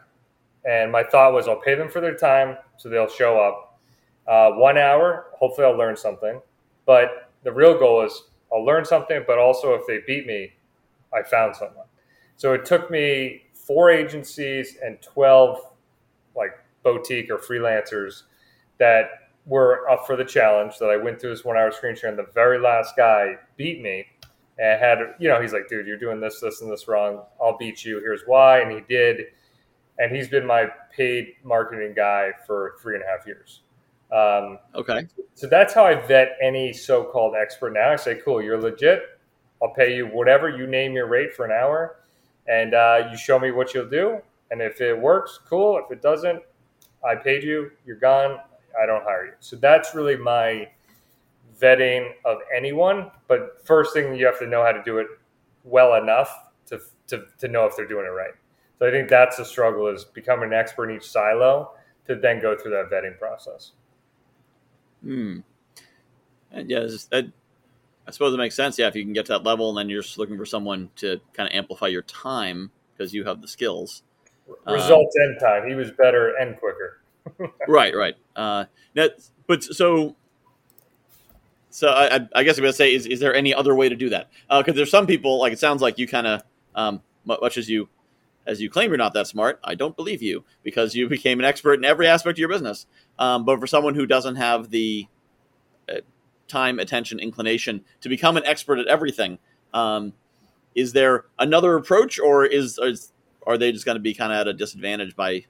And 0.64 0.90
my 0.90 1.04
thought 1.04 1.32
was, 1.32 1.46
I'll 1.46 1.60
pay 1.60 1.74
them 1.74 1.88
for 1.88 2.00
their 2.00 2.16
time, 2.16 2.56
so 2.76 2.88
they'll 2.88 3.08
show 3.08 3.38
up. 3.38 3.78
Uh, 4.26 4.50
one 4.58 4.76
hour, 4.76 5.26
hopefully, 5.38 5.66
I'll 5.66 5.76
learn 5.76 5.96
something. 5.96 6.40
But 6.84 7.30
the 7.44 7.52
real 7.52 7.78
goal 7.78 8.04
is 8.04 8.24
I'll 8.52 8.64
learn 8.64 8.84
something, 8.84 9.22
but 9.26 9.38
also 9.38 9.74
if 9.74 9.86
they 9.86 10.00
beat 10.06 10.26
me, 10.26 10.52
I 11.14 11.22
found 11.22 11.54
someone. 11.54 11.86
So 12.36 12.52
it 12.52 12.64
took 12.64 12.90
me 12.90 13.44
four 13.54 13.90
agencies 13.90 14.76
and 14.84 15.00
12 15.02 15.58
like 16.36 16.58
boutique 16.82 17.30
or 17.30 17.38
freelancers 17.38 18.22
that 18.78 19.30
were 19.46 19.88
up 19.88 20.06
for 20.06 20.16
the 20.16 20.24
challenge 20.24 20.78
that 20.78 20.90
I 20.90 20.96
went 20.96 21.20
through 21.20 21.30
this 21.30 21.44
one 21.44 21.56
hour 21.56 21.70
screen 21.70 21.96
share 21.96 22.10
and 22.10 22.18
the 22.18 22.26
very 22.34 22.58
last 22.58 22.96
guy 22.96 23.36
beat 23.56 23.80
me 23.80 24.06
and 24.58 24.80
had 24.80 24.98
you 25.18 25.28
know 25.28 25.40
he's 25.40 25.52
like 25.52 25.68
dude 25.68 25.86
you're 25.86 25.98
doing 25.98 26.20
this 26.20 26.40
this 26.40 26.62
and 26.62 26.70
this 26.70 26.88
wrong. 26.88 27.22
I'll 27.40 27.56
beat 27.56 27.84
you. 27.84 27.98
Here's 28.00 28.22
why. 28.26 28.60
And 28.60 28.72
he 28.72 28.80
did. 28.88 29.26
And 29.98 30.14
he's 30.14 30.28
been 30.28 30.46
my 30.46 30.66
paid 30.94 31.34
marketing 31.42 31.94
guy 31.96 32.30
for 32.46 32.74
three 32.82 32.96
and 32.96 33.04
a 33.04 33.06
half 33.06 33.26
years. 33.26 33.62
Um, 34.12 34.58
okay. 34.74 35.06
so 35.34 35.48
that's 35.48 35.74
how 35.74 35.84
I 35.84 35.94
vet 35.94 36.36
any 36.40 36.72
so-called 36.72 37.34
expert. 37.34 37.72
Now 37.72 37.90
I 37.90 37.96
say 37.96 38.20
cool 38.24 38.40
you're 38.40 38.60
legit. 38.60 39.18
I'll 39.62 39.72
pay 39.72 39.96
you 39.96 40.06
whatever 40.06 40.48
you 40.48 40.66
name 40.66 40.92
your 40.92 41.06
rate 41.06 41.34
for 41.34 41.44
an 41.44 41.50
hour 41.50 41.96
and 42.46 42.74
uh, 42.74 43.08
you 43.10 43.16
show 43.16 43.38
me 43.38 43.50
what 43.50 43.74
you'll 43.74 43.88
do. 43.88 44.20
And 44.50 44.60
if 44.60 44.80
it 44.80 44.96
works, 44.96 45.40
cool. 45.48 45.78
If 45.78 45.90
it 45.90 46.02
doesn't, 46.02 46.40
I 47.04 47.14
paid 47.16 47.42
you, 47.42 47.70
you're 47.84 47.96
gone. 47.96 48.38
I 48.80 48.86
don't 48.86 49.02
hire 49.02 49.26
you. 49.26 49.32
So 49.40 49.56
that's 49.56 49.94
really 49.94 50.16
my 50.16 50.68
vetting 51.60 52.10
of 52.24 52.38
anyone. 52.54 53.10
But 53.28 53.60
first 53.64 53.92
thing 53.92 54.14
you 54.14 54.26
have 54.26 54.38
to 54.38 54.46
know 54.46 54.62
how 54.62 54.72
to 54.72 54.82
do 54.84 54.98
it 54.98 55.06
well 55.64 55.94
enough 55.94 56.30
to, 56.66 56.80
to, 57.08 57.24
to 57.38 57.48
know 57.48 57.66
if 57.66 57.76
they're 57.76 57.88
doing 57.88 58.06
it 58.06 58.10
right. 58.10 58.34
So 58.78 58.86
I 58.86 58.90
think 58.90 59.08
that's 59.08 59.36
the 59.36 59.44
struggle 59.44 59.88
is 59.88 60.04
becoming 60.04 60.50
an 60.50 60.54
expert 60.54 60.90
in 60.90 60.96
each 60.96 61.10
silo 61.10 61.72
to 62.06 62.14
then 62.14 62.40
go 62.40 62.56
through 62.56 62.72
that 62.72 62.90
vetting 62.90 63.18
process. 63.18 63.72
Hmm. 65.02 65.40
And 66.50 66.70
yeah, 66.70 66.86
I, 67.12 67.30
I 68.06 68.10
suppose 68.10 68.34
it 68.34 68.38
makes 68.38 68.54
sense. 68.54 68.78
Yeah, 68.78 68.88
if 68.88 68.94
you 68.94 69.02
can 69.02 69.12
get 69.12 69.26
to 69.26 69.32
that 69.32 69.44
level, 69.44 69.70
and 69.70 69.78
then 69.78 69.88
you're 69.88 70.02
just 70.02 70.18
looking 70.18 70.36
for 70.36 70.46
someone 70.46 70.90
to 70.96 71.20
kind 71.32 71.48
of 71.48 71.56
amplify 71.56 71.88
your 71.88 72.02
time 72.02 72.70
because 72.92 73.12
you 73.12 73.24
have 73.24 73.42
the 73.42 73.48
skills. 73.48 74.02
Results 74.66 75.16
um, 75.20 75.28
end 75.28 75.40
time. 75.40 75.68
He 75.68 75.74
was 75.74 75.90
better 75.90 76.34
and 76.36 76.56
quicker. 76.58 77.00
right, 77.68 77.94
right. 77.94 78.14
Uh, 78.36 78.66
now, 78.94 79.08
but 79.46 79.64
so, 79.64 80.14
so 81.76 81.90
I, 81.90 82.26
I 82.34 82.42
guess 82.42 82.56
I'm 82.56 82.62
gonna 82.62 82.72
say, 82.72 82.94
is, 82.94 83.04
is 83.04 83.20
there 83.20 83.34
any 83.34 83.52
other 83.52 83.74
way 83.74 83.90
to 83.90 83.94
do 83.94 84.08
that? 84.08 84.30
Because 84.48 84.72
uh, 84.72 84.76
there's 84.76 84.90
some 84.90 85.06
people, 85.06 85.38
like 85.38 85.52
it 85.52 85.58
sounds 85.58 85.82
like 85.82 85.98
you 85.98 86.08
kind 86.08 86.26
of, 86.26 86.42
um, 86.74 87.02
much 87.26 87.58
as 87.58 87.68
you, 87.68 87.90
as 88.46 88.62
you 88.62 88.70
claim 88.70 88.88
you're 88.88 88.96
not 88.96 89.12
that 89.12 89.26
smart, 89.26 89.60
I 89.62 89.74
don't 89.74 89.94
believe 89.94 90.22
you 90.22 90.42
because 90.62 90.94
you 90.94 91.06
became 91.16 91.38
an 91.38 91.44
expert 91.44 91.74
in 91.74 91.84
every 91.84 92.06
aspect 92.06 92.36
of 92.36 92.38
your 92.38 92.48
business. 92.48 92.86
Um, 93.18 93.44
but 93.44 93.60
for 93.60 93.66
someone 93.66 93.94
who 93.94 94.06
doesn't 94.06 94.36
have 94.36 94.70
the 94.70 95.06
uh, 95.86 95.96
time, 96.48 96.78
attention, 96.78 97.20
inclination 97.20 97.84
to 98.00 98.08
become 98.08 98.38
an 98.38 98.46
expert 98.46 98.78
at 98.78 98.86
everything, 98.86 99.38
um, 99.74 100.14
is 100.74 100.94
there 100.94 101.26
another 101.38 101.76
approach, 101.76 102.18
or 102.18 102.46
is, 102.46 102.78
is 102.78 103.12
are 103.46 103.58
they 103.58 103.70
just 103.70 103.84
going 103.84 103.96
to 103.96 104.02
be 104.02 104.14
kind 104.14 104.32
of 104.32 104.38
at 104.38 104.48
a 104.48 104.54
disadvantage 104.54 105.14
by 105.14 105.44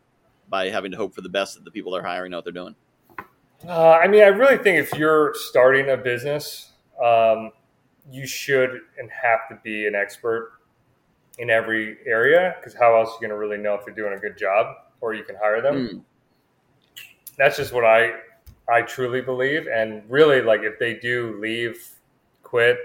by 0.49 0.71
having 0.71 0.91
to 0.91 0.97
hope 0.97 1.15
for 1.15 1.21
the 1.21 1.29
best 1.29 1.55
that 1.55 1.65
the 1.65 1.71
people 1.71 1.93
they're 1.93 2.03
hiring 2.03 2.33
know 2.33 2.39
what 2.39 2.45
they're 2.45 2.53
doing? 2.53 2.75
Uh, 3.67 3.99
I 4.03 4.07
mean, 4.07 4.23
I 4.23 4.29
really 4.29 4.59
think 4.59 4.79
if 4.79 4.93
you're 4.95 5.35
starting 5.35 5.91
a 5.91 5.97
business, 5.97 6.73
um, 7.03 7.51
you 8.11 8.27
should 8.27 8.81
and 8.99 9.11
have 9.11 9.49
to 9.51 9.59
be 9.65 9.87
an 9.87 9.95
expert 9.95 10.53
in 11.39 11.51
every 11.51 11.99
area 12.07 12.55
because 12.59 12.75
how 12.75 12.97
else 12.97 13.11
are 13.11 13.15
you 13.15 13.21
going 13.21 13.31
to 13.31 13.37
really 13.37 13.59
know 13.59 13.75
if 13.75 13.85
they're 13.85 13.95
doing 13.95 14.15
a 14.15 14.19
good 14.19 14.39
job 14.39 14.77
or 15.01 15.15
you 15.15 15.25
can 15.25 15.37
hire 15.37 15.61
them? 15.61 15.75
Mm. 15.89 16.03
That's 17.37 17.57
just 17.57 17.73
what 17.73 17.85
I 17.85 18.13
I 18.69 18.83
truly 18.83 19.21
believe. 19.21 19.67
And 19.67 20.03
really, 20.09 20.43
like 20.43 20.61
if 20.63 20.79
they 20.79 20.95
do 20.95 21.39
leave, 21.41 21.89
quit, 22.43 22.79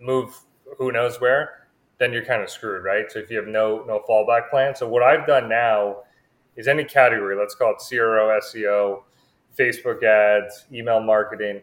move, 0.00 0.34
who 0.78 0.92
knows 0.92 1.20
where, 1.20 1.66
then 1.98 2.12
you're 2.12 2.24
kind 2.24 2.42
of 2.42 2.50
screwed, 2.50 2.84
right? 2.84 3.10
So 3.10 3.18
if 3.18 3.30
you 3.30 3.36
have 3.36 3.46
no 3.46 3.84
no 3.86 4.02
fallback 4.08 4.50
plan. 4.50 4.74
So 4.74 4.88
what 4.88 5.02
I've 5.02 5.26
done 5.26 5.48
now 5.48 5.98
is 6.56 6.68
any 6.68 6.84
category, 6.84 7.36
let's 7.36 7.54
call 7.54 7.72
it 7.72 7.82
CRO, 7.86 8.38
SEO, 8.40 9.02
Facebook 9.58 10.02
ads, 10.02 10.64
email 10.72 11.00
marketing. 11.00 11.60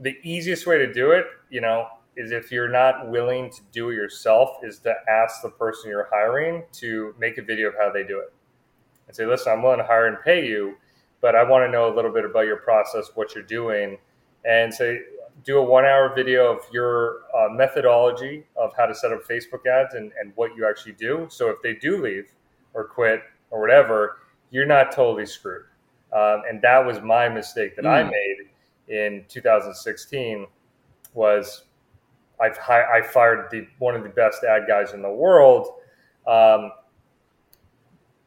The 0.00 0.16
easiest 0.22 0.66
way 0.66 0.78
to 0.78 0.92
do 0.92 1.12
it, 1.12 1.26
you 1.50 1.60
know, 1.60 1.86
is 2.16 2.32
if 2.32 2.50
you're 2.50 2.68
not 2.68 3.10
willing 3.10 3.50
to 3.50 3.60
do 3.72 3.90
it 3.90 3.94
yourself, 3.94 4.58
is 4.62 4.78
to 4.80 4.94
ask 5.08 5.42
the 5.42 5.50
person 5.50 5.90
you're 5.90 6.08
hiring 6.10 6.64
to 6.72 7.14
make 7.18 7.38
a 7.38 7.42
video 7.42 7.68
of 7.68 7.74
how 7.78 7.90
they 7.92 8.04
do 8.04 8.18
it. 8.18 8.32
And 9.06 9.14
say, 9.14 9.26
listen, 9.26 9.52
I'm 9.52 9.62
willing 9.62 9.78
to 9.78 9.84
hire 9.84 10.06
and 10.06 10.18
pay 10.24 10.46
you, 10.46 10.76
but 11.20 11.34
I 11.34 11.42
want 11.42 11.66
to 11.66 11.70
know 11.70 11.92
a 11.92 11.94
little 11.94 12.12
bit 12.12 12.24
about 12.24 12.46
your 12.46 12.56
process, 12.56 13.10
what 13.14 13.34
you're 13.34 13.44
doing, 13.44 13.98
and 14.44 14.72
say, 14.72 15.00
do 15.44 15.58
a 15.58 15.62
one 15.62 15.84
hour 15.84 16.14
video 16.14 16.52
of 16.52 16.60
your 16.72 17.18
uh, 17.36 17.48
methodology 17.50 18.44
of 18.56 18.72
how 18.76 18.86
to 18.86 18.94
set 18.94 19.12
up 19.12 19.22
Facebook 19.24 19.66
ads 19.66 19.94
and, 19.94 20.10
and 20.20 20.32
what 20.34 20.56
you 20.56 20.66
actually 20.66 20.92
do. 20.92 21.26
So 21.30 21.50
if 21.50 21.60
they 21.62 21.74
do 21.74 22.02
leave 22.02 22.32
or 22.74 22.84
quit 22.84 23.22
or 23.50 23.60
whatever, 23.60 24.18
you're 24.50 24.66
not 24.66 24.92
totally 24.92 25.26
screwed. 25.26 25.64
Um, 26.12 26.42
and 26.48 26.62
that 26.62 26.84
was 26.84 27.00
my 27.00 27.28
mistake 27.28 27.76
that 27.76 27.84
mm. 27.84 27.88
I 27.88 28.02
hmm. 28.04 28.10
made 28.10 28.36
in 28.88 29.24
2016 29.28 30.46
was 31.14 31.64
I've 32.40 32.58
I 32.68 33.02
fired 33.02 33.50
the 33.50 33.66
one 33.78 33.94
of 33.94 34.02
the 34.02 34.08
best 34.10 34.44
ad 34.44 34.64
guys 34.68 34.92
in 34.92 35.02
the 35.02 35.10
world 35.10 35.68
um, 36.26 36.72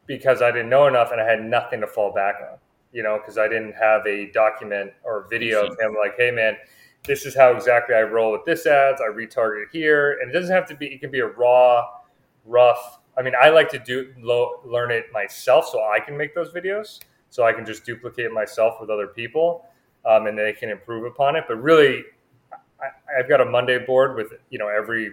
because 0.07 0.41
I 0.41 0.51
didn't 0.51 0.69
know 0.69 0.87
enough 0.87 1.11
and 1.11 1.21
I 1.21 1.25
had 1.25 1.43
nothing 1.43 1.79
to 1.81 1.87
fall 1.87 2.13
back 2.13 2.35
on. 2.51 2.57
You 2.91 3.03
know, 3.03 3.19
because 3.19 3.37
I 3.37 3.47
didn't 3.47 3.73
have 3.73 4.05
a 4.07 4.31
document 4.31 4.91
or 5.03 5.27
video 5.29 5.63
of 5.67 5.79
him 5.79 5.95
like, 5.95 6.15
"Hey, 6.17 6.31
man, 6.31 6.57
this 7.05 7.25
is 7.25 7.35
how 7.35 7.51
exactly 7.51 7.95
I 7.95 8.01
roll 8.01 8.31
with 8.31 8.45
this 8.45 8.65
ads. 8.65 8.99
I 9.01 9.05
retarget 9.05 9.65
here, 9.71 10.17
and 10.19 10.31
it 10.31 10.33
doesn't 10.33 10.53
have 10.53 10.67
to 10.67 10.75
be. 10.75 10.87
It 10.87 10.99
can 10.99 11.11
be 11.11 11.19
a 11.19 11.27
raw, 11.27 11.87
rough. 12.45 12.99
I 13.17 13.21
mean, 13.21 13.33
I 13.39 13.49
like 13.49 13.69
to 13.69 13.79
do 13.79 14.13
lo- 14.17 14.61
learn 14.65 14.91
it 14.91 15.05
myself 15.11 15.67
so 15.67 15.83
I 15.83 15.99
can 15.99 16.17
make 16.17 16.33
those 16.33 16.51
videos, 16.51 16.99
so 17.29 17.43
I 17.43 17.53
can 17.53 17.65
just 17.65 17.85
duplicate 17.85 18.31
myself 18.31 18.75
with 18.81 18.89
other 18.89 19.07
people, 19.07 19.65
um, 20.05 20.27
and 20.27 20.37
they 20.37 20.53
can 20.53 20.69
improve 20.69 21.05
upon 21.05 21.35
it. 21.35 21.45
But 21.47 21.61
really, 21.61 22.03
I, 22.51 23.17
have 23.17 23.29
got 23.29 23.41
a 23.41 23.45
Monday 23.45 23.79
board 23.79 24.15
with 24.15 24.33
you 24.49 24.59
know 24.59 24.67
every 24.67 25.11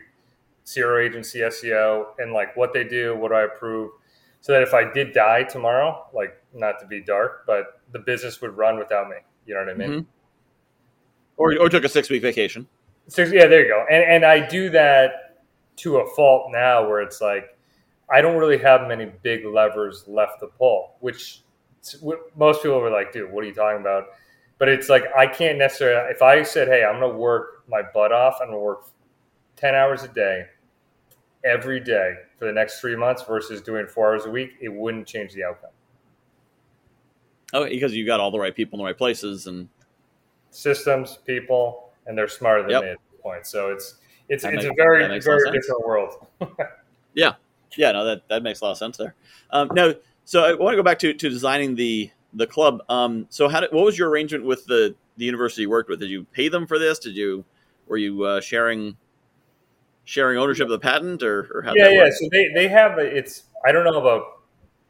CRO 0.73 1.01
agency 1.01 1.41
SEO 1.41 2.07
and 2.19 2.33
like 2.33 2.57
what 2.57 2.73
they 2.73 2.85
do, 2.85 3.17
what 3.17 3.33
I 3.33 3.43
approve, 3.43 3.93
so 4.41 4.53
that 4.53 4.63
if 4.63 4.75
I 4.75 4.93
did 4.93 5.13
die 5.13 5.45
tomorrow, 5.45 6.07
like 6.13 6.43
not 6.55 6.81
to 6.81 6.87
be 6.87 7.01
dark, 7.01 7.45
but 7.47 7.81
the 7.93 7.99
business 7.99 8.41
would 8.41 8.57
run 8.57 8.79
without 8.79 9.09
me. 9.09 9.17
You 9.47 9.55
know 9.55 9.61
what 9.61 9.71
I 9.71 9.75
mean? 9.75 9.91
Mm-hmm. 9.91 10.09
Or 11.37 11.59
or 11.59 11.69
took 11.69 11.85
a 11.85 11.89
six 11.89 12.09
week 12.11 12.23
vacation. 12.23 12.67
Six, 13.09 13.31
yeah, 13.33 13.47
there 13.47 13.63
you 13.63 13.69
go. 13.69 13.85
And 13.91 14.03
and 14.03 14.25
I 14.25 14.47
do 14.47 14.71
that 14.71 15.45
to 15.77 15.99
a 15.99 16.07
fault 16.15 16.51
now, 16.51 16.89
where 16.89 17.03
it's 17.03 17.21
like 17.21 17.57
I 18.11 18.21
don't 18.21 18.37
really 18.37 18.59
have 18.59 18.89
many 18.89 19.13
big 19.23 19.45
levers 19.45 20.05
left 20.07 20.41
to 20.41 20.47
pull, 20.47 20.95
which 21.01 21.43
most 22.37 22.63
people 22.63 22.81
were 22.81 22.91
like, 22.91 23.13
"Dude, 23.13 23.31
what 23.31 23.45
are 23.45 23.47
you 23.47 23.55
talking 23.55 23.81
about?" 23.81 24.09
But 24.59 24.69
it's 24.69 24.89
like 24.89 25.05
I 25.17 25.27
can't 25.27 25.59
necessarily. 25.59 26.11
If 26.11 26.23
I 26.23 26.43
said, 26.43 26.69
"Hey, 26.69 26.85
I'm 26.85 27.01
going 27.01 27.13
to 27.13 27.19
work 27.19 27.65
my 27.69 27.83
butt 27.83 28.13
off. 28.13 28.39
I'm 28.41 28.49
going 28.49 28.59
to 28.59 28.65
work 28.65 28.89
ten 29.57 29.75
hours 29.75 30.03
a 30.03 30.09
day, 30.09 30.47
every 31.45 31.81
day 31.81 32.15
for 32.39 32.47
the 32.47 32.53
next 32.53 32.81
three 32.81 32.97
months," 32.97 33.23
versus 33.23 33.61
doing 33.61 33.87
four 33.87 34.13
hours 34.13 34.25
a 34.27 34.31
week, 34.31 34.53
it 34.61 34.73
wouldn't 34.73 35.07
change 35.07 35.33
the 35.35 35.45
outcome. 35.45 35.71
Oh, 37.53 37.65
because 37.65 37.95
you 37.95 38.05
got 38.05 38.21
all 38.21 38.31
the 38.31 38.39
right 38.39 38.55
people 38.55 38.79
in 38.79 38.83
the 38.83 38.87
right 38.87 38.99
places 38.99 39.47
and 39.47 39.69
systems, 40.51 41.19
people, 41.27 41.91
and 42.07 42.17
they're 42.17 42.29
smarter 42.29 42.63
than 42.63 42.71
yep. 42.71 42.83
me 42.83 42.89
at 42.91 42.99
this 42.99 43.21
point. 43.23 43.47
So 43.47 43.71
it's 43.71 43.97
it's 44.29 44.43
that 44.43 44.55
it's 44.55 44.65
makes, 44.65 44.73
a 44.73 44.77
very 44.77 45.21
very 45.21 45.51
different 45.53 45.87
world. 45.87 46.27
yeah, 47.15 47.35
yeah, 47.77 47.93
no, 47.93 48.05
that 48.05 48.29
that 48.29 48.43
makes 48.43 48.61
a 48.61 48.65
lot 48.65 48.73
of 48.73 48.79
sense 48.79 48.97
there. 48.97 49.15
Um, 49.51 49.71
now, 49.75 49.95
so 50.27 50.43
I 50.43 50.55
want 50.55 50.73
to 50.73 50.77
go 50.77 50.83
back 50.83 50.99
to 50.99 51.15
to 51.15 51.31
designing 51.31 51.77
the 51.77 52.11
the 52.35 52.47
club. 52.47 52.83
Um, 52.89 53.27
so 53.31 53.49
how 53.49 53.61
did, 53.61 53.73
what 53.73 53.85
was 53.85 53.97
your 53.97 54.11
arrangement 54.11 54.45
with 54.45 54.67
the 54.67 54.95
the 55.17 55.25
university 55.25 55.63
you 55.63 55.71
worked 55.71 55.89
with? 55.89 56.01
Did 56.01 56.11
you 56.11 56.25
pay 56.25 56.49
them 56.49 56.67
for 56.67 56.79
this? 56.79 56.99
Did 56.99 57.17
you 57.17 57.45
were 57.87 57.97
you 57.97 58.25
uh, 58.25 58.41
sharing 58.41 58.97
sharing 60.05 60.37
ownership 60.37 60.65
of 60.65 60.71
the 60.71 60.81
patent 60.81 61.23
or, 61.23 61.49
or 61.55 61.63
how? 61.63 61.75
Yeah, 61.75 61.89
yeah. 61.91 62.11
So 62.11 62.29
they 62.33 62.49
they 62.55 62.69
have 62.69 62.99
it's 62.99 63.45
I 63.65 63.71
don't 63.71 63.85
know 63.85 64.01
about 64.01 64.23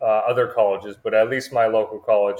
uh, 0.01 0.29
other 0.29 0.47
colleges, 0.49 0.97
but 1.01 1.13
at 1.13 1.29
least 1.29 1.53
my 1.53 1.67
local 1.67 1.99
college 1.99 2.39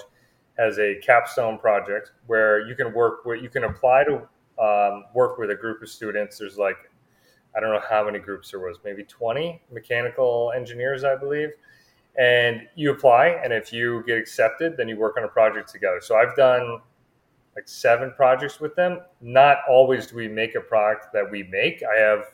has 0.59 0.79
a 0.79 0.95
capstone 1.03 1.59
project 1.59 2.13
where 2.29 2.67
you 2.67 2.75
can 2.75 2.95
work 2.95 3.27
where 3.27 3.37
you 3.37 3.51
can 3.51 3.65
apply 3.65 4.05
to 4.05 4.15
um, 4.59 5.05
work 5.15 5.37
with 5.37 5.51
a 5.51 5.55
group 5.55 5.83
of 5.83 5.91
students. 5.91 6.39
There's 6.39 6.57
like 6.57 6.79
I 7.55 7.61
don't 7.61 7.73
know 7.73 7.83
how 7.87 8.07
many 8.07 8.21
groups 8.21 8.53
there 8.53 8.61
was, 8.61 8.79
maybe 8.85 9.03
20 9.03 9.63
mechanical 9.71 10.53
engineers, 10.57 11.05
I 11.05 11.15
believe 11.17 11.51
and 12.19 12.63
you 12.75 12.91
apply 12.91 13.29
and 13.45 13.53
if 13.53 13.73
you 13.73 14.03
get 14.07 14.17
accepted 14.19 14.77
then 14.77 14.89
you 14.89 14.97
work 14.97 15.17
on 15.17 15.25
a 15.25 15.29
project 15.29 15.71
together 15.71 16.01
so 16.01 16.17
i've 16.17 16.35
done 16.37 16.81
like 17.57 17.67
seven 17.67 18.13
projects 18.15 18.61
with 18.61 18.77
them. 18.77 19.01
Not 19.23 19.59
always 19.69 20.07
do 20.07 20.17
we 20.17 20.29
make 20.29 20.55
a 20.55 20.61
product 20.61 21.07
that 21.15 21.29
we 21.29 21.45
make. 21.45 21.83
I 21.83 21.99
have 21.99 22.27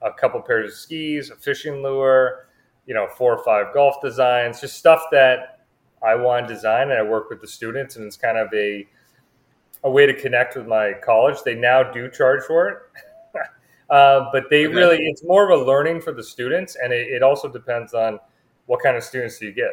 a 0.00 0.10
couple 0.10 0.40
pairs 0.40 0.72
of 0.72 0.78
skis 0.78 1.30
a 1.30 1.36
fishing 1.36 1.80
lure 1.80 2.48
you 2.86 2.94
know 2.94 3.06
four 3.06 3.36
or 3.36 3.44
five 3.44 3.72
golf 3.72 4.00
designs 4.02 4.60
just 4.60 4.76
stuff 4.76 5.04
that 5.12 5.60
i 6.02 6.12
want 6.12 6.48
to 6.48 6.52
design 6.52 6.90
and 6.90 6.98
i 6.98 7.02
work 7.02 7.30
with 7.30 7.40
the 7.40 7.46
students 7.46 7.94
and 7.94 8.04
it's 8.04 8.16
kind 8.16 8.36
of 8.36 8.52
a 8.52 8.84
a 9.84 9.90
way 9.90 10.04
to 10.04 10.14
connect 10.14 10.56
with 10.56 10.66
my 10.66 10.92
college. 11.04 11.36
They 11.44 11.54
now 11.54 11.84
do 11.84 12.10
charge 12.10 12.42
for 12.44 12.68
it. 12.68 12.78
Uh, 13.90 14.30
but 14.32 14.44
they 14.48 14.64
okay. 14.66 14.74
really 14.74 14.96
it's 15.00 15.22
more 15.22 15.50
of 15.50 15.60
a 15.60 15.64
learning 15.64 16.00
for 16.00 16.12
the 16.12 16.22
students 16.22 16.78
and 16.82 16.94
it, 16.94 17.08
it 17.08 17.22
also 17.22 17.46
depends 17.46 17.92
on 17.92 18.18
what 18.66 18.82
kind 18.82 18.96
of 18.96 19.04
students 19.04 19.38
do 19.38 19.46
you 19.46 19.52
get? 19.52 19.70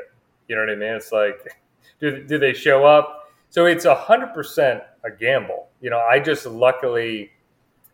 You 0.48 0.56
know 0.56 0.62
what 0.62 0.72
I 0.72 0.76
mean? 0.76 0.96
It's 0.96 1.12
like, 1.12 1.58
do, 2.00 2.24
do 2.24 2.38
they 2.38 2.54
show 2.54 2.86
up? 2.86 3.32
So 3.50 3.66
it's 3.66 3.86
a 3.86 3.96
hundred 3.96 4.34
percent 4.34 4.82
a 5.04 5.12
gamble. 5.12 5.68
You 5.82 5.90
know, 5.90 6.00
I 6.00 6.20
just 6.20 6.46
luckily, 6.46 7.32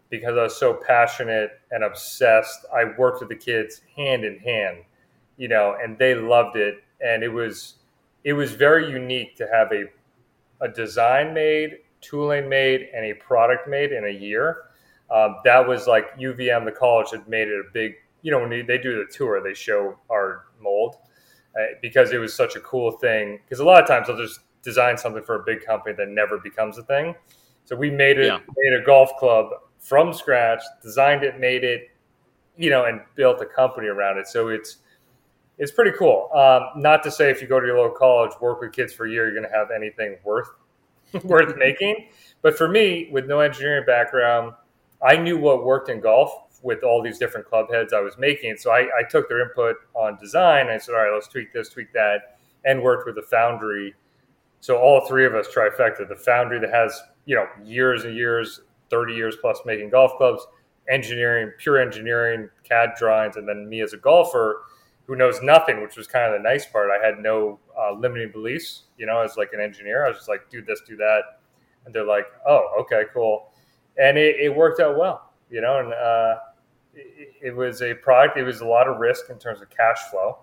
because 0.09 0.37
I 0.37 0.43
was 0.43 0.57
so 0.57 0.73
passionate 0.73 1.51
and 1.71 1.83
obsessed, 1.83 2.65
I 2.73 2.85
worked 2.97 3.19
with 3.19 3.29
the 3.29 3.35
kids 3.35 3.81
hand 3.95 4.23
in 4.23 4.39
hand, 4.39 4.79
you 5.37 5.47
know, 5.47 5.75
and 5.81 5.97
they 5.97 6.15
loved 6.15 6.57
it. 6.57 6.83
And 7.01 7.23
it 7.23 7.29
was, 7.29 7.75
it 8.23 8.33
was 8.33 8.51
very 8.51 8.89
unique 8.89 9.35
to 9.37 9.47
have 9.51 9.71
a, 9.71 9.85
a 10.61 10.67
design 10.67 11.33
made, 11.33 11.79
tooling 12.01 12.49
made, 12.49 12.89
and 12.93 13.05
a 13.05 13.13
product 13.13 13.67
made 13.67 13.91
in 13.91 14.05
a 14.05 14.09
year. 14.09 14.63
Um, 15.13 15.37
that 15.43 15.67
was 15.67 15.85
like 15.87 16.17
UVM, 16.17 16.65
the 16.65 16.71
college 16.71 17.11
had 17.11 17.27
made 17.27 17.47
it 17.47 17.59
a 17.59 17.71
big 17.71 17.95
you 18.25 18.31
know, 18.31 18.39
when 18.39 18.49
they, 18.49 18.63
they 18.63 18.79
do 18.79 18.97
the 18.97 19.13
tour, 19.13 19.39
they 19.43 19.53
show 19.53 19.99
our 20.11 20.44
mold 20.65 20.97
uh, 21.57 21.63
because 21.81 22.11
it 22.11 22.17
was 22.17 22.35
such 22.35 22.55
a 22.55 22.59
cool 22.59 22.91
thing. 22.91 23.39
Because 23.45 23.59
a 23.59 23.63
lot 23.63 23.81
of 23.81 23.87
times 23.87 24.07
they'll 24.07 24.17
just 24.17 24.41
design 24.61 24.97
something 24.97 25.23
for 25.23 25.35
a 25.35 25.43
big 25.45 25.65
company 25.65 25.95
that 25.95 26.09
never 26.09 26.37
becomes 26.39 26.77
a 26.77 26.83
thing. 26.83 27.15
So 27.63 27.75
we 27.75 27.89
made 27.89 28.17
it, 28.19 28.25
yeah. 28.25 28.39
made 28.57 28.81
a 28.81 28.83
golf 28.85 29.11
club 29.17 29.47
from 29.79 30.13
scratch, 30.13 30.61
designed 30.81 31.23
it, 31.23 31.39
made 31.39 31.63
it, 31.63 31.91
you 32.57 32.69
know, 32.69 32.85
and 32.85 33.01
built 33.15 33.41
a 33.41 33.45
company 33.45 33.87
around 33.87 34.17
it. 34.17 34.27
So 34.27 34.49
it's 34.49 34.77
it's 35.57 35.71
pretty 35.71 35.97
cool. 35.97 36.29
Um, 36.33 36.81
not 36.81 37.01
to 37.03 37.11
say 37.11 37.31
if 37.31 37.41
you 37.41 37.47
go 37.47 37.59
to 37.59 37.65
your 37.65 37.77
local 37.77 37.97
college, 37.97 38.31
work 38.41 38.59
with 38.59 38.73
kids 38.73 38.93
for 38.93 39.05
a 39.05 39.09
year, 39.09 39.25
you're 39.25 39.39
going 39.39 39.49
to 39.49 39.57
have 39.57 39.69
anything 39.71 40.17
worth 40.23 40.49
worth 41.23 41.55
making. 41.57 42.09
But 42.41 42.57
for 42.57 42.67
me, 42.67 43.09
with 43.11 43.25
no 43.25 43.39
engineering 43.39 43.85
background, 43.85 44.53
I 45.01 45.17
knew 45.17 45.37
what 45.37 45.63
worked 45.63 45.89
in 45.89 46.01
golf 46.01 46.31
with 46.65 46.83
all 46.83 46.99
these 47.01 47.19
different 47.19 47.47
club 47.47 47.71
heads 47.71 47.93
I 47.93 48.01
was 48.01 48.17
making. 48.17 48.57
So 48.57 48.71
I, 48.71 48.79
I 48.79 49.03
took 49.07 49.29
their 49.29 49.41
input 49.41 49.75
on 49.93 50.17
design. 50.17 50.67
I 50.67 50.77
said, 50.79 50.95
all 50.95 51.01
right, 51.01 51.13
let's 51.13 51.27
tweak 51.27 51.53
this, 51.53 51.69
tweak 51.69 51.93
that, 51.93 52.39
and 52.65 52.81
worked 52.81 53.05
with 53.05 53.15
the 53.15 53.21
foundry. 53.21 53.93
So 54.61 54.77
all 54.77 55.05
three 55.07 55.27
of 55.27 55.35
us 55.35 55.47
trifecta, 55.47 56.09
the 56.09 56.15
foundry 56.15 56.59
that 56.59 56.71
has, 56.71 56.99
you 57.25 57.35
know, 57.35 57.45
years 57.63 58.03
and 58.03 58.15
years, 58.15 58.61
30 58.89 59.13
years 59.13 59.35
plus 59.39 59.59
making 59.63 59.91
golf 59.91 60.13
clubs, 60.17 60.45
engineering, 60.89 61.51
pure 61.59 61.79
engineering, 61.79 62.49
CAD 62.63 62.93
drawings, 62.97 63.35
and 63.35 63.47
then 63.47 63.69
me 63.69 63.81
as 63.81 63.93
a 63.93 63.97
golfer 63.97 64.63
who 65.05 65.15
knows 65.15 65.39
nothing, 65.43 65.83
which 65.83 65.95
was 65.95 66.07
kind 66.07 66.33
of 66.33 66.41
the 66.41 66.43
nice 66.43 66.65
part. 66.65 66.89
I 66.89 67.05
had 67.05 67.19
no 67.19 67.59
uh, 67.79 67.93
limiting 67.93 68.31
beliefs, 68.31 68.85
you 68.97 69.05
know, 69.05 69.21
as 69.21 69.37
like 69.37 69.51
an 69.53 69.59
engineer. 69.59 70.03
I 70.03 70.09
was 70.09 70.17
just 70.17 70.29
like, 70.29 70.49
do 70.49 70.63
this, 70.63 70.81
do 70.87 70.95
that. 70.95 71.21
And 71.85 71.93
they're 71.93 72.07
like, 72.07 72.25
oh, 72.47 72.75
okay, 72.81 73.03
cool. 73.13 73.51
And 74.01 74.17
it, 74.17 74.37
it 74.39 74.55
worked 74.55 74.79
out 74.79 74.97
well, 74.97 75.31
you 75.51 75.61
know, 75.61 75.79
and 75.79 75.93
uh, 75.93 76.37
it 76.95 77.55
was 77.55 77.81
a 77.81 77.93
product. 77.93 78.37
It 78.37 78.43
was 78.43 78.61
a 78.61 78.65
lot 78.65 78.87
of 78.87 78.97
risk 78.97 79.29
in 79.29 79.37
terms 79.39 79.61
of 79.61 79.69
cash 79.69 79.99
flow 80.11 80.39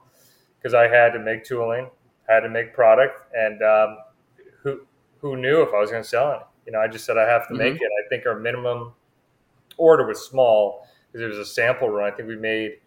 because 0.59 0.75
I 0.75 0.89
had 0.89 1.13
to 1.13 1.19
make 1.19 1.45
tooling, 1.45 1.91
had 2.29 2.41
to 2.41 2.49
make 2.49 2.75
product, 2.75 3.21
and 3.35 3.63
um, 3.63 3.99
who 4.63 4.81
who 5.21 5.37
knew 5.37 5.63
if 5.63 5.75
I 5.75 5.81
was 5.81 5.91
going 5.91 6.03
to 6.03 6.09
sell 6.09 6.33
it? 6.33 6.41
You 6.67 6.73
know, 6.73 6.81
I 6.81 6.89
just 6.89 7.05
said 7.05 7.19
I 7.19 7.29
have 7.29 7.49
to 7.49 7.55
make 7.55 7.75
Mm-hmm. 7.75 7.83
it. 7.83 7.91
I 8.05 8.09
think 8.09 8.27
our 8.27 8.39
minimum 8.39 8.93
order 9.77 10.07
was 10.07 10.27
small 10.27 10.87
because 11.13 11.25
it 11.25 11.29
was 11.29 11.39
a 11.39 11.47
sample 11.47 11.91
run. 11.91 12.13
I 12.13 12.17
think 12.17 12.29
we 12.29 12.37
made, 12.37 12.79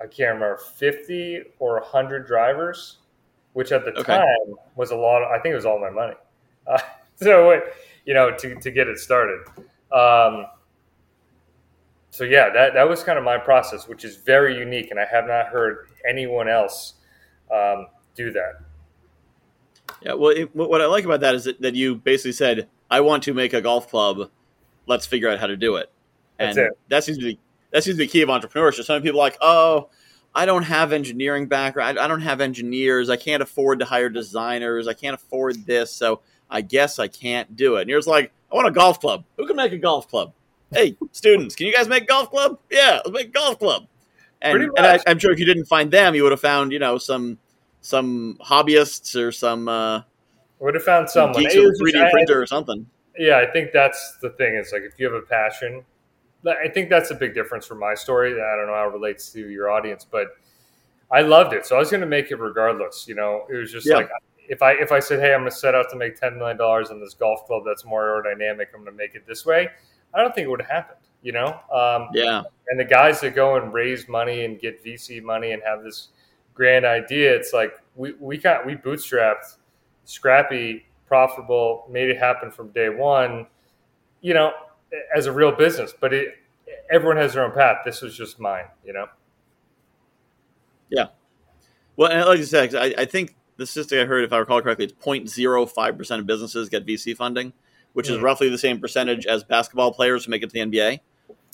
I 0.00 0.06
can't 0.06 0.34
remember, 0.34 0.58
50 0.58 1.42
or 1.58 1.74
100 1.80 2.26
drivers, 2.26 2.98
which 3.52 3.72
at 3.72 3.84
the 3.84 3.92
Okay. 3.96 4.04
time 4.04 4.54
was 4.74 4.90
a 4.90 4.96
lot. 4.96 5.22
I 5.24 5.38
think 5.38 5.52
it 5.52 5.56
was 5.56 5.66
all 5.66 5.78
my 5.80 5.90
money. 5.90 6.14
Uh, 6.66 6.78
so, 7.16 7.60
you 8.04 8.14
know, 8.14 8.34
to, 8.36 8.54
to 8.56 8.70
get 8.70 8.88
it 8.88 8.98
started. 8.98 9.40
Um, 9.92 10.46
so 12.12 12.24
yeah, 12.24 12.50
that, 12.50 12.74
that 12.74 12.86
was 12.86 13.02
kind 13.02 13.16
of 13.16 13.24
my 13.24 13.38
process, 13.38 13.88
which 13.88 14.04
is 14.04 14.16
very 14.16 14.58
unique, 14.58 14.90
and 14.90 15.00
I 15.00 15.06
have 15.06 15.26
not 15.26 15.46
heard 15.46 15.88
anyone 16.06 16.46
else 16.46 16.94
um, 17.50 17.86
do 18.14 18.30
that. 18.32 18.60
Yeah, 20.02 20.12
well, 20.12 20.28
it, 20.30 20.54
what 20.54 20.82
I 20.82 20.86
like 20.86 21.06
about 21.06 21.20
that 21.20 21.34
is 21.34 21.44
that, 21.44 21.62
that 21.62 21.74
you 21.74 21.94
basically 21.94 22.32
said, 22.32 22.68
"I 22.90 23.00
want 23.00 23.22
to 23.22 23.32
make 23.32 23.54
a 23.54 23.62
golf 23.62 23.88
club. 23.88 24.28
Let's 24.86 25.06
figure 25.06 25.30
out 25.30 25.38
how 25.40 25.46
to 25.46 25.56
do 25.56 25.76
it." 25.76 25.90
And 26.38 26.48
That's 26.48 26.58
it. 26.58 26.78
that 26.88 27.04
seems 27.04 27.16
to 27.18 27.24
be 27.24 27.38
that 27.70 27.82
seems 27.82 27.96
to 27.96 28.04
be 28.04 28.08
key 28.08 28.20
of 28.20 28.28
entrepreneurship. 28.28 28.84
Some 28.84 29.00
people 29.00 29.18
are 29.18 29.24
like, 29.24 29.38
"Oh, 29.40 29.88
I 30.34 30.44
don't 30.44 30.64
have 30.64 30.92
engineering 30.92 31.46
background. 31.46 31.98
I 31.98 32.08
don't 32.08 32.20
have 32.20 32.42
engineers. 32.42 33.08
I 33.08 33.16
can't 33.16 33.42
afford 33.42 33.78
to 33.78 33.86
hire 33.86 34.10
designers. 34.10 34.86
I 34.86 34.92
can't 34.92 35.14
afford 35.14 35.64
this, 35.64 35.90
so 35.90 36.20
I 36.50 36.60
guess 36.60 36.98
I 36.98 37.08
can't 37.08 37.56
do 37.56 37.76
it." 37.76 37.82
And 37.82 37.90
you're 37.90 38.00
just 38.00 38.06
like, 38.06 38.32
"I 38.52 38.54
want 38.54 38.68
a 38.68 38.72
golf 38.72 39.00
club. 39.00 39.24
Who 39.38 39.46
can 39.46 39.56
make 39.56 39.72
a 39.72 39.78
golf 39.78 40.08
club? 40.08 40.34
Hey, 40.72 40.96
students, 41.12 41.54
can 41.54 41.66
you 41.66 41.72
guys 41.72 41.88
make 41.88 42.06
golf 42.06 42.30
club? 42.30 42.58
Yeah, 42.70 43.00
let's 43.04 43.10
make 43.10 43.28
a 43.28 43.30
golf 43.30 43.58
club." 43.58 43.86
And, 44.40 44.60
and 44.76 44.86
I, 44.86 44.98
I'm 45.06 45.18
sure 45.18 45.30
if 45.30 45.38
you 45.38 45.44
didn't 45.46 45.66
find 45.66 45.90
them, 45.90 46.14
you 46.16 46.22
would 46.24 46.32
have 46.32 46.40
found, 46.40 46.72
you 46.72 46.78
know, 46.78 46.98
some 46.98 47.38
some 47.80 48.38
hobbyists 48.44 49.14
or 49.20 49.30
some 49.32 49.68
uh, 49.68 50.02
Would 50.60 50.74
have 50.74 50.84
found 50.84 51.08
someone. 51.10 51.40
geeks 51.42 51.54
with 51.54 51.64
a 51.64 51.82
3D 51.84 51.92
just- 51.92 52.04
I- 52.04 52.10
printer 52.10 52.40
or 52.42 52.46
something. 52.46 52.86
Yeah, 53.18 53.36
I 53.38 53.46
think 53.50 53.72
that's 53.72 54.16
the 54.22 54.30
thing. 54.30 54.54
It's 54.54 54.72
like 54.72 54.82
if 54.82 54.98
you 54.98 55.04
have 55.04 55.14
a 55.14 55.26
passion, 55.26 55.84
I 56.46 56.68
think 56.68 56.88
that's 56.88 57.10
a 57.10 57.14
big 57.14 57.34
difference 57.34 57.66
from 57.66 57.78
my 57.78 57.94
story. 57.94 58.32
I 58.32 58.56
don't 58.56 58.66
know 58.66 58.74
how 58.74 58.88
it 58.88 58.92
relates 58.92 59.30
to 59.32 59.48
your 59.50 59.70
audience, 59.70 60.06
but 60.10 60.28
I 61.10 61.20
loved 61.20 61.52
it, 61.52 61.66
so 61.66 61.76
I 61.76 61.78
was 61.78 61.90
going 61.90 62.00
to 62.00 62.06
make 62.06 62.30
it 62.30 62.36
regardless. 62.40 63.06
You 63.06 63.14
know, 63.14 63.44
it 63.50 63.54
was 63.56 63.70
just 63.70 63.86
Yeah. 63.86 63.96
like 63.96 64.08
if 64.48 64.62
I 64.62 64.72
if 64.72 64.90
I 64.92 64.98
said, 64.98 65.20
"Hey, 65.20 65.34
I'm 65.34 65.40
going 65.40 65.50
to 65.50 65.56
set 65.56 65.74
out 65.74 65.90
to 65.90 65.96
make 65.96 66.18
ten 66.18 66.38
million 66.38 66.56
dollars 66.56 66.90
in 66.90 67.00
this 67.00 67.12
golf 67.12 67.46
club 67.46 67.64
that's 67.66 67.84
more 67.84 68.02
aerodynamic," 68.02 68.66
I'm 68.74 68.80
going 68.82 68.86
to 68.86 68.92
make 68.92 69.14
it 69.14 69.26
this 69.26 69.44
way. 69.44 69.68
I 70.14 70.20
don't 70.20 70.34
think 70.34 70.46
it 70.46 70.50
would 70.50 70.60
have 70.60 70.70
happened. 70.70 70.98
You 71.22 71.32
know, 71.32 71.60
um, 71.72 72.08
Yeah, 72.12 72.42
and 72.68 72.80
the 72.80 72.84
guys 72.84 73.20
that 73.20 73.34
go 73.34 73.56
and 73.56 73.72
raise 73.72 74.08
money 74.08 74.44
and 74.44 74.58
get 74.58 74.84
VC 74.84 75.22
money 75.22 75.52
and 75.52 75.62
have 75.64 75.84
this 75.84 76.08
grand 76.54 76.84
idea, 76.84 77.34
it's 77.34 77.52
like 77.52 77.74
we 77.94 78.14
we 78.18 78.36
got 78.36 78.66
we 78.66 78.74
bootstrapped, 78.74 79.56
scrappy, 80.04 80.86
profitable, 81.06 81.86
made 81.90 82.08
it 82.10 82.18
happen 82.18 82.50
from 82.50 82.68
day 82.70 82.88
one. 82.88 83.46
You 84.20 84.34
know, 84.34 84.52
as 85.14 85.26
a 85.26 85.32
real 85.32 85.52
business, 85.52 85.94
but 85.98 86.12
it 86.12 86.34
everyone 86.90 87.16
has 87.16 87.34
their 87.34 87.44
own 87.44 87.52
path. 87.52 87.78
This 87.84 88.02
was 88.02 88.16
just 88.16 88.40
mine. 88.40 88.64
You 88.84 88.92
know. 88.92 89.06
Yeah. 90.90 91.06
Well, 91.96 92.10
and 92.10 92.26
like 92.26 92.38
you 92.38 92.44
said, 92.44 92.74
I, 92.74 92.94
I 92.98 93.04
think 93.04 93.34
the 93.56 93.66
statistic 93.66 94.00
I 94.00 94.04
heard, 94.04 94.24
if 94.24 94.32
I 94.32 94.38
recall 94.38 94.60
correctly, 94.60 94.86
it's 94.86 94.94
0.05 94.94 95.96
percent 95.96 96.20
of 96.20 96.26
businesses 96.26 96.68
get 96.68 96.86
VC 96.86 97.16
funding, 97.16 97.52
which 97.92 98.08
is 98.08 98.18
Hmm. 98.18 98.24
roughly 98.24 98.48
the 98.48 98.58
same 98.58 98.80
percentage 98.80 99.26
as 99.26 99.44
basketball 99.44 99.92
players 99.92 100.24
who 100.24 100.30
make 100.30 100.42
it 100.42 100.50
to 100.50 100.52
the 100.54 100.60
NBA. 100.60 101.00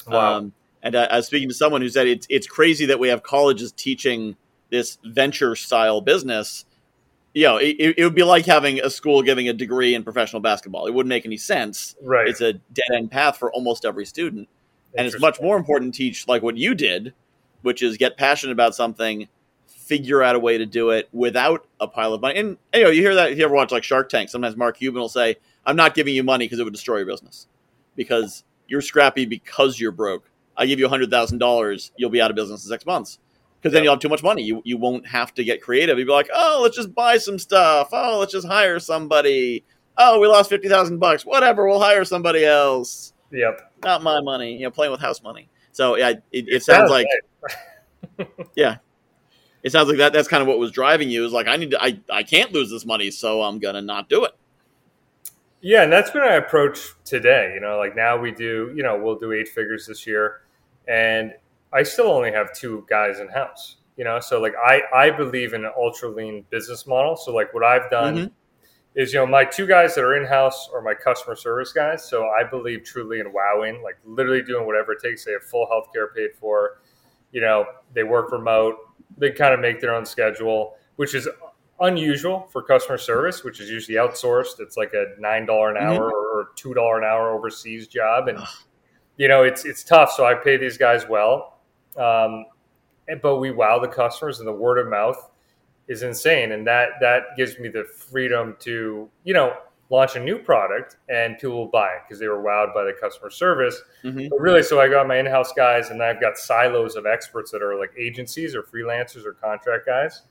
Wow. 0.06 0.36
Um, 0.36 0.52
and 0.82 0.96
I, 0.96 1.04
I 1.04 1.16
was 1.16 1.26
speaking 1.26 1.48
to 1.48 1.54
someone 1.54 1.80
who 1.80 1.88
said 1.88 2.06
it's 2.06 2.26
it's 2.30 2.46
crazy 2.46 2.86
that 2.86 2.98
we 3.00 3.08
have 3.08 3.22
colleges 3.22 3.72
teaching 3.72 4.36
this 4.70 4.98
venture 5.04 5.54
style 5.56 6.00
business. 6.00 6.64
You 7.34 7.44
know, 7.44 7.56
it, 7.58 7.76
it 7.98 8.04
would 8.04 8.14
be 8.14 8.22
like 8.22 8.46
having 8.46 8.80
a 8.80 8.90
school 8.90 9.22
giving 9.22 9.48
a 9.48 9.52
degree 9.52 9.94
in 9.94 10.02
professional 10.02 10.40
basketball. 10.40 10.86
It 10.86 10.94
wouldn't 10.94 11.08
make 11.10 11.26
any 11.26 11.36
sense. 11.36 11.94
right. 12.02 12.26
It's 12.28 12.40
a 12.40 12.54
dead 12.54 12.86
end 12.94 13.10
path 13.10 13.36
for 13.36 13.52
almost 13.52 13.84
every 13.84 14.06
student. 14.06 14.48
and 14.94 15.06
it's 15.06 15.20
much 15.20 15.40
more 15.40 15.56
important 15.56 15.94
to 15.94 15.98
teach 15.98 16.26
like 16.26 16.42
what 16.42 16.56
you 16.56 16.74
did 16.74 17.12
which 17.62 17.82
is 17.82 17.96
get 17.98 18.16
passionate 18.16 18.52
about 18.52 18.74
something 18.74 19.28
figure 19.66 20.22
out 20.22 20.34
a 20.34 20.38
way 20.38 20.56
to 20.58 20.64
do 20.64 20.90
it 20.90 21.08
without 21.12 21.66
a 21.80 21.86
pile 21.86 22.14
of 22.14 22.20
money 22.22 22.38
and 22.38 22.56
you 22.74 22.84
know 22.84 22.88
you 22.90 23.02
hear 23.02 23.14
that 23.14 23.30
if 23.32 23.38
you 23.38 23.44
ever 23.44 23.54
watch 23.54 23.70
like 23.70 23.82
shark 23.84 24.08
tank 24.08 24.28
sometimes 24.30 24.56
mark 24.56 24.78
cuban 24.78 25.00
will 25.00 25.08
say 25.08 25.36
i'm 25.68 25.76
not 25.76 25.94
giving 25.94 26.14
you 26.14 26.24
money 26.24 26.44
because 26.46 26.58
it 26.58 26.64
would 26.64 26.72
destroy 26.72 26.96
your 26.96 27.06
business 27.06 27.46
because 27.94 28.42
you're 28.66 28.80
scrappy 28.80 29.24
because 29.24 29.78
you're 29.78 29.92
broke 29.92 30.28
i 30.56 30.66
give 30.66 30.80
you 30.80 30.88
$100000 30.88 31.90
you'll 31.96 32.10
be 32.10 32.20
out 32.20 32.30
of 32.30 32.36
business 32.36 32.64
in 32.64 32.68
six 32.68 32.84
months 32.84 33.18
because 33.60 33.72
then 33.72 33.80
Yep. 33.80 33.84
you'll 33.84 33.92
have 33.94 34.00
too 34.00 34.08
much 34.08 34.22
money 34.22 34.42
you, 34.42 34.60
you 34.64 34.76
won't 34.76 35.06
have 35.06 35.32
to 35.34 35.44
get 35.44 35.62
creative 35.62 35.96
you'll 35.98 36.06
be 36.08 36.12
like 36.12 36.28
oh 36.34 36.60
let's 36.62 36.76
just 36.76 36.94
buy 36.94 37.18
some 37.18 37.38
stuff 37.38 37.90
oh 37.92 38.18
let's 38.18 38.32
just 38.32 38.46
hire 38.46 38.80
somebody 38.80 39.64
oh 39.96 40.18
we 40.18 40.26
lost 40.26 40.50
50000 40.50 40.98
bucks 40.98 41.24
whatever 41.24 41.66
we'll 41.68 41.80
hire 41.80 42.04
somebody 42.04 42.44
else 42.44 43.12
Yep. 43.30 43.72
not 43.84 44.02
my 44.02 44.20
money. 44.22 44.54
You 44.54 44.62
know, 44.62 44.70
playing 44.70 44.90
with 44.90 45.00
house 45.02 45.22
money. 45.22 45.50
So 45.72 45.96
yeah, 45.96 46.10
it, 46.32 46.48
it 46.48 46.62
sounds 46.62 46.88
like 46.90 47.06
yeah, 48.56 48.76
it 49.62 49.70
sounds 49.70 49.88
like 49.88 49.98
that. 49.98 50.12
That's 50.12 50.28
kind 50.28 50.40
of 50.40 50.48
what 50.48 50.58
was 50.58 50.70
driving 50.70 51.10
you. 51.10 51.26
Is 51.26 51.32
like 51.32 51.46
I 51.46 51.56
need 51.56 51.72
to. 51.72 51.82
I 51.82 52.00
I 52.10 52.22
can't 52.22 52.52
lose 52.52 52.70
this 52.70 52.86
money, 52.86 53.10
so 53.10 53.42
I'm 53.42 53.58
gonna 53.58 53.82
not 53.82 54.08
do 54.08 54.24
it. 54.24 54.32
Yeah, 55.60 55.82
and 55.82 55.92
that's 55.92 56.10
been 56.10 56.22
our 56.22 56.36
approach 56.36 56.78
today. 57.04 57.52
You 57.54 57.60
know, 57.60 57.78
like 57.78 57.96
now 57.96 58.16
we 58.16 58.30
do, 58.30 58.72
you 58.76 58.82
know, 58.82 58.98
we'll 58.98 59.18
do 59.18 59.32
eight 59.32 59.48
figures 59.48 59.86
this 59.86 60.06
year, 60.06 60.42
and 60.86 61.34
I 61.72 61.82
still 61.82 62.06
only 62.10 62.30
have 62.32 62.52
two 62.54 62.86
guys 62.88 63.18
in 63.20 63.28
house. 63.28 63.76
You 63.96 64.04
know, 64.04 64.20
so 64.20 64.40
like 64.40 64.54
I 64.56 64.82
I 64.94 65.10
believe 65.10 65.54
in 65.54 65.64
an 65.64 65.72
ultra 65.76 66.08
lean 66.08 66.44
business 66.50 66.86
model. 66.86 67.16
So 67.16 67.34
like 67.34 67.52
what 67.52 67.64
I've 67.64 67.90
done 67.90 68.16
Mhm. 68.16 68.30
is, 68.94 69.12
you 69.12 69.18
know, 69.18 69.26
my 69.26 69.44
two 69.44 69.66
guys 69.66 69.96
that 69.96 70.04
are 70.04 70.16
in 70.16 70.24
house 70.24 70.70
are 70.72 70.80
my 70.80 70.94
customer 70.94 71.34
service 71.34 71.72
guys. 71.72 72.08
So 72.08 72.28
I 72.28 72.44
believe 72.44 72.84
truly 72.84 73.18
in 73.18 73.32
wowing, 73.32 73.82
like 73.82 73.96
literally 74.04 74.42
doing 74.42 74.64
whatever 74.66 74.92
it 74.92 75.00
takes. 75.02 75.24
They 75.24 75.32
have 75.32 75.42
full 75.42 75.66
healthcare 75.66 76.14
paid 76.14 76.30
for. 76.38 76.78
You 77.32 77.40
know, 77.40 77.66
they 77.92 78.04
work 78.04 78.30
remote. 78.30 78.76
They 79.16 79.32
kind 79.32 79.52
of 79.52 79.58
make 79.58 79.80
their 79.80 79.92
own 79.94 80.06
schedule, 80.06 80.76
which 80.94 81.16
is 81.16 81.28
unusual 81.80 82.48
for 82.52 82.62
customer 82.62 82.98
service, 82.98 83.44
which 83.44 83.60
is 83.60 83.70
usually 83.70 83.96
outsourced. 83.96 84.60
It's 84.60 84.76
like 84.76 84.92
a 84.94 85.14
nine 85.18 85.46
dollar 85.46 85.70
an 85.74 85.76
Mhm. 85.76 85.96
hour 85.98 86.10
or 86.12 86.48
two 86.56 86.74
dollar 86.74 86.98
an 86.98 87.04
hour 87.04 87.30
overseas 87.30 87.86
job, 87.88 88.28
and 88.28 88.38
you 89.16 89.28
know 89.28 89.42
it's 89.44 89.64
it's 89.64 89.84
tough. 89.84 90.12
So 90.12 90.24
I 90.24 90.34
pay 90.34 90.56
these 90.56 90.76
guys 90.78 91.08
well, 91.08 91.58
um, 91.96 92.46
and- 93.08 93.20
but 93.22 93.36
we 93.36 93.50
wow 93.50 93.78
the 93.78 93.88
customers, 93.88 94.38
and 94.40 94.48
the 94.48 94.52
word 94.52 94.78
of 94.78 94.88
mouth 94.88 95.30
is 95.88 96.02
insane, 96.02 96.52
and 96.52 96.66
that 96.66 96.90
that 97.00 97.36
gives 97.36 97.58
me 97.58 97.68
the 97.68 97.84
freedom 97.84 98.56
to 98.60 99.08
you 99.24 99.34
know 99.34 99.56
launch 99.90 100.16
a 100.16 100.20
new 100.20 100.38
product 100.38 100.96
and 101.08 101.38
people 101.38 101.56
will 101.56 101.66
buy 101.66 101.88
it 101.88 102.02
because 102.06 102.18
they 102.20 102.28
were 102.28 102.42
wowed 102.42 102.74
by 102.74 102.84
the 102.84 102.92
customer 102.92 103.30
service. 103.30 103.82
Mhm. 104.04 104.28
But 104.28 104.38
really, 104.38 104.62
so 104.62 104.78
I 104.78 104.86
got 104.86 105.06
my 105.08 105.16
in-house 105.16 105.54
guys, 105.54 105.88
and 105.88 106.02
I've 106.02 106.20
got 106.20 106.36
silos 106.36 106.94
of 106.94 107.06
experts 107.06 107.50
that 107.52 107.62
are 107.62 107.74
like 107.74 107.92
agencies 107.98 108.54
or 108.54 108.62
freelancers 108.62 109.24
or 109.24 109.32
contract 109.32 109.86
guys, 109.86 110.24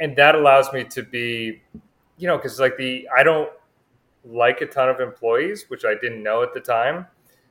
and 0.00 0.16
that 0.16 0.34
allows 0.34 0.72
me 0.72 0.84
to 0.84 1.02
be, 1.02 1.62
you 2.16 2.26
know, 2.26 2.36
because 2.36 2.58
like 2.58 2.76
the 2.76 3.06
I 3.16 3.22
don't 3.22 3.50
like 4.24 4.60
a 4.62 4.66
ton 4.66 4.88
of 4.88 5.00
employees, 5.00 5.66
which 5.68 5.84
I 5.84 5.94
didn't 5.94 6.22
know 6.22 6.42
at 6.42 6.52
the 6.54 6.60
time, 6.60 7.06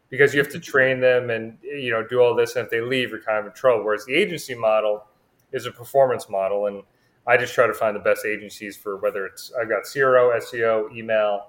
because 0.09 0.33
you 0.33 0.41
have 0.41 0.51
to 0.51 0.59
train 0.71 0.99
them 0.99 1.29
and 1.29 1.57
you 1.61 1.91
know 1.91 2.05
do 2.05 2.19
all 2.19 2.35
this, 2.35 2.55
and 2.55 2.65
if 2.65 2.71
they 2.71 2.81
leave, 2.81 3.11
you're 3.11 3.21
kind 3.21 3.39
of 3.39 3.45
in 3.45 3.53
trouble. 3.53 3.85
Whereas 3.85 4.05
the 4.05 4.15
agency 4.15 4.55
model 4.55 5.05
is 5.51 5.65
a 5.65 5.71
performance 5.71 6.27
model, 6.29 6.65
and 6.65 6.83
I 7.27 7.37
just 7.37 7.53
try 7.53 7.67
to 7.67 7.73
find 7.73 7.95
the 7.95 8.01
best 8.01 8.25
agencies 8.25 8.75
for 8.75 8.97
whether 8.97 9.25
it's 9.27 9.53
I've 9.59 9.69
got 9.69 9.83
CRO, 9.83 10.31
SEO, 10.39 10.95
email, 10.95 11.47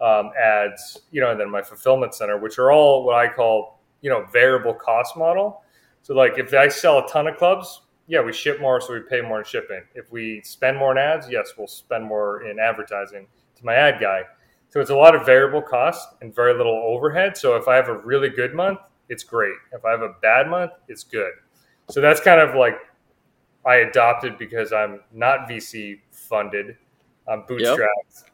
um, 0.00 0.30
ads, 0.40 1.02
you 1.12 1.20
know, 1.20 1.30
and 1.30 1.38
then 1.38 1.50
my 1.50 1.62
fulfillment 1.62 2.14
center, 2.14 2.38
which 2.38 2.58
are 2.58 2.72
all 2.72 3.04
what 3.04 3.14
I 3.14 3.32
call 3.32 3.80
you 4.00 4.10
know 4.10 4.26
variable 4.32 4.74
cost 4.74 5.16
model. 5.16 5.62
So 6.02 6.14
like 6.14 6.38
if 6.38 6.52
I 6.54 6.68
sell 6.68 6.98
a 6.98 7.08
ton 7.08 7.28
of 7.28 7.36
clubs, 7.36 7.82
yeah, 8.10 8.20
we 8.20 8.32
ship 8.32 8.60
more, 8.60 8.80
so 8.80 8.92
we 8.92 9.00
pay 9.00 9.20
more 9.20 9.38
in 9.38 9.44
shipping. 9.44 9.82
If 9.94 10.10
we 10.10 10.40
spend 10.42 10.76
more 10.76 10.90
in 10.90 10.98
ads, 10.98 11.28
yes, 11.30 11.52
we'll 11.56 11.68
spend 11.68 12.04
more 12.04 12.42
in 12.42 12.58
advertising 12.58 13.28
to 13.56 13.64
my 13.64 13.76
ad 13.76 14.00
guy. 14.00 14.24
So 14.68 14.80
it's 14.80 14.90
a 14.90 14.96
lot 14.96 15.14
of 15.14 15.24
variable 15.24 15.62
cost 15.62 16.08
and 16.20 16.34
very 16.34 16.52
little 16.52 16.74
overhead. 16.74 17.36
So 17.36 17.54
if 17.54 17.68
I 17.68 17.76
have 17.76 17.88
a 17.88 17.98
really 17.98 18.28
good 18.28 18.52
month, 18.52 18.80
it's 19.08 19.22
great. 19.22 19.54
If 19.72 19.84
I 19.84 19.92
have 19.92 20.02
a 20.02 20.14
bad 20.20 20.48
month, 20.48 20.72
it's 20.88 21.04
good. 21.04 21.30
So 21.88 22.00
that's 22.00 22.20
kind 22.20 22.40
of 22.40 22.56
like 22.56 22.78
I 23.64 23.76
adopted 23.76 24.38
because 24.38 24.72
I'm 24.72 25.00
not 25.12 25.48
VC 25.48 26.00
funded, 26.10 26.76
I'm 27.28 27.42
bootstrapped, 27.44 28.24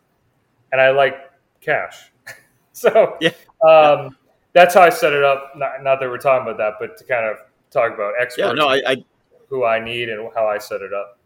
and 0.73 0.81
I 0.81 0.89
like 0.91 1.17
cash. 1.61 2.13
so 2.73 3.19
Yeah. 3.21 3.33
um, 3.63 4.17
that's 4.55 4.75
how 4.75 4.81
I 4.81 4.89
set 4.89 5.13
it 5.13 5.23
up. 5.23 5.53
Not, 5.55 5.83
not 5.83 6.01
that 6.01 6.09
we're 6.09 6.17
talking 6.17 6.49
about 6.49 6.57
that, 6.57 6.75
but 6.81 6.97
to 6.97 7.05
kind 7.05 7.27
of 7.27 7.37
talk 7.71 7.93
about 7.93 8.15
experts, 8.19 8.39
Yeah, 8.39 8.53
no, 8.53 8.69
I, 8.69 8.81
I 8.87 9.05
who 9.49 9.65
I 9.65 9.83
need 9.85 10.09
and 10.09 10.29
how 10.35 10.47
I 10.47 10.59
set 10.59 10.83
it 10.83 10.93
up. 10.93 11.19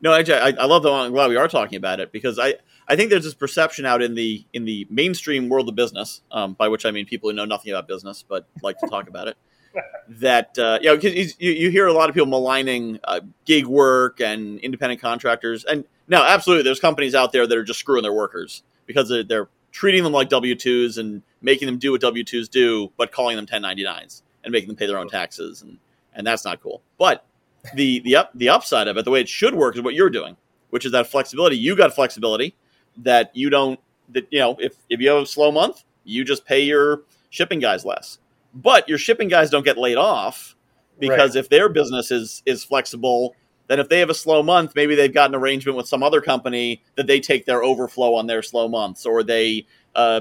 no, 0.00 0.12
I, 0.12 0.20
I, 0.28 0.52
I 0.58 0.64
love 0.66 0.82
that. 0.82 0.90
I'm 0.92 1.12
glad 1.12 1.28
we 1.30 1.36
are 1.36 1.48
talking 1.48 1.76
about 1.76 2.00
it 2.00 2.12
because 2.12 2.38
I, 2.38 2.54
I 2.88 2.96
think 2.96 3.10
there's 3.10 3.24
this 3.24 3.34
perception 3.34 3.86
out 3.86 4.02
in 4.02 4.14
the 4.14 4.44
in 4.52 4.64
the 4.64 4.86
mainstream 4.90 5.48
world 5.48 5.68
of 5.68 5.74
business, 5.74 6.20
um, 6.30 6.54
by 6.54 6.68
which 6.68 6.84
I 6.84 6.90
mean 6.90 7.06
people 7.06 7.30
who 7.30 7.36
know 7.36 7.44
nothing 7.46 7.72
about 7.72 7.88
business 7.88 8.24
but 8.28 8.46
like 8.62 8.78
to 8.78 8.86
talk 8.88 9.08
about 9.08 9.28
it. 9.28 9.36
That 10.08 10.56
uh, 10.58 10.78
you 10.82 10.88
know, 10.90 10.96
'cause 10.96 11.14
you, 11.14 11.50
you 11.50 11.70
hear 11.70 11.86
a 11.86 11.92
lot 11.92 12.08
of 12.10 12.14
people 12.14 12.26
maligning 12.28 13.00
uh, 13.04 13.20
gig 13.44 13.66
work 13.66 14.20
and 14.20 14.60
independent 14.60 15.00
contractors, 15.00 15.64
and 15.64 15.84
now 16.06 16.22
absolutely, 16.24 16.62
there's 16.62 16.78
companies 16.78 17.14
out 17.14 17.32
there 17.32 17.46
that 17.46 17.56
are 17.58 17.64
just 17.64 17.80
screwing 17.80 18.02
their 18.02 18.12
workers. 18.12 18.62
because 18.86 19.08
they're, 19.08 19.24
they're 19.24 19.48
treating 19.72 20.04
them 20.04 20.12
like 20.12 20.28
W 20.28 20.54
twos 20.54 20.98
and 20.98 21.22
making 21.40 21.66
them 21.66 21.78
do 21.78 21.90
what 21.92 22.02
W 22.02 22.22
twos 22.22 22.48
do, 22.50 22.92
but 22.98 23.10
calling 23.12 23.34
them 23.36 23.46
1099s 23.46 24.22
and 24.44 24.52
making 24.52 24.68
them 24.68 24.76
pay 24.76 24.86
their 24.86 24.98
own 24.98 25.08
taxes, 25.08 25.62
and 25.62 25.78
and 26.14 26.24
that's 26.26 26.44
not 26.44 26.60
cool. 26.62 26.82
But 26.98 27.24
the 27.74 28.00
the 28.00 28.16
up 28.16 28.30
the 28.34 28.48
upside 28.48 28.88
of 28.88 28.96
it, 28.96 29.04
the 29.04 29.10
way 29.10 29.20
it 29.20 29.28
should 29.28 29.54
work, 29.54 29.76
is 29.76 29.82
what 29.82 29.94
you're 29.94 30.10
doing, 30.10 30.36
which 30.70 30.84
is 30.84 30.92
that 30.92 31.06
flexibility. 31.06 31.56
You 31.56 31.76
got 31.76 31.94
flexibility 31.94 32.54
that 32.98 33.30
you 33.34 33.50
don't 33.50 33.80
that 34.10 34.26
you 34.30 34.38
know 34.38 34.56
if 34.60 34.76
if 34.88 35.00
you 35.00 35.08
have 35.10 35.22
a 35.22 35.26
slow 35.26 35.50
month, 35.50 35.84
you 36.04 36.24
just 36.24 36.44
pay 36.44 36.60
your 36.60 37.02
shipping 37.30 37.60
guys 37.60 37.84
less, 37.84 38.18
but 38.54 38.88
your 38.88 38.98
shipping 38.98 39.28
guys 39.28 39.50
don't 39.50 39.64
get 39.64 39.78
laid 39.78 39.96
off 39.96 40.56
because 40.98 41.34
right. 41.34 41.40
if 41.40 41.48
their 41.48 41.68
business 41.68 42.10
is 42.10 42.42
is 42.46 42.62
flexible 42.64 43.34
then 43.66 43.80
if 43.80 43.88
they 43.88 43.98
have 44.00 44.10
a 44.10 44.14
slow 44.14 44.42
month, 44.42 44.74
maybe 44.74 44.94
they've 44.94 45.12
got 45.12 45.30
an 45.30 45.34
arrangement 45.34 45.76
with 45.76 45.88
some 45.88 46.02
other 46.02 46.20
company 46.20 46.82
that 46.96 47.06
they 47.06 47.20
take 47.20 47.46
their 47.46 47.62
overflow 47.62 48.14
on 48.14 48.26
their 48.26 48.42
slow 48.42 48.68
months, 48.68 49.06
or 49.06 49.22
they 49.22 49.66
uh, 49.94 50.20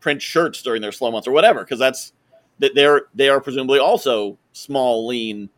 print 0.00 0.20
shirts 0.20 0.62
during 0.62 0.82
their 0.82 0.92
slow 0.92 1.10
months, 1.10 1.28
or 1.28 1.32
whatever. 1.32 1.60
Because 1.60 1.78
that's 1.78 2.12
that 2.58 2.74
they're 2.74 3.02
they 3.14 3.28
are 3.28 3.40
presumably 3.40 3.78
also 3.78 4.38
small, 4.52 5.06
lean, 5.06 5.50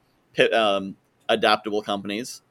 um, 0.53 0.97
adaptable 1.33 1.83
companies. 1.83 2.43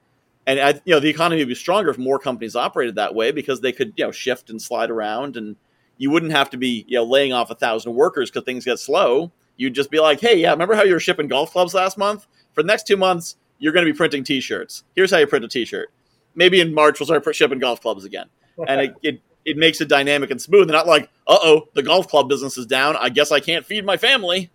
And 0.47 0.81
you 0.85 0.93
know, 0.93 0.99
the 0.99 1.09
economy 1.09 1.41
would 1.41 1.47
be 1.47 1.55
stronger 1.55 1.91
if 1.91 1.97
more 1.97 2.17
companies 2.17 2.55
operated 2.55 2.95
that 2.95 3.13
way 3.13 3.31
because 3.31 3.61
they 3.61 3.71
could, 3.71 3.93
you 3.95 4.05
know, 4.05 4.11
shift 4.11 4.49
and 4.49 4.61
slide 4.61 4.89
around, 4.89 5.37
and 5.37 5.55
you 5.97 6.09
wouldn't 6.09 6.31
have 6.31 6.49
to 6.49 6.57
be, 6.57 6.83
you 6.87 6.97
know, 6.97 7.03
laying 7.03 7.31
off 7.31 7.51
a 7.51 7.55
thousand 7.55 7.93
workers 7.93 8.31
because 8.31 8.43
things 8.43 8.65
get 8.65 8.79
slow. 8.79 9.31
You'd 9.55 9.75
just 9.75 9.91
be 9.91 9.99
like, 9.99 10.19
hey, 10.19 10.39
yeah, 10.39 10.51
remember 10.51 10.73
how 10.73 10.83
you 10.83 10.93
were 10.93 10.99
shipping 10.99 11.27
golf 11.27 11.51
clubs 11.51 11.75
last 11.75 11.97
month? 11.97 12.25
For 12.53 12.63
the 12.63 12.67
next 12.67 12.87
two 12.87 12.97
months, 12.97 13.35
you're 13.59 13.71
going 13.71 13.85
to 13.85 13.91
be 13.91 13.95
printing 13.95 14.23
T-shirts. 14.23 14.83
Here's 14.95 15.11
how 15.11 15.17
you 15.17 15.27
print 15.27 15.45
a 15.45 15.47
T-shirt. 15.47 15.89
Maybe 16.33 16.59
in 16.59 16.73
March 16.73 16.99
we'll 16.99 17.05
start 17.05 17.35
shipping 17.35 17.59
golf 17.59 17.81
clubs 17.81 18.03
again, 18.03 18.27
and 18.67 18.81
it, 18.81 18.95
it, 19.03 19.21
it 19.45 19.57
makes 19.57 19.81
it 19.81 19.89
dynamic 19.89 20.31
and 20.31 20.41
smooth, 20.41 20.63
and 20.63 20.71
not 20.71 20.87
like, 20.87 21.09
uh 21.27 21.37
oh, 21.43 21.67
the 21.75 21.83
golf 21.83 22.07
club 22.07 22.29
business 22.29 22.57
is 22.57 22.65
down. 22.65 22.95
I 22.95 23.09
guess 23.09 23.31
I 23.31 23.39
can't 23.39 23.65
feed 23.65 23.85
my 23.85 23.97
family. 23.97 24.49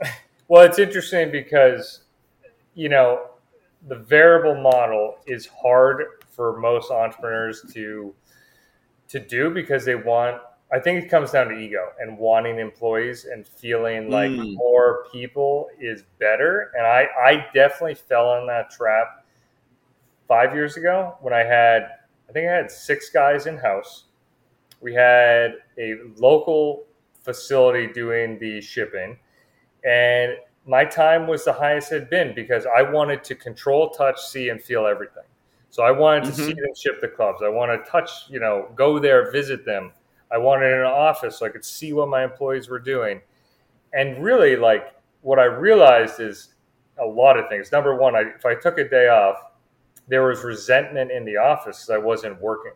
Well, 0.46 0.62
it's 0.62 0.78
interesting 0.78 1.30
because 1.30 2.02
you 2.74 2.88
know 2.88 3.22
the 3.88 3.96
variable 3.96 4.60
model 4.60 5.16
is 5.26 5.46
hard 5.46 6.04
for 6.30 6.58
most 6.58 6.90
entrepreneurs 6.90 7.62
to 7.72 8.14
to 9.08 9.20
do 9.20 9.50
because 9.50 9.84
they 9.84 9.94
want 9.94 10.40
I 10.74 10.80
think 10.80 11.04
it 11.04 11.08
comes 11.08 11.30
down 11.30 11.48
to 11.48 11.54
ego 11.54 11.92
and 12.00 12.18
wanting 12.18 12.58
employees 12.58 13.26
and 13.26 13.46
feeling 13.46 14.10
like 14.10 14.32
mm. 14.32 14.56
more 14.56 15.06
people 15.12 15.68
is 15.78 16.02
better. 16.18 16.72
And 16.76 16.84
I, 16.84 17.06
I 17.16 17.46
definitely 17.54 17.94
fell 17.94 18.38
in 18.38 18.48
that 18.48 18.70
trap 18.70 19.24
five 20.26 20.52
years 20.52 20.76
ago 20.76 21.16
when 21.20 21.32
I 21.32 21.44
had, 21.44 21.90
I 22.28 22.32
think 22.32 22.48
I 22.48 22.52
had 22.52 22.72
six 22.72 23.08
guys 23.10 23.46
in 23.46 23.56
house. 23.56 24.06
We 24.80 24.94
had 24.94 25.52
a 25.78 25.94
local 26.16 26.86
facility 27.22 27.92
doing 27.92 28.40
the 28.40 28.60
shipping. 28.60 29.16
And 29.84 30.32
my 30.66 30.84
time 30.84 31.26
was 31.26 31.44
the 31.44 31.52
highest 31.52 31.92
it 31.92 32.00
had 32.00 32.10
been 32.10 32.34
because 32.34 32.66
I 32.66 32.82
wanted 32.82 33.22
to 33.24 33.34
control, 33.34 33.90
touch, 33.90 34.20
see, 34.20 34.48
and 34.48 34.62
feel 34.62 34.86
everything. 34.86 35.24
So 35.70 35.82
I 35.82 35.90
wanted 35.90 36.24
to 36.24 36.30
mm-hmm. 36.30 36.46
see 36.46 36.52
them 36.52 36.74
ship 36.76 37.00
the 37.00 37.08
clubs. 37.08 37.42
I 37.44 37.48
want 37.48 37.70
to 37.72 37.90
touch, 37.90 38.10
you 38.28 38.40
know, 38.40 38.70
go 38.76 38.98
there, 38.98 39.30
visit 39.32 39.64
them 39.64 39.92
I 40.34 40.38
wanted 40.38 40.72
an 40.72 40.84
office 40.84 41.38
so 41.38 41.46
I 41.46 41.48
could 41.48 41.64
see 41.64 41.92
what 41.92 42.08
my 42.08 42.24
employees 42.24 42.68
were 42.68 42.80
doing. 42.80 43.20
And 43.92 44.22
really, 44.22 44.56
like, 44.56 44.94
what 45.22 45.38
I 45.38 45.44
realized 45.44 46.18
is 46.18 46.54
a 47.00 47.06
lot 47.06 47.38
of 47.38 47.48
things. 47.48 47.70
Number 47.70 47.94
one, 47.94 48.16
I, 48.16 48.22
if 48.36 48.44
I 48.44 48.56
took 48.56 48.78
a 48.78 48.88
day 48.88 49.06
off, 49.08 49.36
there 50.08 50.26
was 50.26 50.42
resentment 50.42 51.12
in 51.12 51.24
the 51.24 51.36
office 51.36 51.78
because 51.78 51.90
I 51.90 51.98
wasn't 51.98 52.40
working, 52.40 52.72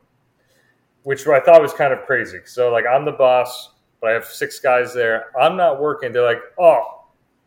which 1.03 1.27
I 1.27 1.41
thought 1.41 1.61
was 1.61 1.73
kind 1.73 1.93
of 1.93 2.07
crazy. 2.07 2.39
So, 2.45 2.71
like, 2.71 2.85
I'm 2.87 3.05
the 3.05 3.13
boss, 3.13 3.71
but 4.01 4.11
I 4.11 4.13
have 4.13 4.25
six 4.25 4.61
guys 4.61 4.95
there. 4.95 5.37
I'm 5.37 5.57
not 5.57 5.81
working. 5.81 6.13
They're 6.13 6.23
like, 6.23 6.43
oh, 6.61 6.98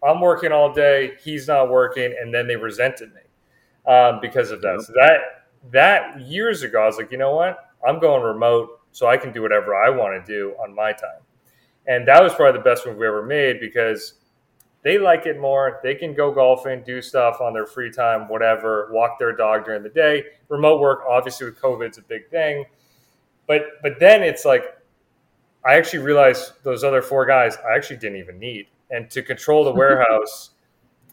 I'm 0.04 0.20
working 0.20 0.52
all 0.52 0.74
day. 0.74 1.14
He's 1.24 1.48
not 1.48 1.70
working. 1.70 2.16
And 2.20 2.34
then 2.34 2.48
they 2.48 2.56
resented 2.56 3.12
me 3.14 3.92
um, 3.92 4.20
because 4.22 4.52
of 4.52 4.62
that. 4.62 4.74
Yep. 4.74 4.82
So, 4.82 4.94
that, 4.94 5.20
that 5.72 6.22
years 6.22 6.64
ago, 6.64 6.84
I 6.84 6.86
was 6.86 6.98
like, 6.98 7.12
you 7.12 7.18
know 7.18 7.36
what? 7.36 7.58
I'm 7.88 8.00
going 8.00 8.24
remote 8.24 8.80
so 8.92 9.08
I 9.08 9.18
can 9.18 9.32
do 9.32 9.42
whatever 9.42 9.76
I 9.76 9.90
want 9.90 10.24
to 10.24 10.32
do 10.32 10.56
on 10.62 10.76
my 10.76 10.92
time. 10.92 11.22
And 11.88 12.08
that 12.08 12.22
was 12.22 12.34
probably 12.34 12.60
the 12.60 12.64
best 12.64 12.86
move 12.86 12.98
we 12.98 13.08
ever 13.08 13.24
made 13.24 13.60
because 13.60 14.16
they 14.84 14.98
like 14.98 15.26
it 15.26 15.40
more. 15.40 15.80
They 15.84 15.96
can 15.96 16.14
go 16.14 16.32
golfing, 16.32 16.84
do 16.84 17.02
stuff 17.02 17.40
on 17.42 17.54
their 17.54 17.66
free 17.66 17.92
time, 17.92 18.28
whatever, 18.28 18.90
walk 18.92 19.20
their 19.20 19.36
dog 19.36 19.66
during 19.66 19.84
the 19.84 19.90
day. 19.90 20.24
Remote 20.50 20.80
work, 20.80 21.02
obviously 21.08 21.46
with 21.46 21.60
COVID, 21.60 21.92
is 21.92 21.98
a 21.98 22.02
big 22.02 22.30
thing. 22.30 22.66
But 23.48 23.64
but 23.82 24.00
then 24.00 24.24
it's 24.24 24.46
like 24.46 24.64
I 25.66 25.76
actually 25.76 26.00
realized 26.00 26.54
those 26.64 26.84
other 26.84 27.02
four 27.02 27.26
guys 27.26 27.58
I 27.58 27.76
actually 27.76 27.98
didn't 27.98 28.18
even 28.18 28.40
need. 28.40 28.68
And 28.92 29.10
to 29.10 29.24
control 29.24 29.64
the 29.64 29.74
warehouse 29.74 30.52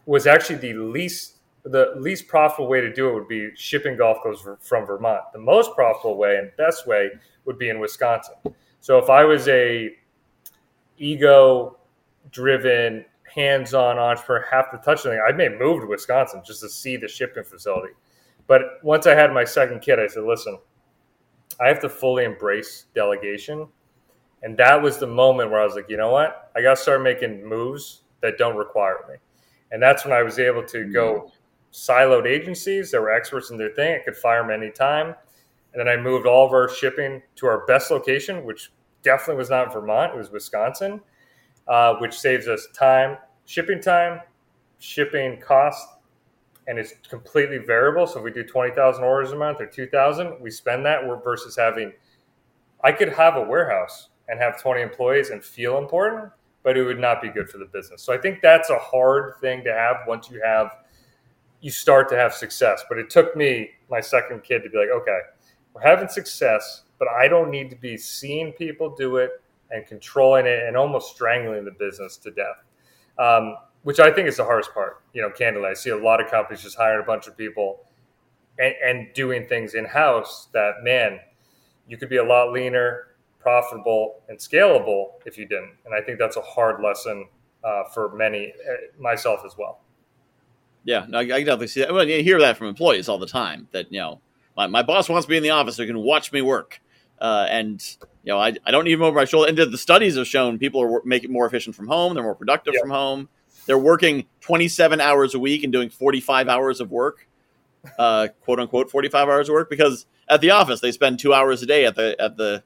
was 0.04 0.26
actually 0.26 0.56
the 0.56 0.74
least 0.74 1.34
the 1.64 1.92
least 1.96 2.28
profitable 2.28 2.68
way 2.68 2.80
to 2.80 2.92
do 2.92 3.10
it 3.10 3.14
would 3.14 3.28
be 3.28 3.50
shipping 3.54 3.96
golf 3.96 4.22
clubs 4.22 4.46
from 4.60 4.86
Vermont. 4.86 5.20
The 5.32 5.38
most 5.38 5.74
profitable 5.74 6.16
way 6.16 6.36
and 6.36 6.50
best 6.56 6.86
way 6.86 7.10
would 7.44 7.58
be 7.58 7.68
in 7.68 7.78
Wisconsin. 7.78 8.34
So 8.80 8.98
if 8.98 9.10
I 9.10 9.24
was 9.24 9.48
a 9.48 9.90
ego 10.98 11.78
driven, 12.30 13.04
hands 13.34 13.74
on 13.74 13.98
entrepreneur, 13.98 14.46
have 14.50 14.70
to 14.70 14.78
touch 14.78 15.02
something, 15.02 15.20
I 15.26 15.32
may 15.32 15.48
move 15.48 15.82
to 15.82 15.86
Wisconsin 15.86 16.42
just 16.44 16.60
to 16.60 16.68
see 16.68 16.96
the 16.96 17.08
shipping 17.08 17.44
facility. 17.44 17.92
But 18.46 18.62
once 18.82 19.06
I 19.06 19.14
had 19.14 19.32
my 19.32 19.44
second 19.44 19.80
kid, 19.80 19.98
I 20.00 20.06
said, 20.06 20.24
listen, 20.24 20.58
I 21.60 21.68
have 21.68 21.80
to 21.80 21.88
fully 21.88 22.24
embrace 22.24 22.86
delegation. 22.94 23.68
And 24.42 24.56
that 24.58 24.80
was 24.80 24.98
the 24.98 25.06
moment 25.06 25.50
where 25.50 25.60
I 25.60 25.64
was 25.64 25.74
like, 25.74 25.88
you 25.88 25.96
know 25.96 26.10
what? 26.10 26.50
I 26.54 26.62
got 26.62 26.76
to 26.76 26.82
start 26.82 27.02
making 27.02 27.44
moves 27.44 28.02
that 28.20 28.38
don't 28.38 28.56
require 28.56 29.04
me. 29.08 29.16
And 29.70 29.82
that's 29.82 30.04
when 30.04 30.12
I 30.12 30.22
was 30.22 30.38
able 30.38 30.64
to 30.64 30.84
go 30.84 31.30
siloed 31.72 32.26
agencies 32.26 32.90
that 32.90 33.00
were 33.00 33.12
experts 33.12 33.50
in 33.50 33.58
their 33.58 33.70
thing. 33.70 33.98
I 34.00 34.04
could 34.04 34.16
fire 34.16 34.42
them 34.42 34.50
anytime. 34.50 35.14
And 35.72 35.80
then 35.80 35.88
I 35.88 36.00
moved 36.00 36.26
all 36.26 36.46
of 36.46 36.52
our 36.52 36.68
shipping 36.68 37.22
to 37.36 37.46
our 37.46 37.66
best 37.66 37.90
location, 37.90 38.44
which 38.44 38.70
definitely 39.02 39.36
was 39.36 39.50
not 39.50 39.72
Vermont, 39.72 40.14
it 40.14 40.16
was 40.16 40.30
Wisconsin, 40.30 41.00
uh, 41.66 41.94
which 41.96 42.18
saves 42.18 42.48
us 42.48 42.66
time, 42.74 43.18
shipping 43.44 43.80
time, 43.80 44.20
shipping 44.78 45.40
cost, 45.40 45.86
and 46.66 46.78
it's 46.78 46.94
completely 47.08 47.58
variable. 47.58 48.06
So 48.06 48.18
if 48.18 48.24
we 48.24 48.30
do 48.30 48.44
20,000 48.44 49.04
orders 49.04 49.32
a 49.32 49.36
month 49.36 49.60
or 49.60 49.66
2,000, 49.66 50.40
we 50.40 50.50
spend 50.50 50.84
that 50.86 51.02
versus 51.22 51.56
having, 51.56 51.92
I 52.82 52.92
could 52.92 53.12
have 53.12 53.36
a 53.36 53.42
warehouse 53.42 54.08
and 54.28 54.38
have 54.38 54.60
20 54.60 54.80
employees 54.82 55.30
and 55.30 55.42
feel 55.42 55.78
important, 55.78 56.30
but 56.62 56.76
it 56.76 56.84
would 56.84 56.98
not 56.98 57.22
be 57.22 57.28
good 57.28 57.48
for 57.48 57.58
the 57.58 57.64
business. 57.66 58.02
So 58.02 58.12
I 58.12 58.18
think 58.18 58.40
that's 58.40 58.70
a 58.70 58.78
hard 58.78 59.34
thing 59.40 59.64
to 59.64 59.72
have 59.72 59.98
once 60.06 60.30
you 60.30 60.40
have, 60.44 60.76
you 61.60 61.70
start 61.70 62.08
to 62.10 62.16
have 62.16 62.34
success. 62.34 62.84
But 62.88 62.98
it 62.98 63.10
took 63.10 63.36
me, 63.36 63.70
my 63.90 64.00
second 64.00 64.42
kid, 64.42 64.62
to 64.62 64.70
be 64.70 64.78
like, 64.78 64.90
okay, 64.90 65.18
we're 65.72 65.82
having 65.82 66.08
success, 66.08 66.82
but 66.98 67.08
I 67.08 67.28
don't 67.28 67.50
need 67.50 67.70
to 67.70 67.76
be 67.76 67.96
seeing 67.96 68.52
people 68.52 68.94
do 68.94 69.16
it 69.16 69.42
and 69.70 69.86
controlling 69.86 70.46
it 70.46 70.64
and 70.64 70.76
almost 70.76 71.14
strangling 71.14 71.64
the 71.64 71.72
business 71.72 72.16
to 72.18 72.30
death. 72.30 72.64
Um, 73.18 73.56
which 73.82 74.00
I 74.00 74.10
think 74.10 74.28
is 74.28 74.36
the 74.36 74.44
hardest 74.44 74.74
part. 74.74 75.02
You 75.12 75.22
know, 75.22 75.30
candidly, 75.30 75.68
I 75.68 75.74
see 75.74 75.90
a 75.90 75.96
lot 75.96 76.20
of 76.20 76.30
companies 76.30 76.62
just 76.62 76.76
hiring 76.76 77.02
a 77.02 77.06
bunch 77.06 77.26
of 77.26 77.36
people 77.36 77.86
and, 78.58 78.74
and 78.84 79.08
doing 79.14 79.46
things 79.46 79.74
in 79.74 79.84
house 79.84 80.48
that, 80.52 80.82
man, 80.82 81.20
you 81.86 81.96
could 81.96 82.08
be 82.08 82.16
a 82.16 82.24
lot 82.24 82.52
leaner, 82.52 83.07
profitable, 83.38 84.22
and 84.28 84.38
scalable 84.38 85.12
if 85.24 85.38
you 85.38 85.46
didn't. 85.46 85.72
And 85.84 85.94
I 85.94 86.00
think 86.00 86.18
that's 86.18 86.36
a 86.36 86.42
hard 86.42 86.82
lesson 86.82 87.28
uh, 87.64 87.84
for 87.94 88.14
many, 88.14 88.52
uh, 88.68 89.00
myself 89.00 89.40
as 89.44 89.56
well. 89.56 89.80
Yeah, 90.84 91.06
no, 91.08 91.18
I 91.18 91.24
definitely 91.24 91.66
see 91.68 91.80
that. 91.80 91.92
Well, 91.92 92.08
you 92.08 92.22
hear 92.22 92.40
that 92.40 92.56
from 92.56 92.68
employees 92.68 93.08
all 93.08 93.18
the 93.18 93.26
time 93.26 93.68
that, 93.72 93.92
you 93.92 94.00
know, 94.00 94.20
my, 94.56 94.66
my 94.66 94.82
boss 94.82 95.08
wants 95.08 95.28
me 95.28 95.36
in 95.36 95.42
the 95.42 95.50
office 95.50 95.76
so 95.76 95.82
he 95.82 95.86
can 95.86 95.98
watch 95.98 96.32
me 96.32 96.40
work. 96.40 96.80
Uh, 97.20 97.46
and 97.48 97.96
you 98.22 98.32
know, 98.32 98.38
I, 98.38 98.54
I 98.64 98.70
don't 98.70 98.84
need 98.84 98.92
him 98.92 99.02
over 99.02 99.16
my 99.16 99.24
shoulder. 99.24 99.48
And 99.48 99.58
the 99.58 99.78
studies 99.78 100.16
have 100.16 100.26
shown 100.26 100.58
people 100.58 100.82
are 100.82 101.02
making 101.04 101.32
more 101.32 101.46
efficient 101.46 101.74
from 101.74 101.88
home. 101.88 102.14
They're 102.14 102.22
more 102.22 102.34
productive 102.34 102.74
from 102.80 102.90
home. 102.90 103.28
They're 103.66 103.78
working 103.78 104.26
27 104.40 105.00
hours 105.00 105.34
a 105.34 105.38
week 105.38 105.62
and 105.62 105.72
doing 105.72 105.90
45 105.90 106.48
hours 106.48 106.80
of 106.80 106.90
work, 106.90 107.28
uh, 107.98 108.28
quote 108.40 108.60
unquote, 108.60 108.90
45 108.90 109.28
hours 109.28 109.48
of 109.48 109.52
work. 109.52 109.68
Because 109.68 110.06
at 110.28 110.40
the 110.40 110.50
office, 110.50 110.80
they 110.80 110.92
spend 110.92 111.18
two 111.18 111.34
hours 111.34 111.62
a 111.62 111.66
day 111.66 111.84
at 111.84 111.96
the 111.96 112.16
at 112.20 112.36
the 112.36 112.62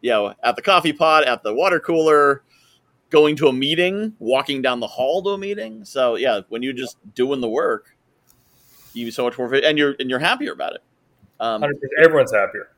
you 0.00 0.10
know 0.10 0.34
at 0.42 0.56
the 0.56 0.62
coffee 0.62 0.92
pot, 0.92 1.26
at 1.26 1.42
the 1.42 1.54
water 1.54 1.80
cooler, 1.80 2.42
going 3.10 3.36
to 3.36 3.48
a 3.48 3.52
meeting, 3.52 4.14
walking 4.18 4.62
down 4.62 4.80
the 4.80 4.86
hall 4.86 5.22
to 5.22 5.30
a 5.30 5.38
meeting. 5.38 5.84
So 5.84 6.16
yeah, 6.16 6.40
when 6.48 6.62
you're 6.62 6.72
just 6.72 6.96
doing 7.14 7.40
the 7.40 7.48
work, 7.48 7.96
you 8.92 9.10
so 9.10 9.24
much 9.24 9.38
more, 9.38 9.52
and 9.54 9.76
you're 9.76 9.94
and 9.98 10.08
you're 10.08 10.18
happier 10.18 10.52
about 10.52 10.74
it. 10.74 10.82
Um, 11.38 11.64
everyone's 12.02 12.32
happier. 12.32 12.70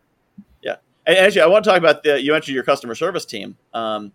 Yeah, 0.63 0.77
and 1.07 1.17
actually, 1.17 1.43
I 1.43 1.47
want 1.47 1.65
to 1.65 1.71
talk 1.71 1.79
about 1.79 2.03
the 2.03 2.21
you 2.21 2.33
mentioned 2.33 2.55
your 2.55 2.65
customer 2.65 2.95
service 2.95 3.25
team 3.25 3.57
because 3.73 4.03
um, 4.03 4.13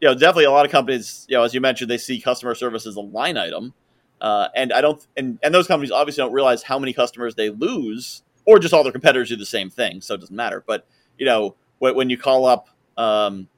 you 0.00 0.08
know 0.08 0.14
definitely 0.14 0.44
a 0.44 0.50
lot 0.50 0.64
of 0.64 0.72
companies, 0.72 1.26
you 1.28 1.36
know, 1.36 1.42
as 1.42 1.54
you 1.54 1.60
mentioned, 1.60 1.90
they 1.90 1.98
see 1.98 2.20
customer 2.20 2.54
service 2.54 2.86
as 2.86 2.96
a 2.96 3.00
line 3.00 3.36
item, 3.36 3.74
uh, 4.20 4.48
and 4.54 4.72
I 4.72 4.80
don't, 4.80 5.04
and 5.16 5.38
and 5.42 5.54
those 5.54 5.66
companies 5.66 5.90
obviously 5.90 6.22
don't 6.22 6.32
realize 6.32 6.62
how 6.62 6.78
many 6.78 6.92
customers 6.92 7.34
they 7.34 7.50
lose, 7.50 8.22
or 8.44 8.58
just 8.58 8.74
all 8.74 8.82
their 8.82 8.92
competitors 8.92 9.28
do 9.28 9.36
the 9.36 9.46
same 9.46 9.70
thing, 9.70 10.00
so 10.00 10.14
it 10.14 10.20
doesn't 10.20 10.36
matter. 10.36 10.62
But 10.66 10.86
you 11.18 11.26
know, 11.26 11.54
when 11.78 12.10
you 12.10 12.18
call 12.18 12.46
up 12.46 12.68
um, 12.96 13.48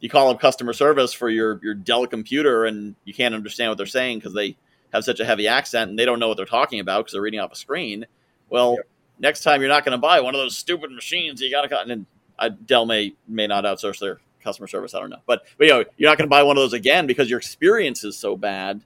you 0.00 0.08
call 0.08 0.30
up 0.30 0.40
customer 0.40 0.72
service 0.72 1.12
for 1.12 1.28
your 1.28 1.60
your 1.62 1.74
Dell 1.74 2.06
computer 2.06 2.64
and 2.64 2.94
you 3.04 3.14
can't 3.14 3.34
understand 3.34 3.70
what 3.70 3.78
they're 3.78 3.86
saying 3.86 4.18
because 4.18 4.34
they 4.34 4.56
have 4.92 5.04
such 5.04 5.20
a 5.20 5.24
heavy 5.24 5.48
accent 5.48 5.90
and 5.90 5.98
they 5.98 6.04
don't 6.04 6.18
know 6.18 6.28
what 6.28 6.36
they're 6.36 6.46
talking 6.46 6.80
about 6.80 7.00
because 7.00 7.12
they're 7.12 7.22
reading 7.22 7.40
off 7.40 7.52
a 7.52 7.56
screen. 7.56 8.06
Well, 8.48 8.78
next 9.18 9.42
time 9.42 9.60
you're 9.60 9.70
not 9.70 9.84
going 9.84 9.92
to 9.92 9.98
buy 9.98 10.20
one 10.20 10.34
of 10.34 10.40
those 10.40 10.56
stupid 10.56 10.90
machines. 10.92 11.40
You 11.40 11.50
got 11.50 11.68
to 11.68 11.80
and 11.80 12.06
uh, 12.38 12.50
Dell 12.66 12.86
may 12.86 13.14
may 13.26 13.46
not 13.46 13.64
outsource 13.64 13.98
their 13.98 14.20
customer 14.42 14.68
service. 14.68 14.94
I 14.94 15.00
don't 15.00 15.10
know, 15.10 15.22
but 15.26 15.44
but 15.58 15.66
you 15.66 15.72
know 15.72 15.84
you're 15.96 16.10
not 16.10 16.18
going 16.18 16.28
to 16.28 16.30
buy 16.30 16.42
one 16.42 16.56
of 16.56 16.62
those 16.62 16.72
again 16.72 17.06
because 17.06 17.28
your 17.28 17.38
experience 17.38 18.04
is 18.04 18.16
so 18.16 18.36
bad. 18.36 18.82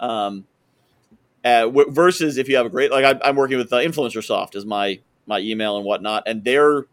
Um, 0.00 0.46
uh, 1.44 1.62
w- 1.62 1.90
versus 1.90 2.36
if 2.36 2.48
you 2.48 2.56
have 2.56 2.66
a 2.66 2.70
great 2.70 2.90
like 2.90 3.04
I, 3.04 3.28
am 3.28 3.36
working 3.36 3.58
with 3.58 3.72
uh, 3.72 3.76
Influencer 3.76 4.56
as 4.56 4.64
my 4.64 5.00
my 5.26 5.38
email 5.38 5.76
and 5.76 5.84
whatnot, 5.84 6.24
and 6.26 6.42
they're 6.42 6.86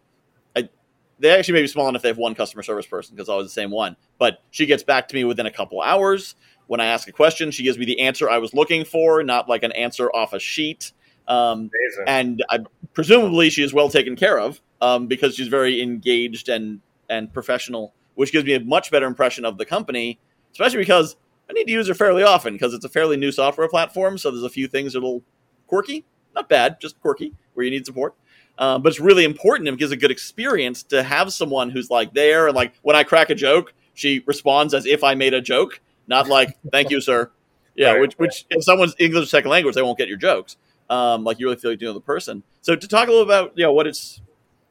they 1.19 1.31
actually 1.31 1.53
may 1.55 1.61
be 1.61 1.67
small 1.67 1.87
enough 1.87 2.01
they 2.01 2.09
have 2.09 2.17
one 2.17 2.35
customer 2.35 2.63
service 2.63 2.85
person 2.85 3.15
because 3.15 3.29
I 3.29 3.35
was 3.35 3.47
the 3.47 3.53
same 3.53 3.71
one. 3.71 3.95
But 4.17 4.41
she 4.51 4.65
gets 4.65 4.83
back 4.83 5.07
to 5.09 5.15
me 5.15 5.23
within 5.23 5.45
a 5.45 5.51
couple 5.51 5.81
hours. 5.81 6.35
When 6.67 6.79
I 6.79 6.85
ask 6.85 7.07
a 7.07 7.11
question, 7.11 7.51
she 7.51 7.63
gives 7.63 7.77
me 7.77 7.85
the 7.85 7.99
answer 7.99 8.29
I 8.29 8.39
was 8.39 8.53
looking 8.53 8.85
for, 8.85 9.23
not 9.23 9.47
like 9.47 9.63
an 9.63 9.71
answer 9.73 10.09
off 10.09 10.33
a 10.33 10.39
sheet. 10.39 10.91
Um, 11.27 11.69
and 12.07 12.43
I, 12.49 12.59
presumably 12.93 13.49
she 13.49 13.63
is 13.63 13.73
well 13.73 13.89
taken 13.89 14.15
care 14.15 14.39
of 14.39 14.61
um, 14.81 15.07
because 15.07 15.35
she's 15.35 15.47
very 15.47 15.81
engaged 15.81 16.49
and 16.49 16.81
and 17.09 17.31
professional, 17.31 17.93
which 18.15 18.31
gives 18.31 18.45
me 18.45 18.53
a 18.53 18.59
much 18.59 18.91
better 18.91 19.05
impression 19.05 19.45
of 19.45 19.57
the 19.57 19.65
company, 19.65 20.19
especially 20.51 20.79
because 20.79 21.15
I 21.49 21.53
need 21.53 21.65
to 21.65 21.71
use 21.71 21.87
her 21.87 21.93
fairly 21.93 22.23
often 22.23 22.53
because 22.53 22.73
it's 22.73 22.85
a 22.85 22.89
fairly 22.89 23.17
new 23.17 23.31
software 23.31 23.69
platform. 23.69 24.17
So 24.17 24.31
there's 24.31 24.43
a 24.43 24.49
few 24.49 24.67
things 24.67 24.93
that 24.93 24.99
are 24.99 25.01
a 25.01 25.05
little 25.05 25.23
quirky, 25.67 26.05
not 26.33 26.49
bad, 26.49 26.79
just 26.81 26.99
quirky, 26.99 27.33
where 27.53 27.63
you 27.63 27.71
need 27.71 27.85
support. 27.85 28.15
Um, 28.57 28.81
but 28.81 28.89
it's 28.89 28.99
really 28.99 29.25
important 29.25 29.67
and 29.67 29.77
gives 29.77 29.91
a 29.91 29.97
good 29.97 30.11
experience 30.11 30.83
to 30.83 31.03
have 31.03 31.33
someone 31.33 31.69
who's 31.69 31.89
like 31.89 32.13
there 32.13 32.47
and 32.47 32.55
like 32.55 32.73
when 32.83 32.95
I 32.95 33.03
crack 33.03 33.29
a 33.29 33.35
joke, 33.35 33.73
she 33.93 34.23
responds 34.25 34.73
as 34.73 34.85
if 34.85 35.03
I 35.03 35.15
made 35.15 35.33
a 35.33 35.41
joke, 35.41 35.81
not 36.07 36.27
like 36.27 36.57
"Thank 36.71 36.89
you, 36.89 37.01
sir." 37.01 37.31
Yeah, 37.77 37.91
right, 37.91 37.99
which 37.99 38.13
which 38.13 38.45
if 38.49 38.63
someone's 38.63 38.95
English 38.99 39.29
second 39.29 39.51
language, 39.51 39.75
they 39.75 39.81
won't 39.81 39.97
get 39.97 40.07
your 40.07 40.15
jokes. 40.15 40.55
Um, 40.89 41.25
like 41.25 41.39
you 41.39 41.47
really 41.47 41.57
feel 41.57 41.71
like 41.71 41.81
you 41.81 41.87
know 41.87 41.93
the 41.93 41.99
person. 41.99 42.41
So 42.61 42.73
to 42.73 42.87
talk 42.87 43.09
a 43.09 43.11
little 43.11 43.25
about 43.25 43.51
you 43.57 43.65
know 43.65 43.73
what 43.73 43.85
it's 43.85 44.21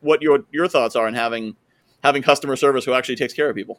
what 0.01 0.23
your 0.23 0.45
your 0.51 0.69
thoughts 0.69 0.97
are 0.97 1.07
in 1.07 1.13
having 1.13 1.55
having 2.03 2.23
customer 2.23 2.57
service 2.57 2.87
who 2.87 2.95
actually 2.95 3.17
takes 3.17 3.35
care 3.35 3.51
of 3.51 3.57
people. 3.57 3.79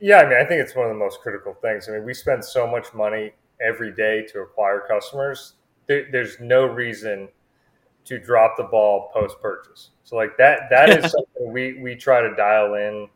Yeah, 0.00 0.18
I 0.18 0.28
mean, 0.28 0.38
I 0.38 0.44
think 0.44 0.60
it's 0.60 0.76
one 0.76 0.86
of 0.86 0.92
the 0.92 0.98
most 0.98 1.20
critical 1.22 1.54
things. 1.54 1.88
I 1.88 1.92
mean, 1.92 2.04
we 2.04 2.12
spend 2.14 2.44
so 2.44 2.66
much 2.66 2.92
money 2.94 3.32
every 3.60 3.92
day 3.92 4.26
to 4.32 4.40
acquire 4.40 4.84
customers. 4.86 5.54
There, 5.86 6.06
there's 6.10 6.38
no 6.40 6.66
reason 6.66 7.28
to 8.04 8.18
drop 8.18 8.56
the 8.56 8.64
ball 8.64 9.10
post 9.12 9.40
purchase. 9.40 9.90
So 10.04 10.16
like 10.16 10.36
that 10.38 10.62
that 10.70 10.90
is 10.90 11.12
something 11.12 11.52
we 11.52 11.80
we 11.80 11.94
try 11.94 12.20
to 12.20 12.34
dial 12.34 12.74
in 12.74 13.08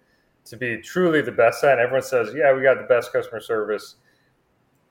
to 0.48 0.56
be 0.56 0.80
truly 0.80 1.20
the 1.20 1.32
best 1.32 1.60
side. 1.60 1.78
Everyone 1.78 2.02
says, 2.02 2.34
yeah, 2.34 2.52
we 2.54 2.62
got 2.62 2.78
the 2.78 2.86
best 2.86 3.12
customer 3.12 3.40
service. 3.40 3.96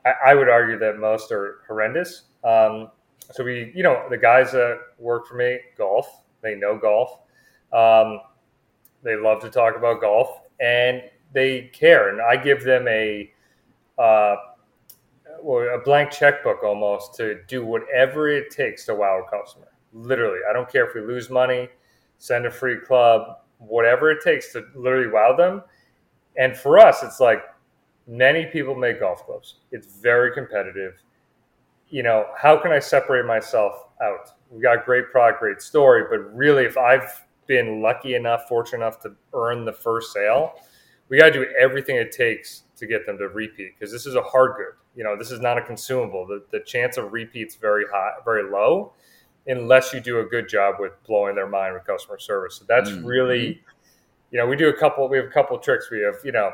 I, 0.06 0.14
I 0.28 0.36
would 0.36 0.50
argue 0.50 0.78
that 0.80 1.00
most 1.00 1.32
are 1.32 1.62
horrendous. 1.68 2.24
Um, 2.44 2.92
so 3.32 3.44
we, 3.44 3.72
you 3.76 3.84
know, 3.84 4.06
the 4.10 4.18
guys 4.18 4.52
that 4.52 4.80
work 5.00 5.28
for 5.28 5.36
me, 5.36 5.60
golf, 5.78 6.22
they 6.42 6.56
know 6.56 6.78
golf. 6.78 7.20
Um, 7.74 8.22
they 9.04 9.16
love 9.16 9.42
to 9.42 9.50
talk 9.50 9.76
about 9.76 10.02
golf 10.02 10.42
and 10.60 11.02
they 11.34 11.70
care. 11.74 12.10
And 12.10 12.22
I 12.22 12.38
give 12.38 12.64
them 12.64 12.88
a, 12.88 13.32
uh, 13.98 14.36
a 15.44 15.80
blank 15.84 16.12
checkbook 16.12 16.64
almost 16.64 17.16
to 17.16 17.42
do 17.48 17.66
whatever 17.66 18.30
it 18.30 18.52
takes 18.52 18.86
to 18.86 18.96
wow 18.96 19.24
a 19.26 19.30
customer. 19.30 19.68
Literally, 19.98 20.40
I 20.50 20.54
don't 20.54 20.72
care 20.72 20.88
if 20.88 20.94
we 20.94 21.02
lose 21.02 21.30
money, 21.30 21.70
send 22.18 22.46
a 22.46 22.52
free 22.52 22.78
club, 22.78 23.40
whatever 23.58 24.12
it 24.12 24.22
takes 24.24 24.54
to 24.54 24.66
literally 24.76 25.08
wow 25.08 25.36
them. 25.36 25.64
And 26.38 26.56
for 26.56 26.78
us, 26.78 27.02
it's 27.04 27.20
like 27.20 27.44
many 28.08 28.46
people 28.46 28.76
make 28.76 29.00
golf 29.00 29.26
clubs. 29.26 29.56
It's 29.72 30.00
very 30.00 30.32
competitive. 30.34 31.02
You 31.90 32.04
know, 32.04 32.28
how 32.38 32.58
can 32.58 32.72
I 32.72 32.80
separate 32.80 33.26
myself 33.26 33.86
out? 34.02 34.32
We 34.52 34.62
got 34.62 34.86
great 34.86 35.10
product, 35.12 35.40
great 35.40 35.62
story, 35.62 36.04
but 36.10 36.36
really, 36.36 36.66
if 36.66 36.78
I've 36.78 37.26
been 37.48 37.82
lucky 37.82 38.16
enough, 38.16 38.48
fortunate 38.48 38.80
enough 38.80 39.02
to 39.02 39.16
earn 39.34 39.66
the 39.66 39.74
first 39.74 40.14
sale, 40.14 40.54
we 41.10 41.18
got 41.18 41.28
to 41.28 41.32
do 41.32 41.46
everything 41.58 41.96
it 41.96 42.12
takes 42.12 42.64
to 42.76 42.86
get 42.86 43.06
them 43.06 43.18
to 43.18 43.30
repeat 43.30 43.74
because 43.80 43.92
this 43.92 44.06
is 44.06 44.16
a 44.16 44.22
hard 44.22 44.58
good. 44.58 44.74
You 44.96 45.04
know, 45.04 45.18
this 45.18 45.32
is 45.32 45.40
not 45.40 45.58
a 45.58 45.62
consumable. 45.62 46.28
The, 46.28 46.44
the 46.52 46.60
chance 46.60 46.98
of 46.98 47.14
repeats 47.14 47.56
very 47.56 47.86
high, 47.92 48.12
very 48.26 48.50
low 48.50 48.94
unless 49.48 49.94
you 49.94 50.00
do 50.00 50.20
a 50.20 50.24
good 50.24 50.48
job 50.50 50.76
with 50.80 50.92
blowing 51.06 51.36
their 51.36 51.48
mind 51.48 51.74
with 51.74 51.86
customer 51.86 52.20
service. 52.20 52.56
So 52.56 52.66
that's 52.68 52.90
mm-hmm. 52.90 53.06
really, 53.06 53.62
you 54.32 54.38
know, 54.38 54.46
we 54.46 54.56
do 54.56 54.70
a 54.70 54.74
couple. 54.74 55.08
We 55.10 55.18
have 55.18 55.28
a 55.28 55.32
couple 55.32 55.58
tricks. 55.60 55.90
We 55.90 56.02
have 56.02 56.16
you 56.24 56.32
know, 56.32 56.52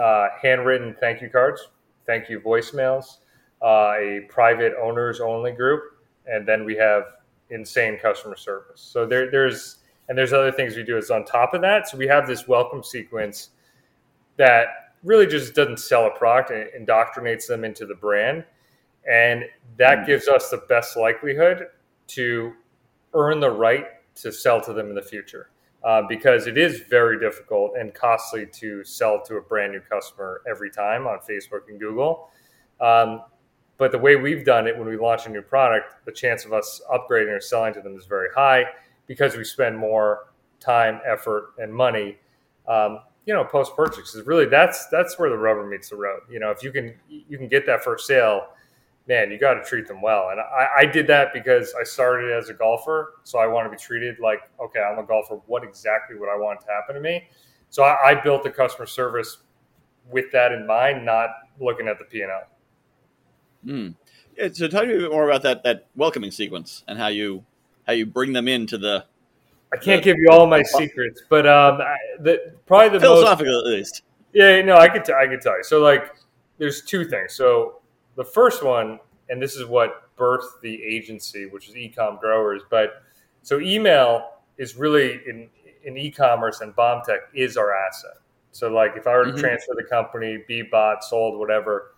uh, 0.00 0.28
handwritten 0.40 0.94
thank 1.00 1.20
you 1.20 1.28
cards, 1.28 1.68
thank 2.06 2.28
you 2.28 2.40
voicemails, 2.40 3.18
uh, 3.62 3.94
a 3.98 4.26
private 4.28 4.74
owners 4.80 5.20
only 5.20 5.52
group, 5.52 5.82
and 6.26 6.46
then 6.46 6.64
we 6.64 6.76
have 6.76 7.04
insane 7.50 7.98
customer 7.98 8.36
service. 8.36 8.80
So 8.80 9.06
there, 9.06 9.30
there's 9.30 9.76
and 10.08 10.16
there's 10.16 10.32
other 10.32 10.52
things 10.52 10.76
we 10.76 10.84
do 10.84 10.96
is 10.96 11.10
on 11.10 11.24
top 11.24 11.54
of 11.54 11.60
that. 11.62 11.88
So 11.88 11.98
we 11.98 12.06
have 12.06 12.26
this 12.26 12.48
welcome 12.48 12.82
sequence 12.82 13.50
that 14.36 14.68
really 15.04 15.26
just 15.26 15.54
doesn't 15.54 15.78
sell 15.78 16.06
a 16.06 16.10
product 16.10 16.50
and 16.50 16.86
indoctrinates 16.86 17.46
them 17.46 17.64
into 17.64 17.84
the 17.84 17.94
brand. 17.94 18.44
And 19.10 19.44
that 19.76 19.98
mm. 19.98 20.06
gives 20.06 20.28
us 20.28 20.50
the 20.50 20.62
best 20.68 20.96
likelihood 20.96 21.66
to 22.08 22.52
earn 23.14 23.40
the 23.40 23.50
right 23.50 23.86
to 24.16 24.32
sell 24.32 24.60
to 24.60 24.72
them 24.72 24.88
in 24.88 24.94
the 24.94 25.02
future. 25.02 25.50
Uh, 25.84 26.02
because 26.08 26.48
it 26.48 26.58
is 26.58 26.80
very 26.90 27.20
difficult 27.20 27.72
and 27.78 27.94
costly 27.94 28.44
to 28.44 28.82
sell 28.82 29.22
to 29.22 29.36
a 29.36 29.40
brand 29.40 29.72
new 29.72 29.80
customer 29.80 30.42
every 30.50 30.70
time 30.70 31.06
on 31.06 31.18
Facebook 31.20 31.68
and 31.68 31.78
Google. 31.78 32.30
Um, 32.80 33.22
but 33.76 33.92
the 33.92 33.98
way 33.98 34.16
we've 34.16 34.44
done 34.44 34.66
it 34.66 34.76
when 34.76 34.88
we 34.88 34.96
launch 34.96 35.26
a 35.26 35.28
new 35.28 35.40
product, 35.40 36.04
the 36.04 36.10
chance 36.10 36.44
of 36.44 36.52
us 36.52 36.82
upgrading 36.92 37.34
or 37.34 37.40
selling 37.40 37.72
to 37.74 37.80
them 37.80 37.96
is 37.96 38.06
very 38.06 38.28
high 38.34 38.64
because 39.06 39.36
we 39.36 39.44
spend 39.44 39.78
more 39.78 40.32
time, 40.58 41.00
effort, 41.06 41.50
and 41.58 41.72
money. 41.72 42.18
Um, 42.66 42.98
you 43.24 43.32
know, 43.32 43.44
post 43.44 43.76
purchase 43.76 44.16
is 44.16 44.26
really 44.26 44.46
that's 44.46 44.88
that's 44.88 45.18
where 45.18 45.30
the 45.30 45.36
rubber 45.36 45.64
meets 45.64 45.90
the 45.90 45.96
road. 45.96 46.22
You 46.28 46.40
know, 46.40 46.50
if 46.50 46.62
you 46.62 46.72
can 46.72 46.94
you 47.08 47.38
can 47.38 47.46
get 47.46 47.66
that 47.66 47.84
first 47.84 48.06
sale 48.06 48.48
man, 49.08 49.30
you 49.30 49.38
got 49.38 49.54
to 49.54 49.64
treat 49.64 49.88
them 49.88 50.02
well. 50.02 50.28
And 50.30 50.38
I, 50.38 50.68
I, 50.80 50.84
did 50.84 51.06
that 51.06 51.32
because 51.32 51.74
I 51.80 51.82
started 51.82 52.30
as 52.30 52.50
a 52.50 52.54
golfer, 52.54 53.14
so 53.24 53.38
I 53.38 53.46
want 53.46 53.66
to 53.66 53.70
be 53.70 53.76
treated 53.76 54.20
like, 54.20 54.40
okay, 54.62 54.80
I'm 54.80 54.98
a 54.98 55.02
golfer. 55.02 55.40
What 55.46 55.64
exactly 55.64 56.16
would 56.16 56.28
I 56.28 56.36
want 56.36 56.60
to 56.60 56.66
happen 56.66 56.94
to 56.94 57.00
me? 57.00 57.26
So 57.70 57.82
I, 57.82 58.10
I 58.10 58.14
built 58.14 58.44
the 58.44 58.50
customer 58.50 58.86
service 58.86 59.38
with 60.10 60.30
that 60.32 60.52
in 60.52 60.66
mind, 60.66 61.06
not 61.06 61.30
looking 61.58 61.88
at 61.88 61.98
the 61.98 62.04
P 62.04 62.20
and 62.20 62.30
L. 62.30 62.42
Hmm. 63.64 63.88
Yeah, 64.36 64.48
so 64.52 64.68
tell 64.68 64.86
me 64.86 64.94
a 64.94 64.98
bit 64.98 65.10
more 65.10 65.28
about 65.28 65.42
that 65.42 65.64
that 65.64 65.88
welcoming 65.96 66.30
sequence 66.30 66.84
and 66.86 66.96
how 66.96 67.08
you 67.08 67.44
how 67.86 67.92
you 67.92 68.06
bring 68.06 68.32
them 68.32 68.46
into 68.46 68.78
the. 68.78 69.04
I 69.72 69.76
can't 69.76 70.02
the, 70.02 70.12
give 70.12 70.16
you 70.16 70.28
all 70.30 70.46
my 70.46 70.62
secrets, 70.62 71.22
but 71.28 71.46
um, 71.46 71.78
the 72.20 72.54
probably 72.66 72.90
the 72.90 73.00
philosophical 73.00 73.52
most, 73.52 73.66
at 73.66 73.72
least. 73.72 74.02
Yeah, 74.32 74.62
no, 74.62 74.76
I 74.76 74.88
could 74.88 75.04
t- 75.04 75.12
I 75.12 75.26
could 75.26 75.40
tell 75.40 75.56
you. 75.56 75.64
So 75.64 75.80
like, 75.80 76.14
there's 76.58 76.82
two 76.82 77.04
things. 77.04 77.34
So 77.34 77.77
the 78.18 78.24
first 78.24 78.64
one, 78.64 78.98
and 79.30 79.40
this 79.40 79.54
is 79.54 79.64
what 79.64 80.14
birthed 80.18 80.60
the 80.60 80.82
agency, 80.82 81.46
which 81.46 81.68
is 81.68 81.74
EcomGrowers. 81.74 82.60
But 82.68 83.02
so 83.42 83.60
email 83.60 84.32
is 84.58 84.76
really 84.76 85.20
in 85.26 85.48
in 85.84 85.96
e-commerce 85.96 86.60
and 86.60 86.74
BombTech 86.74 87.18
is 87.32 87.56
our 87.56 87.72
asset. 87.72 88.18
So 88.50 88.68
like 88.68 88.92
if 88.96 89.06
I 89.06 89.12
were 89.12 89.24
to 89.24 89.30
mm-hmm. 89.30 89.40
transfer 89.40 89.72
the 89.76 89.84
company, 89.84 90.44
be 90.48 90.62
bought, 90.62 91.04
sold, 91.04 91.38
whatever, 91.38 91.94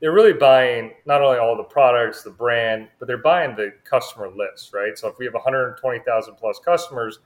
they're 0.00 0.12
really 0.12 0.32
buying 0.32 0.92
not 1.06 1.22
only 1.22 1.38
all 1.38 1.56
the 1.56 1.62
products, 1.62 2.22
the 2.22 2.30
brand, 2.30 2.88
but 2.98 3.06
they're 3.06 3.16
buying 3.16 3.54
the 3.54 3.72
customer 3.84 4.28
list, 4.28 4.74
right? 4.74 4.98
So 4.98 5.08
if 5.08 5.16
we 5.18 5.24
have 5.24 5.34
120,000 5.34 6.34
plus 6.34 6.58
customers, 6.58 7.20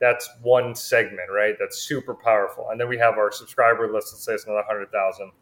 that's 0.00 0.30
one 0.42 0.74
segment, 0.74 1.28
right? 1.34 1.56
That's 1.58 1.78
super 1.78 2.14
powerful. 2.14 2.68
And 2.70 2.80
then 2.80 2.88
we 2.88 2.96
have 2.98 3.14
our 3.18 3.32
subscriber 3.32 3.92
list, 3.92 4.12
let's 4.12 4.24
say 4.24 4.34
it's 4.34 4.44
another 4.44 4.64
100,000. 4.66 5.32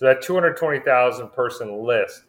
So 0.00 0.06
that 0.06 0.22
220,000 0.22 1.28
person 1.28 1.84
list, 1.84 2.22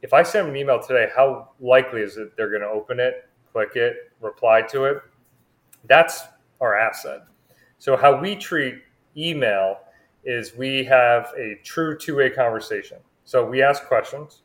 if 0.00 0.14
I 0.14 0.22
send 0.22 0.48
an 0.48 0.56
email 0.56 0.80
today, 0.80 1.10
how 1.14 1.50
likely 1.60 2.00
is 2.00 2.16
it 2.16 2.34
they're 2.38 2.48
going 2.48 2.62
to 2.62 2.68
open 2.68 3.00
it, 3.00 3.28
click 3.52 3.76
it, 3.76 4.10
reply 4.22 4.62
to 4.70 4.84
it? 4.84 5.02
That's 5.86 6.22
our 6.58 6.74
asset. 6.74 7.26
So 7.76 7.98
how 7.98 8.18
we 8.18 8.34
treat 8.34 8.76
email 9.14 9.80
is 10.24 10.56
we 10.56 10.84
have 10.84 11.34
a 11.36 11.60
true 11.62 11.98
two-way 11.98 12.30
conversation. 12.30 12.96
So 13.26 13.44
we 13.44 13.62
ask 13.62 13.84
questions, 13.84 14.40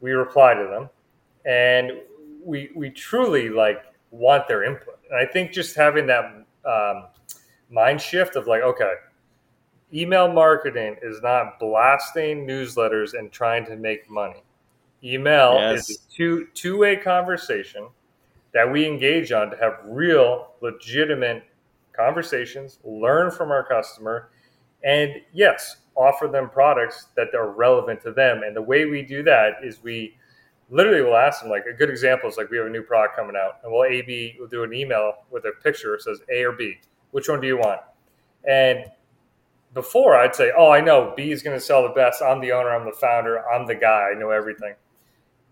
we 0.00 0.12
reply 0.12 0.54
to 0.54 0.66
them, 0.66 0.88
and 1.44 1.92
we 2.42 2.70
we 2.74 2.88
truly 2.88 3.50
like 3.50 3.82
want 4.10 4.48
their 4.48 4.64
input. 4.64 4.98
And 5.10 5.20
I 5.20 5.30
think 5.30 5.52
just 5.52 5.76
having 5.76 6.06
that 6.06 6.24
um, 6.64 7.08
mind 7.68 8.00
shift 8.00 8.36
of 8.36 8.46
like, 8.46 8.62
okay, 8.62 8.92
email 9.92 10.30
marketing 10.32 10.96
is 11.02 11.20
not 11.22 11.58
blasting 11.58 12.46
newsletters 12.46 13.18
and 13.18 13.30
trying 13.30 13.64
to 13.66 13.76
make 13.76 14.08
money. 14.08 14.42
Email 15.04 15.54
yes. 15.54 15.90
is 15.90 15.96
a 15.96 16.14
two 16.14 16.46
two 16.54 16.78
way 16.78 16.96
conversation 16.96 17.88
that 18.54 18.70
we 18.70 18.86
engage 18.86 19.32
on 19.32 19.50
to 19.50 19.56
have 19.56 19.80
real, 19.84 20.52
legitimate 20.60 21.44
conversations, 21.92 22.78
learn 22.84 23.30
from 23.30 23.50
our 23.50 23.66
customer, 23.66 24.30
and 24.84 25.14
yes, 25.32 25.76
offer 25.96 26.28
them 26.28 26.48
products 26.48 27.08
that 27.16 27.28
are 27.34 27.50
relevant 27.50 28.00
to 28.02 28.12
them. 28.12 28.42
And 28.44 28.54
the 28.54 28.62
way 28.62 28.84
we 28.84 29.02
do 29.02 29.22
that 29.24 29.64
is 29.64 29.82
we 29.82 30.16
literally 30.70 31.02
will 31.02 31.16
ask 31.16 31.42
them 31.42 31.50
like 31.50 31.66
a 31.66 31.72
good 31.72 31.90
example 31.90 32.28
is 32.28 32.36
like 32.36 32.50
we 32.50 32.56
have 32.56 32.66
a 32.66 32.70
new 32.70 32.82
product 32.82 33.16
coming 33.16 33.36
out 33.36 33.58
and 33.62 33.72
we'll 33.72 33.84
AB 33.84 34.36
we'll 34.38 34.48
do 34.48 34.62
an 34.62 34.72
email 34.72 35.12
with 35.30 35.44
a 35.44 35.52
picture 35.62 35.94
it 35.94 36.02
says 36.02 36.20
A 36.30 36.44
or 36.44 36.52
B. 36.52 36.78
Which 37.10 37.28
one 37.28 37.40
do 37.40 37.46
you 37.46 37.58
want? 37.58 37.80
And 38.48 38.86
before 39.74 40.16
I'd 40.16 40.34
say, 40.34 40.52
Oh, 40.56 40.70
I 40.70 40.80
know 40.80 41.12
B 41.16 41.30
is 41.32 41.42
gonna 41.42 41.60
sell 41.60 41.82
the 41.82 41.94
best. 41.94 42.22
I'm 42.22 42.40
the 42.40 42.52
owner, 42.52 42.70
I'm 42.70 42.84
the 42.84 42.96
founder, 42.96 43.48
I'm 43.48 43.66
the 43.66 43.74
guy, 43.74 44.10
I 44.14 44.18
know 44.18 44.30
everything. 44.30 44.74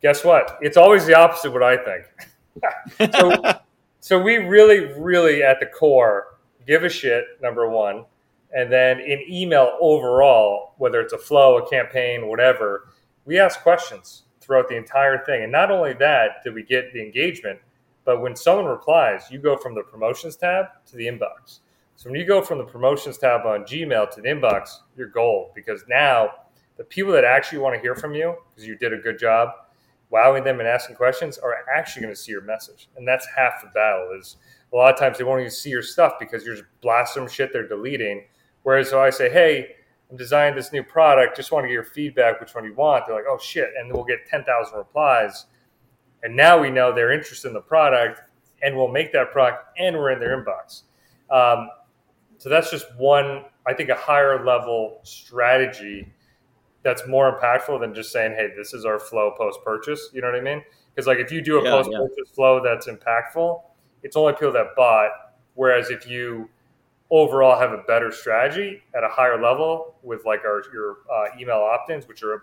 Guess 0.03 0.25
what? 0.25 0.59
It's 0.61 0.77
always 0.77 1.07
the 1.07 1.15
opposite 1.15 1.49
of 1.49 1.55
what 1.55 1.63
I 1.63 1.77
think. 1.77 3.13
so 3.15 3.61
so 4.01 4.21
we 4.21 4.37
really, 4.37 4.93
really 4.99 5.43
at 5.43 5.61
the 5.61 5.67
core 5.67 6.39
give 6.67 6.85
a 6.85 6.89
shit, 6.89 7.25
number 7.43 7.69
one. 7.69 8.05
And 8.53 8.73
then 8.73 8.99
in 9.01 9.23
email 9.29 9.77
overall, 9.81 10.75
whether 10.79 11.01
it's 11.01 11.13
a 11.13 11.19
flow, 11.19 11.59
a 11.59 11.69
campaign, 11.69 12.27
whatever, 12.27 12.89
we 13.25 13.39
ask 13.39 13.61
questions 13.61 14.25
throughout 14.41 14.69
the 14.69 14.77
entire 14.77 15.25
thing. 15.25 15.43
And 15.43 15.53
not 15.53 15.71
only 15.71 15.93
that, 15.95 16.43
did 16.43 16.55
we 16.55 16.63
get 16.63 16.93
the 16.93 17.03
engagement, 17.03 17.61
but 18.05 18.23
when 18.23 18.35
someone 18.35 18.65
replies, 18.65 19.31
you 19.31 19.39
go 19.39 19.57
from 19.57 19.75
the 19.75 19.83
promotions 19.83 20.37
tab 20.37 20.67
to 20.87 20.97
the 20.97 21.07
inbox. 21.07 21.61
So 22.01 22.09
when 22.09 22.19
you 22.19 22.25
go 22.25 22.41
from 22.41 22.57
the 22.57 22.65
promotions 22.65 23.19
tab 23.19 23.45
on 23.45 23.65
Gmail 23.65 24.11
to 24.15 24.23
the 24.23 24.29
inbox, 24.29 24.71
you're 24.97 25.09
gold 25.09 25.51
because 25.55 25.85
now 25.87 26.31
the 26.79 26.85
people 26.85 27.13
that 27.13 27.25
actually 27.25 27.59
want 27.59 27.75
to 27.75 27.81
hear 27.83 27.95
from 27.95 28.15
you 28.15 28.37
because 28.49 28.67
you 28.67 28.75
did 28.75 28.95
a 28.95 28.97
good 28.97 29.19
job 29.19 29.51
wowing 30.09 30.43
them 30.43 30.61
and 30.61 30.67
asking 30.67 30.97
questions 30.97 31.37
are 31.37 31.55
actually 31.71 32.01
going 32.01 32.15
to 32.15 32.19
see 32.19 32.33
your 32.33 32.41
message. 32.41 32.89
And 32.97 33.07
that's 33.07 33.27
half 33.37 33.61
the 33.61 33.69
battle 33.75 34.17
is 34.19 34.39
a 34.73 34.77
lot 34.77 34.95
of 34.95 34.99
times 34.99 35.19
they 35.19 35.25
won't 35.25 35.41
even 35.41 35.51
see 35.51 35.69
your 35.69 35.83
stuff 35.83 36.15
because 36.19 36.43
you're 36.43 36.55
just 36.55 36.69
blasting 36.81 37.29
shit 37.29 37.53
they're 37.53 37.69
deleting. 37.69 38.25
Whereas 38.63 38.89
so 38.89 39.03
I 39.03 39.11
say, 39.11 39.29
hey, 39.29 39.75
I'm 40.11 40.17
designing 40.17 40.57
this 40.57 40.73
new 40.73 40.83
product. 40.83 41.37
Just 41.37 41.53
want 41.53 41.65
to 41.65 41.69
get 41.69 41.75
your 41.75 41.85
feedback, 41.85 42.41
which 42.41 42.55
one 42.55 42.65
you 42.65 42.73
want. 42.73 43.05
They're 43.07 43.15
like, 43.15 43.27
oh 43.29 43.37
shit. 43.39 43.69
And 43.79 43.93
we'll 43.93 44.05
get 44.05 44.25
10,000 44.27 44.75
replies. 44.75 45.45
And 46.23 46.35
now 46.35 46.59
we 46.59 46.71
know 46.71 46.95
they're 46.95 47.13
interested 47.13 47.49
in 47.49 47.53
the 47.53 47.61
product 47.61 48.23
and 48.63 48.75
we'll 48.75 48.89
make 48.89 49.13
that 49.13 49.33
product 49.33 49.79
and 49.79 49.95
we're 49.97 50.13
in 50.13 50.19
their 50.19 50.43
inbox. 50.43 50.85
Um, 51.31 51.69
so 52.41 52.49
that's 52.49 52.71
just 52.71 52.87
one, 52.97 53.45
I 53.67 53.75
think, 53.75 53.91
a 53.91 53.95
higher 53.95 54.43
level 54.47 55.01
strategy 55.03 56.11
that's 56.83 57.07
more 57.07 57.39
impactful 57.39 57.79
than 57.81 57.95
just 57.95 58.13
saying, 58.13 58.33
hey, 58.33 58.49
this 58.57 58.73
is 58.73 58.87
our 58.87 58.99
flow 58.99 59.35
post 59.37 59.61
purchase. 59.63 60.09
You 60.15 60.23
know 60.23 60.29
what 60.29 60.41
I 60.41 60.41
mean? 60.41 60.63
Because 60.95 61.07
like 61.07 61.19
if 61.19 61.31
you 61.31 61.43
do 61.43 61.59
a 61.59 61.65
yeah, 61.65 61.71
post 61.71 61.91
purchase 61.91 62.17
yeah. 62.17 62.35
flow 62.35 62.63
that's 62.65 62.89
impactful, 62.89 63.61
it's 64.03 64.17
only 64.17 64.33
people 64.33 64.53
that 64.53 64.69
bought. 64.75 65.11
Whereas 65.53 65.91
if 65.91 66.09
you 66.09 66.49
overall 67.11 67.61
have 67.61 67.73
a 67.73 67.83
better 67.87 68.11
strategy 68.11 68.81
at 68.95 69.05
a 69.05 69.09
higher 69.09 69.39
level 69.39 69.97
with 70.03 70.25
like 70.25 70.41
our 70.47 70.63
your 70.73 70.97
uh, 71.13 71.39
email 71.39 71.59
opt-ins, 71.59 72.09
which 72.09 72.23
are 72.23 72.35
a, 72.35 72.41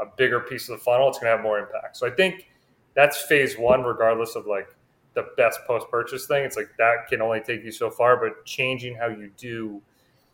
a, 0.00 0.06
bigger 0.16 0.40
piece 0.40 0.68
of 0.68 0.76
the 0.76 0.84
funnel, 0.84 1.08
it's 1.08 1.20
going 1.20 1.30
to 1.30 1.36
have 1.36 1.44
more 1.44 1.60
impact. 1.60 1.96
So 1.96 2.04
I 2.04 2.10
think 2.10 2.48
that's 2.94 3.22
phase 3.22 3.56
one, 3.56 3.84
regardless 3.84 4.34
of 4.34 4.48
like 4.48 4.74
the 5.16 5.26
best 5.36 5.58
post-purchase 5.66 6.26
thing. 6.26 6.44
It's 6.44 6.56
like 6.56 6.68
that 6.78 7.08
can 7.08 7.20
only 7.20 7.40
take 7.40 7.64
you 7.64 7.72
so 7.72 7.90
far, 7.90 8.16
but 8.16 8.44
changing 8.44 8.94
how 8.94 9.08
you 9.08 9.32
do 9.36 9.82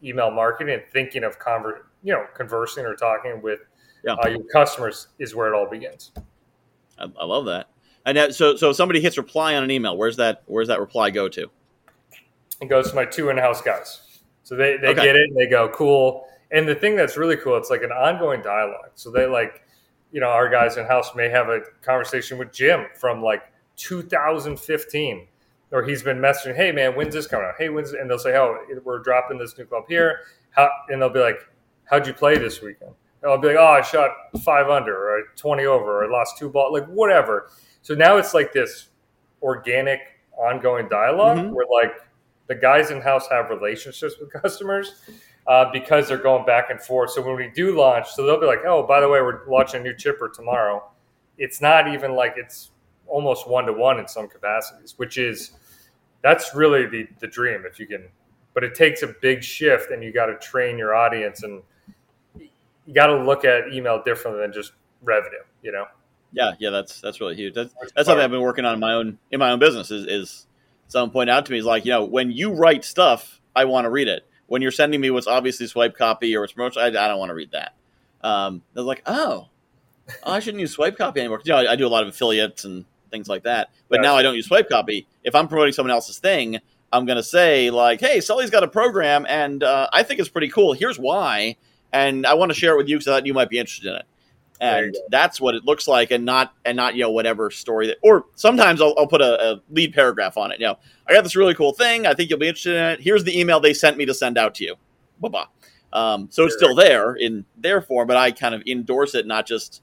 email 0.04 0.30
marketing 0.30 0.74
and 0.74 0.82
thinking 0.92 1.24
of 1.24 1.38
convert, 1.38 1.86
you 2.02 2.12
know, 2.12 2.26
conversing 2.34 2.84
or 2.84 2.94
talking 2.94 3.40
with 3.40 3.60
yeah. 4.04 4.14
uh, 4.14 4.28
your 4.28 4.42
customers 4.52 5.08
is 5.18 5.34
where 5.34 5.46
it 5.46 5.56
all 5.56 5.70
begins. 5.70 6.10
I, 6.98 7.06
I 7.18 7.24
love 7.24 7.46
that. 7.46 7.68
And 8.04 8.18
that, 8.18 8.34
so, 8.34 8.56
so 8.56 8.72
somebody 8.72 9.00
hits 9.00 9.16
reply 9.16 9.54
on 9.54 9.62
an 9.62 9.70
email. 9.70 9.96
Where's 9.96 10.16
that? 10.16 10.42
Where's 10.46 10.66
that 10.66 10.80
reply 10.80 11.10
go 11.10 11.28
to? 11.28 11.48
It 12.60 12.68
goes 12.68 12.90
to 12.90 12.96
my 12.96 13.04
two 13.04 13.28
in-house 13.28 13.62
guys. 13.62 14.20
So 14.42 14.56
they, 14.56 14.76
they 14.76 14.88
okay. 14.88 15.04
get 15.04 15.14
it 15.14 15.30
and 15.30 15.36
they 15.36 15.46
go, 15.46 15.68
cool. 15.68 16.26
And 16.50 16.68
the 16.68 16.74
thing 16.74 16.96
that's 16.96 17.16
really 17.16 17.36
cool, 17.36 17.56
it's 17.56 17.70
like 17.70 17.82
an 17.82 17.92
ongoing 17.92 18.42
dialogue. 18.42 18.90
So 18.96 19.12
they 19.12 19.26
like, 19.26 19.62
you 20.10 20.20
know, 20.20 20.26
our 20.26 20.48
guys 20.48 20.76
in 20.76 20.86
house 20.86 21.14
may 21.14 21.28
have 21.28 21.48
a 21.48 21.60
conversation 21.82 22.38
with 22.38 22.52
Jim 22.52 22.86
from 22.98 23.22
like 23.22 23.44
2015, 23.76 25.26
or 25.70 25.82
he's 25.82 26.02
been 26.02 26.18
messaging, 26.18 26.54
hey 26.54 26.72
man, 26.72 26.94
when's 26.94 27.14
this 27.14 27.26
coming 27.26 27.46
out? 27.46 27.54
Hey, 27.58 27.68
when's 27.68 27.92
and 27.92 28.08
they'll 28.08 28.18
say, 28.18 28.36
oh, 28.36 28.58
we're 28.84 28.98
dropping 29.00 29.38
this 29.38 29.56
new 29.56 29.64
club 29.64 29.84
here. 29.88 30.20
How 30.50 30.70
and 30.88 31.00
they'll 31.00 31.10
be 31.10 31.20
like, 31.20 31.38
how'd 31.84 32.06
you 32.06 32.12
play 32.12 32.38
this 32.38 32.60
weekend? 32.60 32.92
And 33.22 33.30
I'll 33.30 33.38
be 33.38 33.48
like, 33.48 33.56
oh, 33.56 33.66
I 33.66 33.82
shot 33.82 34.10
five 34.42 34.68
under, 34.68 34.94
or 34.94 35.22
20 35.36 35.64
over, 35.64 36.02
or 36.02 36.04
I 36.04 36.10
lost 36.10 36.38
two 36.38 36.50
balls, 36.50 36.72
like 36.72 36.86
whatever. 36.88 37.50
So 37.82 37.94
now 37.94 38.16
it's 38.16 38.34
like 38.34 38.52
this 38.52 38.88
organic, 39.40 40.00
ongoing 40.36 40.88
dialog 40.88 41.38
mm-hmm. 41.38 41.54
where 41.54 41.66
like 41.70 41.94
the 42.48 42.54
guys 42.54 42.90
in 42.90 43.00
house 43.00 43.28
have 43.28 43.50
relationships 43.50 44.14
with 44.20 44.32
customers 44.42 45.02
uh, 45.46 45.66
because 45.72 46.08
they're 46.08 46.18
going 46.18 46.44
back 46.44 46.70
and 46.70 46.80
forth. 46.80 47.10
So 47.10 47.22
when 47.22 47.36
we 47.36 47.50
do 47.54 47.76
launch, 47.76 48.08
so 48.10 48.24
they'll 48.26 48.40
be 48.40 48.46
like, 48.46 48.64
"Oh, 48.66 48.86
by 48.86 49.00
the 49.00 49.08
way, 49.08 49.20
we're 49.20 49.48
launching 49.48 49.80
a 49.80 49.84
new 49.84 49.96
chipper 49.96 50.28
tomorrow." 50.28 50.82
It's 51.38 51.60
not 51.60 51.88
even 51.88 52.14
like 52.14 52.34
it's 52.36 52.70
almost 53.12 53.48
one 53.48 53.66
to 53.66 53.72
one 53.72 54.00
in 54.00 54.08
some 54.08 54.26
capacities, 54.26 54.94
which 54.96 55.18
is 55.18 55.52
that's 56.22 56.54
really 56.54 56.86
the 56.86 57.08
the 57.20 57.26
dream 57.26 57.64
if 57.70 57.78
you 57.78 57.86
can. 57.86 58.08
But 58.54 58.64
it 58.64 58.74
takes 58.74 59.02
a 59.02 59.14
big 59.20 59.42
shift, 59.42 59.90
and 59.90 60.02
you 60.02 60.12
got 60.12 60.26
to 60.26 60.36
train 60.38 60.78
your 60.78 60.94
audience, 60.94 61.42
and 61.42 61.62
you 62.38 62.94
got 62.94 63.06
to 63.06 63.22
look 63.22 63.44
at 63.44 63.72
email 63.72 64.02
differently 64.02 64.42
than 64.42 64.52
just 64.52 64.72
revenue. 65.02 65.42
You 65.62 65.72
know. 65.72 65.84
Yeah, 66.32 66.52
yeah, 66.58 66.70
that's 66.70 67.00
that's 67.00 67.20
really 67.20 67.36
huge. 67.36 67.54
That's 67.54 67.72
that's 67.94 68.06
something 68.06 68.24
I've 68.24 68.30
been 68.30 68.40
working 68.40 68.64
on 68.64 68.74
in 68.74 68.80
my 68.80 68.94
own 68.94 69.18
in 69.30 69.38
my 69.38 69.50
own 69.50 69.58
business. 69.58 69.90
Is 69.90 70.06
is 70.06 70.46
someone 70.88 71.10
pointed 71.10 71.32
out 71.32 71.46
to 71.46 71.52
me 71.52 71.58
is 71.58 71.64
like, 71.64 71.84
you 71.84 71.92
know, 71.92 72.04
when 72.04 72.30
you 72.30 72.52
write 72.52 72.84
stuff, 72.84 73.40
I 73.54 73.66
want 73.66 73.84
to 73.84 73.90
read 73.90 74.08
it. 74.08 74.26
When 74.46 74.62
you're 74.62 74.70
sending 74.70 75.00
me 75.00 75.10
what's 75.10 75.26
obviously 75.26 75.66
swipe 75.66 75.96
copy 75.96 76.36
or 76.36 76.44
it's 76.44 76.52
promotion, 76.52 76.82
I, 76.82 76.86
I 76.86 77.08
don't 77.08 77.18
want 77.18 77.30
to 77.30 77.34
read 77.34 77.52
that. 77.52 77.74
Um, 78.22 78.62
they're 78.74 78.84
like, 78.84 79.02
oh, 79.06 79.48
oh, 80.22 80.32
I 80.32 80.40
shouldn't 80.40 80.60
use 80.60 80.72
swipe 80.72 80.96
copy 80.96 81.20
anymore. 81.20 81.40
You 81.44 81.52
know, 81.52 81.58
I, 81.58 81.72
I, 81.72 81.76
do 81.76 81.86
a 81.86 81.88
lot 81.88 82.02
of 82.02 82.10
affiliates 82.10 82.64
and 82.64 82.84
things 83.12 83.28
like 83.28 83.44
that. 83.44 83.70
But 83.88 84.00
now 84.00 84.16
I 84.16 84.22
don't 84.22 84.34
use 84.34 84.46
swipe 84.46 84.68
copy. 84.68 85.06
If 85.22 85.36
I'm 85.36 85.46
promoting 85.46 85.72
someone 85.72 85.92
else's 85.92 86.18
thing, 86.18 86.58
I'm 86.92 87.06
going 87.06 87.16
to 87.16 87.22
say 87.22 87.70
like, 87.70 88.00
hey, 88.00 88.20
Sully's 88.20 88.50
got 88.50 88.64
a 88.64 88.68
program 88.68 89.24
and 89.28 89.62
uh, 89.62 89.88
I 89.92 90.02
think 90.02 90.18
it's 90.18 90.28
pretty 90.28 90.48
cool. 90.48 90.72
Here's 90.72 90.98
why. 90.98 91.56
And 91.92 92.26
I 92.26 92.34
want 92.34 92.50
to 92.50 92.58
share 92.58 92.74
it 92.74 92.78
with 92.78 92.88
you 92.88 92.96
because 92.96 93.08
I 93.08 93.12
thought 93.12 93.26
you 93.26 93.34
might 93.34 93.50
be 93.50 93.58
interested 93.58 93.90
in 93.90 93.96
it 93.96 94.06
and 94.62 94.96
that's 95.10 95.40
what 95.40 95.56
it 95.56 95.64
looks 95.64 95.88
like 95.88 96.12
and 96.12 96.24
not 96.24 96.54
and 96.64 96.76
not 96.76 96.94
you 96.94 97.02
know 97.02 97.10
whatever 97.10 97.50
story 97.50 97.88
that 97.88 97.98
or 98.00 98.26
sometimes 98.36 98.80
i'll, 98.80 98.94
I'll 98.96 99.08
put 99.08 99.20
a, 99.20 99.54
a, 99.54 99.62
lead 99.70 99.92
paragraph 99.92 100.38
on 100.38 100.52
it 100.52 100.60
you 100.60 100.66
know 100.66 100.78
i 101.08 101.12
got 101.12 101.24
this 101.24 101.34
really 101.34 101.54
cool 101.54 101.72
thing 101.72 102.06
i 102.06 102.14
think 102.14 102.30
you'll 102.30 102.38
be 102.38 102.46
interested 102.46 102.76
in 102.76 102.84
it 102.84 103.00
here's 103.00 103.24
the 103.24 103.38
email 103.38 103.58
they 103.58 103.74
sent 103.74 103.98
me 103.98 104.06
to 104.06 104.14
send 104.14 104.38
out 104.38 104.54
to 104.56 104.64
you 104.64 104.76
blah 105.18 105.28
blah 105.28 105.46
um, 105.92 106.28
so 106.30 106.44
it's 106.44 106.56
still 106.56 106.74
there 106.74 107.14
in 107.16 107.44
their 107.58 107.82
form 107.82 108.06
but 108.06 108.16
i 108.16 108.30
kind 108.30 108.54
of 108.54 108.62
endorse 108.66 109.14
it 109.14 109.26
not 109.26 109.46
just 109.46 109.82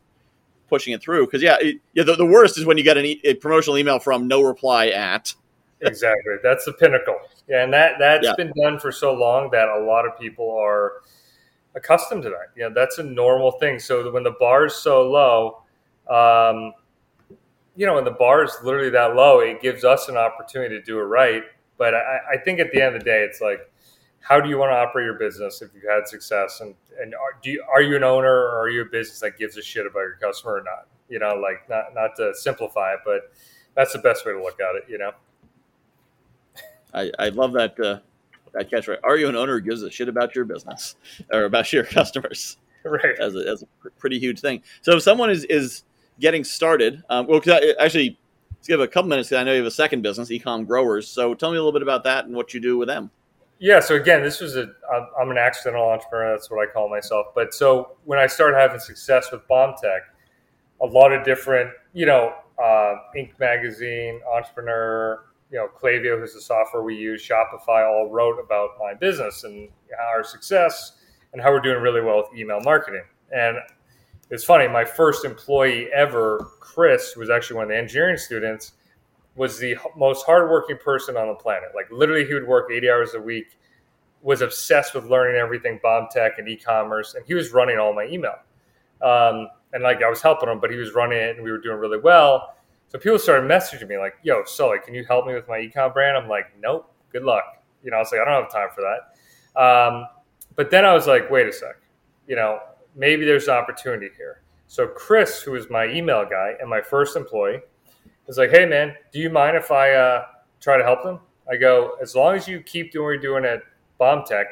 pushing 0.69 0.93
it 0.93 1.01
through 1.01 1.25
because 1.25 1.41
yeah, 1.41 1.57
it, 1.59 1.77
yeah 1.93 2.03
the, 2.03 2.15
the, 2.15 2.25
worst 2.25 2.57
is 2.57 2.65
when 2.65 2.77
you 2.77 2.83
get 2.83 2.97
an 2.97 3.05
e- 3.05 3.21
a 3.23 3.33
promotional 3.33 3.77
email 3.77 3.99
from 3.99 4.27
no 4.27 4.41
reply 4.41 4.87
at 4.87 5.33
exactly 5.81 6.35
that's 6.43 6.65
the 6.65 6.73
pinnacle 6.73 7.15
yeah 7.47 7.63
and 7.63 7.73
that 7.73 7.93
that's 7.99 8.25
yeah. 8.25 8.33
been 8.37 8.51
done 8.61 8.79
for 8.79 8.91
so 8.91 9.13
long 9.13 9.49
that 9.51 9.67
a 9.69 9.79
lot 9.79 10.05
of 10.05 10.17
people 10.19 10.51
are 10.51 11.01
accustomed 11.75 12.23
to 12.23 12.29
that. 12.29 12.51
You 12.55 12.63
know, 12.63 12.73
that's 12.73 12.97
a 12.97 13.03
normal 13.03 13.51
thing. 13.51 13.79
So 13.79 14.11
when 14.11 14.23
the 14.23 14.35
bar 14.39 14.65
is 14.65 14.75
so 14.75 15.09
low, 15.09 15.63
um, 16.09 16.73
you 17.75 17.85
know, 17.85 17.95
when 17.95 18.03
the 18.03 18.11
bar 18.11 18.43
is 18.43 18.51
literally 18.63 18.89
that 18.91 19.15
low, 19.15 19.39
it 19.39 19.61
gives 19.61 19.83
us 19.83 20.09
an 20.09 20.17
opportunity 20.17 20.77
to 20.77 20.83
do 20.83 20.99
it 20.99 21.03
right. 21.03 21.43
But 21.77 21.93
I, 21.93 22.19
I 22.33 22.37
think 22.43 22.59
at 22.59 22.71
the 22.71 22.81
end 22.81 22.95
of 22.95 23.01
the 23.01 23.05
day, 23.05 23.23
it's 23.23 23.41
like, 23.41 23.71
how 24.21 24.39
do 24.39 24.49
you 24.49 24.57
want 24.57 24.71
to 24.71 24.75
operate 24.75 25.05
your 25.05 25.17
business 25.17 25.61
if 25.61 25.71
you've 25.73 25.83
had 25.83 26.07
success? 26.07 26.61
And 26.61 26.75
and 27.01 27.15
are, 27.15 27.39
do 27.41 27.51
you, 27.51 27.63
are 27.71 27.81
you 27.81 27.95
an 27.95 28.03
owner 28.03 28.31
or 28.31 28.59
are 28.59 28.69
you 28.69 28.81
a 28.81 28.85
business 28.85 29.19
that 29.21 29.37
gives 29.37 29.57
a 29.57 29.61
shit 29.61 29.85
about 29.85 29.99
your 29.99 30.17
customer 30.21 30.55
or 30.55 30.63
not? 30.63 30.87
You 31.07 31.19
know, 31.19 31.35
like 31.35 31.67
not 31.69 31.93
not 31.95 32.15
to 32.17 32.33
simplify 32.35 32.93
it, 32.93 32.99
but 33.05 33.33
that's 33.75 33.93
the 33.93 33.99
best 33.99 34.25
way 34.25 34.33
to 34.33 34.41
look 34.41 34.59
at 34.59 34.75
it. 34.75 34.83
You 34.87 34.97
know. 34.97 35.11
I, 36.93 37.11
I 37.19 37.29
love 37.29 37.53
that 37.53 37.79
uh, 37.79 37.99
that 38.53 38.69
catch 38.69 38.87
right. 38.87 38.99
Are 39.03 39.17
you 39.17 39.29
an 39.29 39.35
owner 39.35 39.59
who 39.59 39.61
gives 39.61 39.83
a 39.83 39.91
shit 39.91 40.09
about 40.09 40.35
your 40.35 40.45
business 40.45 40.95
or 41.31 41.43
about 41.43 41.71
your 41.71 41.83
customers? 41.85 42.57
Right. 42.83 43.15
That's 43.17 43.35
a, 43.35 43.43
that's 43.43 43.61
a 43.63 43.89
pretty 43.97 44.19
huge 44.19 44.39
thing. 44.39 44.63
So 44.81 44.95
if 44.95 45.03
someone 45.03 45.29
is, 45.29 45.43
is 45.45 45.83
getting 46.19 46.43
started, 46.43 47.03
um, 47.09 47.27
well, 47.27 47.41
I, 47.47 47.73
actually, 47.79 48.17
let's 48.53 48.67
give 48.67 48.79
a 48.79 48.87
couple 48.87 49.09
minutes 49.09 49.29
because 49.29 49.41
I 49.41 49.43
know 49.43 49.51
you 49.51 49.59
have 49.59 49.67
a 49.67 49.71
second 49.71 50.01
business, 50.01 50.29
EcomGrowers. 50.29 51.05
So 51.05 51.33
tell 51.33 51.51
me 51.51 51.57
a 51.57 51.59
little 51.59 51.73
bit 51.73 51.81
about 51.81 52.03
that 52.05 52.25
and 52.25 52.35
what 52.35 52.53
you 52.53 52.61
do 52.61 52.77
with 52.77 52.87
them. 52.87 53.11
Yeah. 53.59 53.81
So 53.81 53.95
again, 53.95 54.23
this 54.23 54.39
was 54.39 54.55
a, 54.55 54.67
I'm 55.19 55.29
an 55.31 55.37
accidental 55.37 55.89
entrepreneur. 55.89 56.31
That's 56.31 56.49
what 56.49 56.67
I 56.67 56.71
call 56.71 56.89
myself. 56.89 57.27
But 57.35 57.53
so 57.53 57.97
when 58.05 58.17
I 58.17 58.25
started 58.25 58.57
having 58.57 58.79
success 58.79 59.31
with 59.31 59.45
BombTech 59.47 59.99
a 60.81 60.85
lot 60.85 61.11
of 61.11 61.25
different, 61.25 61.71
you 61.93 62.05
know, 62.05 62.33
uh, 62.57 62.95
Inc. 63.17 63.37
magazine, 63.39 64.21
entrepreneur, 64.33 65.25
you 65.51 65.57
know, 65.57 65.67
Klaviyo 65.77 66.19
who's 66.19 66.33
the 66.33 66.41
software 66.41 66.83
we 66.83 66.95
use, 66.95 67.21
Shopify, 67.25 67.85
all 67.85 68.09
wrote 68.09 68.39
about 68.39 68.71
my 68.79 68.93
business 68.93 69.43
and 69.43 69.69
our 70.13 70.23
success 70.23 70.93
and 71.33 71.41
how 71.41 71.51
we're 71.51 71.59
doing 71.59 71.81
really 71.81 72.01
well 72.01 72.17
with 72.17 72.39
email 72.39 72.59
marketing. 72.61 73.03
And 73.31 73.57
it's 74.29 74.43
funny, 74.43 74.67
my 74.67 74.85
first 74.85 75.25
employee 75.25 75.89
ever, 75.93 76.47
Chris, 76.59 77.15
was 77.15 77.29
actually 77.29 77.57
one 77.57 77.63
of 77.63 77.69
the 77.69 77.77
engineering 77.77 78.17
students, 78.17 78.73
was 79.35 79.57
the 79.57 79.77
most 79.95 80.25
hardworking 80.25 80.77
person 80.77 81.15
on 81.17 81.27
the 81.27 81.35
planet. 81.35 81.69
Like 81.75 81.89
literally, 81.91 82.25
he 82.25 82.33
would 82.33 82.47
work 82.47 82.71
80 82.71 82.89
hours 82.89 83.13
a 83.13 83.21
week. 83.21 83.57
Was 84.21 84.41
obsessed 84.41 84.93
with 84.93 85.05
learning 85.05 85.37
everything 85.37 85.79
BombTech 85.83 86.39
and 86.39 86.49
e-commerce, 86.49 87.15
and 87.15 87.25
he 87.25 87.33
was 87.33 87.51
running 87.51 87.79
all 87.79 87.93
my 87.93 88.05
email. 88.05 88.35
Um, 89.01 89.47
and 89.71 89.81
like 89.81 90.03
I 90.03 90.09
was 90.09 90.21
helping 90.21 90.49
him, 90.49 90.59
but 90.59 90.71
he 90.71 90.77
was 90.77 90.93
running 90.93 91.17
it, 91.17 91.35
and 91.35 91.43
we 91.43 91.51
were 91.51 91.57
doing 91.57 91.77
really 91.77 91.99
well. 91.99 92.55
So 92.89 92.97
people 92.97 93.19
started 93.19 93.49
messaging 93.49 93.87
me 93.87 93.97
like, 93.97 94.15
"Yo, 94.23 94.43
Sully, 94.43 94.79
can 94.83 94.93
you 94.93 95.05
help 95.05 95.25
me 95.25 95.33
with 95.33 95.47
my 95.47 95.59
ecom 95.59 95.93
brand?" 95.93 96.17
I'm 96.17 96.27
like, 96.27 96.51
"Nope, 96.59 96.91
good 97.13 97.23
luck." 97.23 97.63
You 97.83 97.91
know, 97.91 97.97
I 97.97 97.99
was 97.99 98.11
like, 98.11 98.21
"I 98.21 98.25
don't 98.25 98.43
have 98.43 98.51
time 98.51 98.69
for 98.75 98.81
that." 98.81 99.61
Um, 99.61 100.07
but 100.55 100.69
then 100.69 100.83
I 100.83 100.93
was 100.93 101.07
like, 101.07 101.29
"Wait 101.29 101.47
a 101.47 101.53
sec, 101.53 101.77
you 102.27 102.35
know, 102.35 102.59
maybe 102.95 103.25
there's 103.25 103.47
an 103.47 103.53
opportunity 103.53 104.09
here." 104.17 104.41
So 104.67 104.87
Chris, 104.87 105.41
who 105.41 105.51
was 105.51 105.69
my 105.69 105.85
email 105.85 106.25
guy 106.25 106.55
and 106.59 106.69
my 106.69 106.81
first 106.81 107.15
employee, 107.15 107.61
was 108.29 108.37
like, 108.37 108.51
"Hey, 108.51 108.65
man, 108.65 108.95
do 109.11 109.19
you 109.19 109.29
mind 109.29 109.57
if 109.57 109.71
I 109.71 109.91
uh, 109.91 110.25
try 110.61 110.77
to 110.77 110.83
help 110.83 111.03
them?" 111.03 111.19
I 111.51 111.57
go, 111.57 111.97
"As 112.01 112.15
long 112.15 112.35
as 112.35 112.47
you 112.47 112.61
keep 112.61 112.91
doing 112.91 113.05
what 113.05 113.11
you're 113.23 113.39
doing 113.39 113.45
at 113.45 113.63
BombTech, 113.99 114.45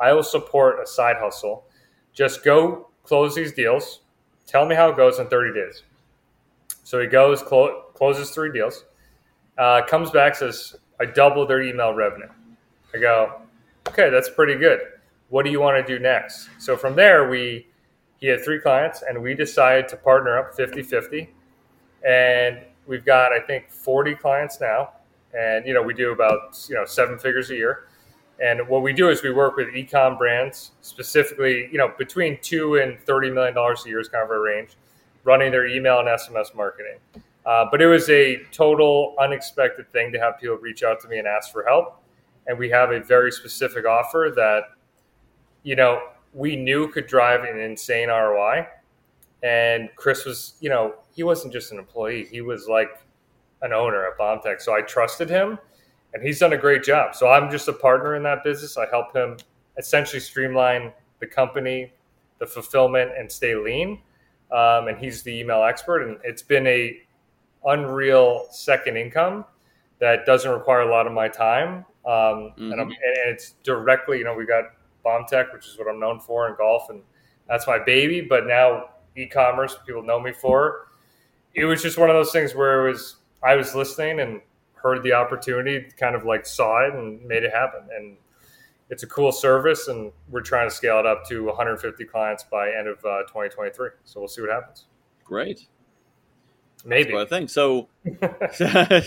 I 0.00 0.12
will 0.12 0.22
support 0.24 0.80
a 0.82 0.86
side 0.86 1.16
hustle. 1.16 1.64
Just 2.12 2.44
go 2.44 2.90
close 3.04 3.34
these 3.34 3.52
deals. 3.52 4.00
Tell 4.46 4.66
me 4.66 4.74
how 4.74 4.90
it 4.90 4.96
goes 4.96 5.18
in 5.20 5.28
30 5.28 5.54
days." 5.54 5.84
So 6.82 7.00
he 7.00 7.06
goes, 7.06 7.40
clo- 7.40 7.84
closes 7.94 8.30
three 8.32 8.52
deals, 8.52 8.84
uh, 9.58 9.82
comes 9.86 10.10
back, 10.10 10.34
says, 10.34 10.74
"I 10.98 11.06
doubled 11.06 11.48
their 11.48 11.62
email 11.62 11.94
revenue." 11.94 12.28
I 12.92 12.98
go, 12.98 13.42
"Okay, 13.88 14.10
that's 14.10 14.28
pretty 14.28 14.56
good. 14.56 14.80
What 15.28 15.44
do 15.44 15.52
you 15.52 15.60
want 15.60 15.76
to 15.86 15.92
do 15.96 16.02
next?" 16.02 16.50
So 16.58 16.76
from 16.76 16.96
there, 16.96 17.28
we 17.28 17.68
he 18.18 18.26
had 18.26 18.44
three 18.44 18.60
clients, 18.60 19.02
and 19.02 19.22
we 19.22 19.34
decided 19.34 19.88
to 19.88 19.96
partner 19.96 20.36
up 20.36 20.54
50-50. 20.54 21.28
and 22.04 22.58
we've 22.86 23.04
got 23.04 23.32
I 23.32 23.40
think 23.40 23.70
40 23.70 24.14
clients 24.16 24.60
now, 24.60 24.90
and 25.38 25.66
you 25.66 25.74
know 25.74 25.82
we 25.82 25.94
do 25.94 26.12
about 26.12 26.64
you 26.68 26.74
know 26.74 26.84
seven 26.84 27.18
figures 27.18 27.50
a 27.50 27.54
year. 27.54 27.86
And 28.42 28.66
what 28.68 28.82
we 28.82 28.94
do 28.94 29.10
is 29.10 29.22
we 29.22 29.30
work 29.30 29.56
with 29.56 29.68
ecom 29.68 30.16
brands, 30.16 30.70
specifically, 30.80 31.68
you 31.70 31.76
know, 31.76 31.92
between 31.98 32.38
two 32.40 32.76
and 32.76 32.98
thirty 33.00 33.30
million 33.30 33.54
dollars 33.54 33.84
a 33.84 33.88
year 33.88 34.00
is 34.00 34.08
kind 34.08 34.24
of 34.24 34.30
our 34.30 34.40
range, 34.40 34.76
running 35.24 35.50
their 35.50 35.66
email 35.66 35.98
and 35.98 36.08
SMS 36.08 36.54
marketing. 36.54 36.96
Uh, 37.44 37.66
but 37.70 37.82
it 37.82 37.86
was 37.86 38.08
a 38.08 38.42
total 38.52 39.14
unexpected 39.18 39.90
thing 39.92 40.12
to 40.12 40.18
have 40.18 40.38
people 40.38 40.56
reach 40.56 40.82
out 40.82 41.00
to 41.00 41.08
me 41.08 41.18
and 41.18 41.26
ask 41.26 41.52
for 41.52 41.64
help. 41.64 42.02
And 42.46 42.58
we 42.58 42.70
have 42.70 42.90
a 42.92 43.00
very 43.00 43.30
specific 43.30 43.86
offer 43.86 44.32
that, 44.36 44.62
you 45.62 45.76
know, 45.76 46.00
we 46.32 46.56
knew 46.56 46.88
could 46.88 47.06
drive 47.06 47.44
an 47.44 47.58
insane 47.58 48.08
ROI. 48.08 48.66
And 49.42 49.88
Chris 49.96 50.24
was, 50.24 50.54
you 50.60 50.68
know, 50.68 50.94
he 51.12 51.22
wasn't 51.22 51.52
just 51.52 51.72
an 51.72 51.78
employee; 51.78 52.26
he 52.30 52.40
was 52.40 52.68
like 52.68 52.90
an 53.62 53.72
owner 53.72 54.06
at 54.06 54.18
BombTech. 54.18 54.60
So 54.60 54.74
I 54.74 54.82
trusted 54.82 55.30
him, 55.30 55.58
and 56.14 56.22
he's 56.22 56.38
done 56.38 56.52
a 56.52 56.58
great 56.58 56.82
job. 56.82 57.14
So 57.14 57.28
I'm 57.28 57.50
just 57.50 57.68
a 57.68 57.72
partner 57.72 58.16
in 58.16 58.22
that 58.24 58.44
business. 58.44 58.76
I 58.76 58.86
help 58.90 59.14
him 59.14 59.36
essentially 59.78 60.20
streamline 60.20 60.92
the 61.20 61.26
company, 61.26 61.92
the 62.38 62.46
fulfillment, 62.46 63.12
and 63.18 63.30
stay 63.30 63.54
lean. 63.54 64.00
Um, 64.52 64.88
and 64.88 64.98
he's 64.98 65.22
the 65.22 65.38
email 65.38 65.62
expert, 65.62 66.02
and 66.02 66.18
it's 66.24 66.42
been 66.42 66.66
a 66.66 67.00
unreal 67.64 68.46
second 68.50 68.96
income 68.96 69.44
that 70.00 70.26
doesn't 70.26 70.50
require 70.50 70.80
a 70.80 70.90
lot 70.90 71.06
of 71.06 71.12
my 71.12 71.28
time. 71.28 71.84
Um, 72.04 72.52
mm-hmm. 72.56 72.72
and, 72.72 72.80
and, 72.80 72.94
it's 73.26 73.52
directly, 73.62 74.18
you 74.18 74.24
know, 74.24 74.34
we 74.34 74.46
got 74.46 74.64
BombTech, 75.04 75.52
which 75.52 75.66
is 75.66 75.78
what 75.78 75.86
I'm 75.86 76.00
known 76.00 76.18
for 76.18 76.48
in 76.48 76.56
golf, 76.56 76.88
and 76.88 77.02
that's 77.48 77.66
my 77.66 77.78
baby. 77.78 78.22
But 78.22 78.46
now 78.46 78.86
e-commerce, 79.16 79.76
people 79.86 80.02
know 80.02 80.20
me 80.20 80.32
for. 80.32 80.88
It 81.54 81.64
was 81.64 81.82
just 81.82 81.98
one 81.98 82.10
of 82.10 82.14
those 82.14 82.32
things 82.32 82.54
where 82.54 82.86
it 82.86 82.92
was 82.92 83.16
I 83.42 83.56
was 83.56 83.74
listening 83.74 84.20
and 84.20 84.40
heard 84.74 85.02
the 85.02 85.12
opportunity, 85.12 85.88
kind 85.98 86.14
of 86.14 86.24
like 86.24 86.46
saw 86.46 86.86
it 86.86 86.94
and 86.94 87.22
made 87.24 87.42
it 87.42 87.52
happen. 87.52 87.82
And 87.94 88.16
it's 88.88 89.02
a 89.02 89.06
cool 89.06 89.32
service, 89.32 89.88
and 89.88 90.12
we're 90.28 90.42
trying 90.42 90.68
to 90.68 90.74
scale 90.74 90.98
it 90.98 91.06
up 91.06 91.24
to 91.28 91.44
150 91.44 92.04
clients 92.06 92.44
by 92.44 92.70
end 92.72 92.88
of 92.88 92.98
uh, 92.98 93.22
2023. 93.22 93.90
So 94.04 94.20
we'll 94.20 94.28
see 94.28 94.42
what 94.42 94.50
happens. 94.50 94.86
Great. 95.24 95.66
Maybe. 96.84 97.14
I 97.16 97.24
think 97.24 97.50
so. 97.50 97.88
well, 98.04 98.24
it 98.30 99.04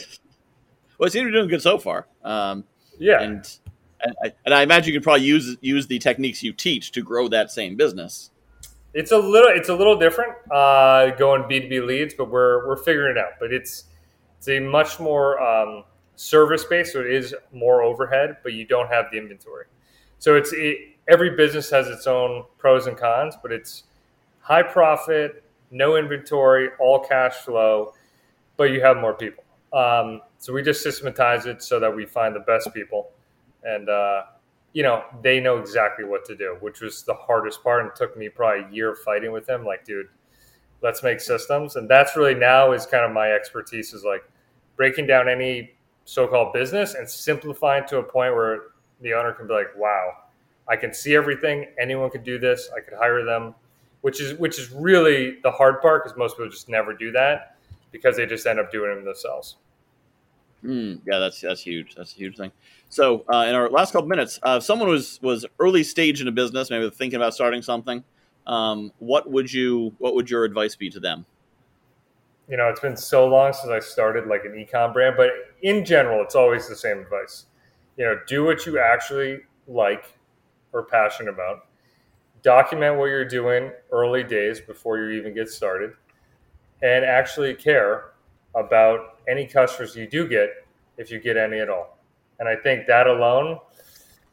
seems 0.99 1.14
to 1.14 1.26
be 1.26 1.32
doing 1.32 1.49
good 1.49 1.62
so 1.62 1.78
far. 1.78 2.08
Um, 2.24 2.66
yeah. 2.97 3.22
And, 3.22 3.58
and 4.01 4.16
I, 4.24 4.34
and 4.45 4.54
I 4.54 4.62
imagine 4.64 4.93
you 4.93 4.99
can 4.99 5.04
probably 5.04 5.26
use 5.26 5.58
use 5.62 5.88
the 5.88 5.99
techniques 5.99 6.43
you 6.43 6.54
teach 6.54 6.91
to 6.93 7.01
grow 7.01 7.28
that 7.30 7.51
same 7.51 7.76
business. 7.76 8.30
It's 8.94 9.12
a 9.12 9.18
little 9.18 9.50
it's 9.50 9.70
a 9.70 9.76
little 9.76 9.98
different 9.98 10.34
uh, 10.52 11.12
going 11.12 11.48
B 11.48 11.62
two 11.62 11.70
B 11.70 11.82
leads, 11.82 12.14
but 12.14 12.30
we're 12.30 12.68
we're 12.68 12.78
figuring 12.78 13.18
it 13.18 13.20
out. 13.20 13.34
But 13.39 13.52
it's 13.52 13.86
it's 14.38 14.48
a 14.50 14.60
much 14.60 15.00
more 15.00 15.41
um, 15.41 15.84
service 16.16 16.64
based, 16.64 16.94
so 16.94 17.00
it 17.00 17.12
is 17.12 17.36
more 17.52 17.82
overhead, 17.82 18.38
but 18.44 18.54
you 18.54 18.66
don't 18.66 18.89
have 18.89 19.06
the 19.12 19.18
inventory. 19.18 19.66
So 20.20 20.36
it's 20.36 20.54
it, 20.54 20.78
every 21.08 21.36
business 21.36 21.70
has 21.72 21.88
its 21.88 22.08
own 22.08 22.46
pros 22.58 22.88
and 22.88 22.96
cons, 22.98 23.36
but 23.41 23.52
it's 23.52 23.84
high 24.39 24.64
profit, 24.64 25.44
no 25.72 25.96
inventory, 25.96 26.70
all 26.80 27.00
cash 27.00 27.34
flow, 27.34 27.94
but 28.58 28.66
you 28.66 28.82
have 28.82 28.98
more 28.98 29.14
people. 29.14 29.44
Um, 29.74 30.22
so 30.38 30.54
we 30.54 30.62
just 30.62 30.84
systematize 30.84 31.48
it 31.48 31.64
so 31.64 31.80
that 31.80 31.94
we 31.96 32.06
find 32.06 32.36
the 32.36 32.41
best 32.41 32.72
people, 32.76 33.10
and 33.64 33.89
uh, 33.89 34.24
you 34.74 34.84
know 34.84 35.03
they 35.21 35.39
know 35.39 35.57
exactly 35.57 36.05
what 36.05 36.26
to 36.26 36.36
do, 36.36 36.57
which 36.59 36.82
was 36.82 37.03
the 37.03 37.13
hardest 37.13 37.63
part, 37.63 37.84
and 37.84 37.95
took 37.95 38.17
me 38.17 38.30
probably 38.30 38.65
a 38.65 38.74
year 38.74 38.95
fighting 38.95 39.32
with 39.32 39.45
them. 39.45 39.65
Like, 39.65 39.86
dude, 39.86 40.07
let's 40.82 41.03
make 41.03 41.19
systems, 41.19 41.76
and 41.76 41.89
that's 41.89 42.15
really 42.15 42.36
now 42.36 42.71
is 42.71 42.86
kind 42.86 43.05
of 43.05 43.11
my 43.11 43.32
expertise 43.32 43.93
is 43.93 44.03
like 44.03 44.24
breaking 44.76 45.07
down 45.07 45.30
any 45.30 45.76
so-called 46.05 46.51
business 46.51 46.95
and 46.95 47.09
simplifying 47.09 47.86
to 47.88 47.99
a 47.99 48.03
point 48.03 48.36
where 48.36 48.59
the 49.01 49.13
owner 49.13 49.32
can 49.32 49.47
be 49.47 49.53
like, 49.53 49.76
"Wow, 49.78 50.17
I 50.67 50.76
can 50.76 50.93
see 50.93 51.15
everything. 51.15 51.67
Anyone 51.80 52.09
could 52.09 52.24
do 52.24 52.39
this. 52.39 52.69
I 52.76 52.82
could 52.82 52.97
hire 52.97 53.24
them." 53.24 53.55
which 54.03 54.19
is 54.19 54.38
which 54.38 54.59
is 54.59 54.69
really 54.71 55.38
the 55.43 55.51
hard 55.51 55.82
part 55.82 56.03
because 56.03 56.17
most 56.17 56.36
people 56.36 56.49
just 56.49 56.67
never 56.67 56.93
do 56.93 57.09
that 57.11 57.55
because 57.91 58.17
they 58.17 58.26
just 58.26 58.45
end 58.45 58.59
up 58.59 58.69
doing 58.69 58.91
it 58.91 59.03
themselves. 59.03 59.55
Mm, 60.63 60.99
yeah, 61.07 61.19
that's 61.19 61.39
that's 61.39 61.61
huge. 61.61 61.95
That's 61.95 62.11
a 62.11 62.15
huge 62.15 62.36
thing. 62.36 62.51
So, 62.94 63.26
uh, 63.28 63.48
in 63.50 63.56
our 63.56 63.72
last 63.72 63.91
couple 63.91 64.08
minutes, 64.08 64.39
uh, 64.44 64.58
if 64.60 64.64
someone 64.64 64.88
was 64.88 65.20
was 65.24 65.48
early 65.60 65.84
stage 65.84 66.22
in 66.22 66.28
a 66.28 66.32
business, 66.32 66.70
maybe 66.70 66.88
thinking 66.91 67.18
about 67.18 67.34
starting 67.34 67.64
something, 67.64 68.04
um, 68.46 68.91
what 69.00 69.32
would 69.32 69.52
you 69.52 69.96
what 69.98 70.14
would 70.14 70.30
your 70.30 70.44
advice 70.44 70.76
be 70.76 70.91
to 70.91 71.00
them? 71.00 71.26
You 72.48 72.56
know, 72.56 72.70
it's 72.70 72.82
been 72.82 72.96
so 72.96 73.26
long 73.26 73.52
since 73.52 73.72
I 73.72 73.80
started 73.80 74.28
like 74.28 74.46
an 74.46 74.52
ecom 74.52 74.94
brand, 74.94 75.16
but 75.18 75.32
in 75.64 75.84
general, 75.84 76.22
it's 76.22 76.36
always 76.36 76.70
the 76.70 76.76
same 76.76 77.00
advice. 77.00 77.48
You 77.98 78.06
know, 78.06 78.20
do 78.28 78.44
what 78.44 78.68
you 78.68 78.78
actually 78.78 79.39
like 79.68 80.20
or 80.72 80.84
passionate 80.84 81.32
about 81.32 81.66
document 82.44 83.00
what 83.00 83.06
you're 83.06 83.26
doing 83.26 83.72
early 83.91 84.24
days 84.24 84.60
before 84.60 85.00
you 85.00 85.20
even 85.20 85.34
get 85.34 85.50
started 85.50 85.94
and 86.84 87.04
actually 87.04 87.56
care 87.56 88.12
about 88.54 89.18
any 89.28 89.48
customers 89.48 89.96
you 89.96 90.08
do 90.08 90.28
get 90.28 90.68
if 91.00 91.10
you 91.10 91.20
get 91.20 91.38
any 91.38 91.58
at 91.58 91.70
all. 91.70 91.98
And 92.40 92.50
I 92.50 92.56
think 92.56 92.88
that 92.88 93.08
alone 93.08 93.60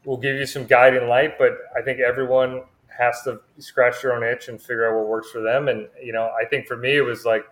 will 0.05 0.17
give 0.17 0.37
you 0.37 0.47
some 0.47 0.65
guiding 0.65 1.09
light, 1.09 1.39
but 1.39 1.59
I 1.77 1.83
think 1.83 2.01
everyone 2.01 2.63
has 2.99 3.23
to 3.23 3.41
scratch 3.59 4.03
their 4.03 4.15
own 4.15 4.25
itch 4.25 4.49
and 4.49 4.61
figure 4.61 4.89
out 4.89 4.99
what 4.99 5.09
works 5.09 5.31
for 5.31 5.41
them. 5.41 5.69
And, 5.69 5.89
you 6.03 6.13
know, 6.13 6.31
I 6.41 6.45
think 6.45 6.67
for 6.67 6.77
me, 6.77 6.97
it 6.97 7.03
was 7.03 7.25
like 7.25 7.45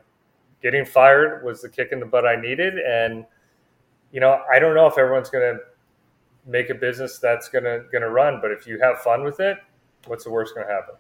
getting 0.63 0.85
fired 0.85 1.45
was 1.45 1.63
the 1.63 1.69
kick 1.69 1.93
in 1.93 2.01
the 2.01 2.07
butt 2.07 2.27
I 2.27 2.41
needed. 2.41 2.75
And, 2.79 3.25
you 4.13 4.21
know, 4.21 4.43
I 4.53 4.59
don't 4.59 4.75
know 4.75 4.87
if 4.87 4.99
everyone's 4.99 5.31
going 5.31 5.57
to 5.57 5.61
make 6.47 6.71
a 6.71 6.75
business 6.75 7.19
that's 7.19 7.49
going 7.49 7.65
to, 7.65 7.85
going 7.93 8.03
to 8.03 8.11
run, 8.11 8.41
but 8.41 8.51
if 8.51 8.67
you 8.67 8.81
have 8.81 8.99
fun 8.99 9.23
with 9.23 9.41
it, 9.41 9.59
what's 10.07 10.25
the 10.25 10.31
worst 10.31 10.55
going 10.55 10.67
to 10.67 10.73
happen? 10.73 10.95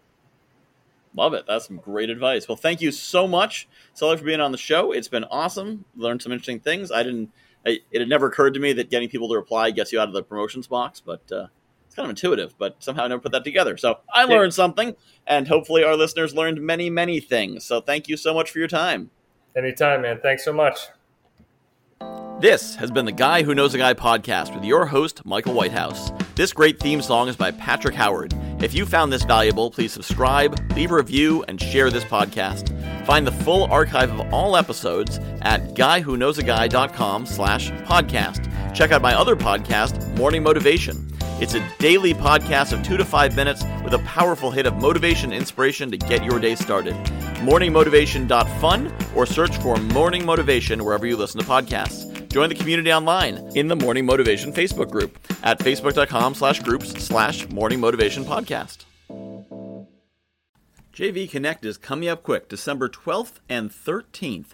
Love 1.14 1.34
it. 1.34 1.44
That's 1.48 1.66
some 1.66 1.78
great 1.78 2.10
advice. 2.10 2.46
Well, 2.46 2.56
thank 2.56 2.80
you 2.80 2.92
so 2.92 3.26
much, 3.26 3.66
Sully, 3.94 4.18
for 4.18 4.24
being 4.24 4.40
on 4.40 4.52
the 4.52 4.58
show. 4.58 4.92
It's 4.92 5.08
been 5.08 5.24
awesome. 5.24 5.84
Learned 5.96 6.22
some 6.22 6.32
interesting 6.32 6.60
things. 6.60 6.92
I 6.92 7.02
didn't. 7.02 7.32
I, 7.66 7.80
it 7.90 8.00
had 8.00 8.08
never 8.08 8.26
occurred 8.26 8.54
to 8.54 8.60
me 8.60 8.72
that 8.74 8.90
getting 8.90 9.08
people 9.08 9.28
to 9.28 9.34
reply 9.34 9.70
gets 9.70 9.92
you 9.92 10.00
out 10.00 10.08
of 10.08 10.14
the 10.14 10.22
promotions 10.22 10.66
box, 10.66 11.00
but 11.00 11.20
uh, 11.32 11.48
it's 11.86 11.94
kind 11.94 12.06
of 12.06 12.10
intuitive. 12.10 12.54
But 12.58 12.76
somehow 12.78 13.04
I 13.04 13.08
never 13.08 13.20
put 13.20 13.32
that 13.32 13.44
together. 13.44 13.76
So 13.76 13.98
I 14.12 14.24
learned 14.24 14.54
something, 14.54 14.94
and 15.26 15.48
hopefully 15.48 15.84
our 15.84 15.96
listeners 15.96 16.34
learned 16.34 16.60
many, 16.60 16.90
many 16.90 17.20
things. 17.20 17.64
So 17.64 17.80
thank 17.80 18.08
you 18.08 18.16
so 18.16 18.32
much 18.34 18.50
for 18.50 18.58
your 18.58 18.68
time. 18.68 19.10
Anytime, 19.56 20.02
man. 20.02 20.20
Thanks 20.22 20.44
so 20.44 20.52
much. 20.52 20.78
This 22.40 22.76
has 22.76 22.92
been 22.92 23.04
the 23.04 23.10
Guy 23.10 23.42
Who 23.42 23.52
Knows 23.52 23.74
a 23.74 23.78
Guy 23.78 23.94
podcast 23.94 24.54
with 24.54 24.64
your 24.64 24.86
host, 24.86 25.24
Michael 25.24 25.54
Whitehouse. 25.54 26.12
This 26.36 26.52
great 26.52 26.78
theme 26.78 27.02
song 27.02 27.26
is 27.26 27.34
by 27.34 27.50
Patrick 27.50 27.96
Howard. 27.96 28.32
If 28.62 28.74
you 28.74 28.86
found 28.86 29.12
this 29.12 29.24
valuable, 29.24 29.72
please 29.72 29.92
subscribe, 29.92 30.56
leave 30.76 30.92
a 30.92 30.94
review, 30.94 31.44
and 31.48 31.60
share 31.60 31.90
this 31.90 32.04
podcast. 32.04 32.68
Find 33.06 33.26
the 33.26 33.32
full 33.32 33.64
archive 33.64 34.12
of 34.12 34.32
all 34.32 34.56
episodes 34.56 35.18
at 35.42 35.74
guywhoknowsaguy.com 35.74 37.26
slash 37.26 37.72
podcast. 37.72 38.72
Check 38.72 38.92
out 38.92 39.02
my 39.02 39.14
other 39.14 39.34
podcast, 39.34 40.16
Morning 40.16 40.44
Motivation. 40.44 41.08
It's 41.40 41.54
a 41.54 41.68
daily 41.80 42.14
podcast 42.14 42.72
of 42.72 42.84
two 42.84 42.96
to 42.96 43.04
five 43.04 43.34
minutes 43.34 43.64
with 43.82 43.94
a 43.94 43.98
powerful 44.00 44.52
hit 44.52 44.66
of 44.66 44.76
motivation 44.76 45.32
and 45.32 45.40
inspiration 45.40 45.90
to 45.90 45.96
get 45.96 46.24
your 46.24 46.38
day 46.38 46.54
started. 46.54 46.94
Morningmotivation.fun 47.38 48.94
or 49.16 49.26
search 49.26 49.56
for 49.56 49.76
Morning 49.76 50.24
Motivation 50.24 50.84
wherever 50.84 51.04
you 51.04 51.16
listen 51.16 51.40
to 51.40 51.46
podcasts. 51.46 52.17
Join 52.38 52.50
the 52.50 52.54
community 52.54 52.92
online 52.92 53.50
in 53.56 53.66
the 53.66 53.74
Morning 53.74 54.06
Motivation 54.06 54.52
Facebook 54.52 54.92
group 54.92 55.18
at 55.42 55.58
facebook.com 55.58 56.36
slash 56.36 56.60
groups 56.60 56.90
slash 57.04 57.48
morning 57.48 57.80
motivation 57.80 58.24
podcast. 58.24 58.84
JV 60.94 61.28
Connect 61.28 61.64
is 61.64 61.76
coming 61.76 62.08
up 62.08 62.22
quick, 62.22 62.48
December 62.48 62.88
12th 62.88 63.40
and 63.48 63.72
13th. 63.72 64.50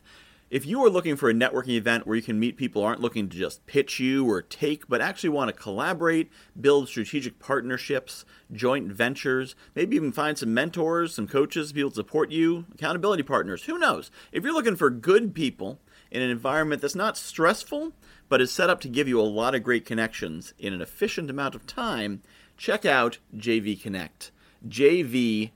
If 0.49 0.65
you 0.65 0.83
are 0.83 0.89
looking 0.89 1.17
for 1.17 1.29
a 1.29 1.35
networking 1.35 1.77
event 1.77 2.07
where 2.07 2.17
you 2.17 2.23
can 2.23 2.41
meet 2.41 2.57
people 2.57 2.83
aren't 2.83 3.03
looking 3.03 3.29
to 3.29 3.37
just 3.37 3.67
pitch 3.67 4.01
you 4.01 4.27
or 4.31 4.41
take, 4.41 4.89
but 4.89 5.03
actually 5.03 5.29
want 5.29 5.49
to 5.49 5.63
collaborate, 5.63 6.31
build 6.59 6.89
strategic 6.89 7.39
partnerships, 7.39 8.25
joint 8.51 8.91
ventures, 8.91 9.55
maybe 9.75 9.97
even 9.97 10.11
find 10.11 10.39
some 10.39 10.55
mentors, 10.55 11.15
some 11.15 11.29
coaches, 11.29 11.75
people 11.75 11.91
to 11.91 11.97
support 11.97 12.31
you, 12.31 12.65
accountability 12.73 13.25
partners, 13.25 13.65
who 13.65 13.77
knows? 13.77 14.11
If 14.33 14.43
you're 14.43 14.55
looking 14.55 14.77
for 14.77 14.89
good 14.89 15.35
people 15.35 15.81
in 16.15 16.23
an 16.23 16.31
environment 16.31 16.81
that's 16.81 16.95
not 16.95 17.19
stressful, 17.19 17.93
but 18.31 18.41
is 18.41 18.51
set 18.51 18.71
up 18.71 18.81
to 18.81 18.89
give 18.89 19.07
you 19.07 19.21
a 19.21 19.23
lot 19.23 19.55
of 19.55 19.63
great 19.63 19.85
connections 19.85 20.55
in 20.59 20.73
an 20.73 20.81
efficient 20.81 21.29
amount 21.29 21.55
of 21.55 21.67
time, 21.67 22.23
check 22.57 22.87
out 22.87 23.19
JV 23.37 23.79
Connect. 23.79 24.31
JV 24.67 25.51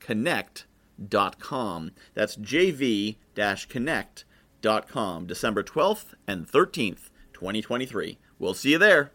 Connect 0.00 0.66
jv-connect.com. 1.02 1.92
That's 2.14 2.36
jv-connect.com, 2.36 5.26
December 5.26 5.62
12th 5.62 6.14
and 6.26 6.50
13th, 6.50 7.10
2023. 7.32 8.18
We'll 8.38 8.54
see 8.54 8.72
you 8.72 8.78
there. 8.78 9.12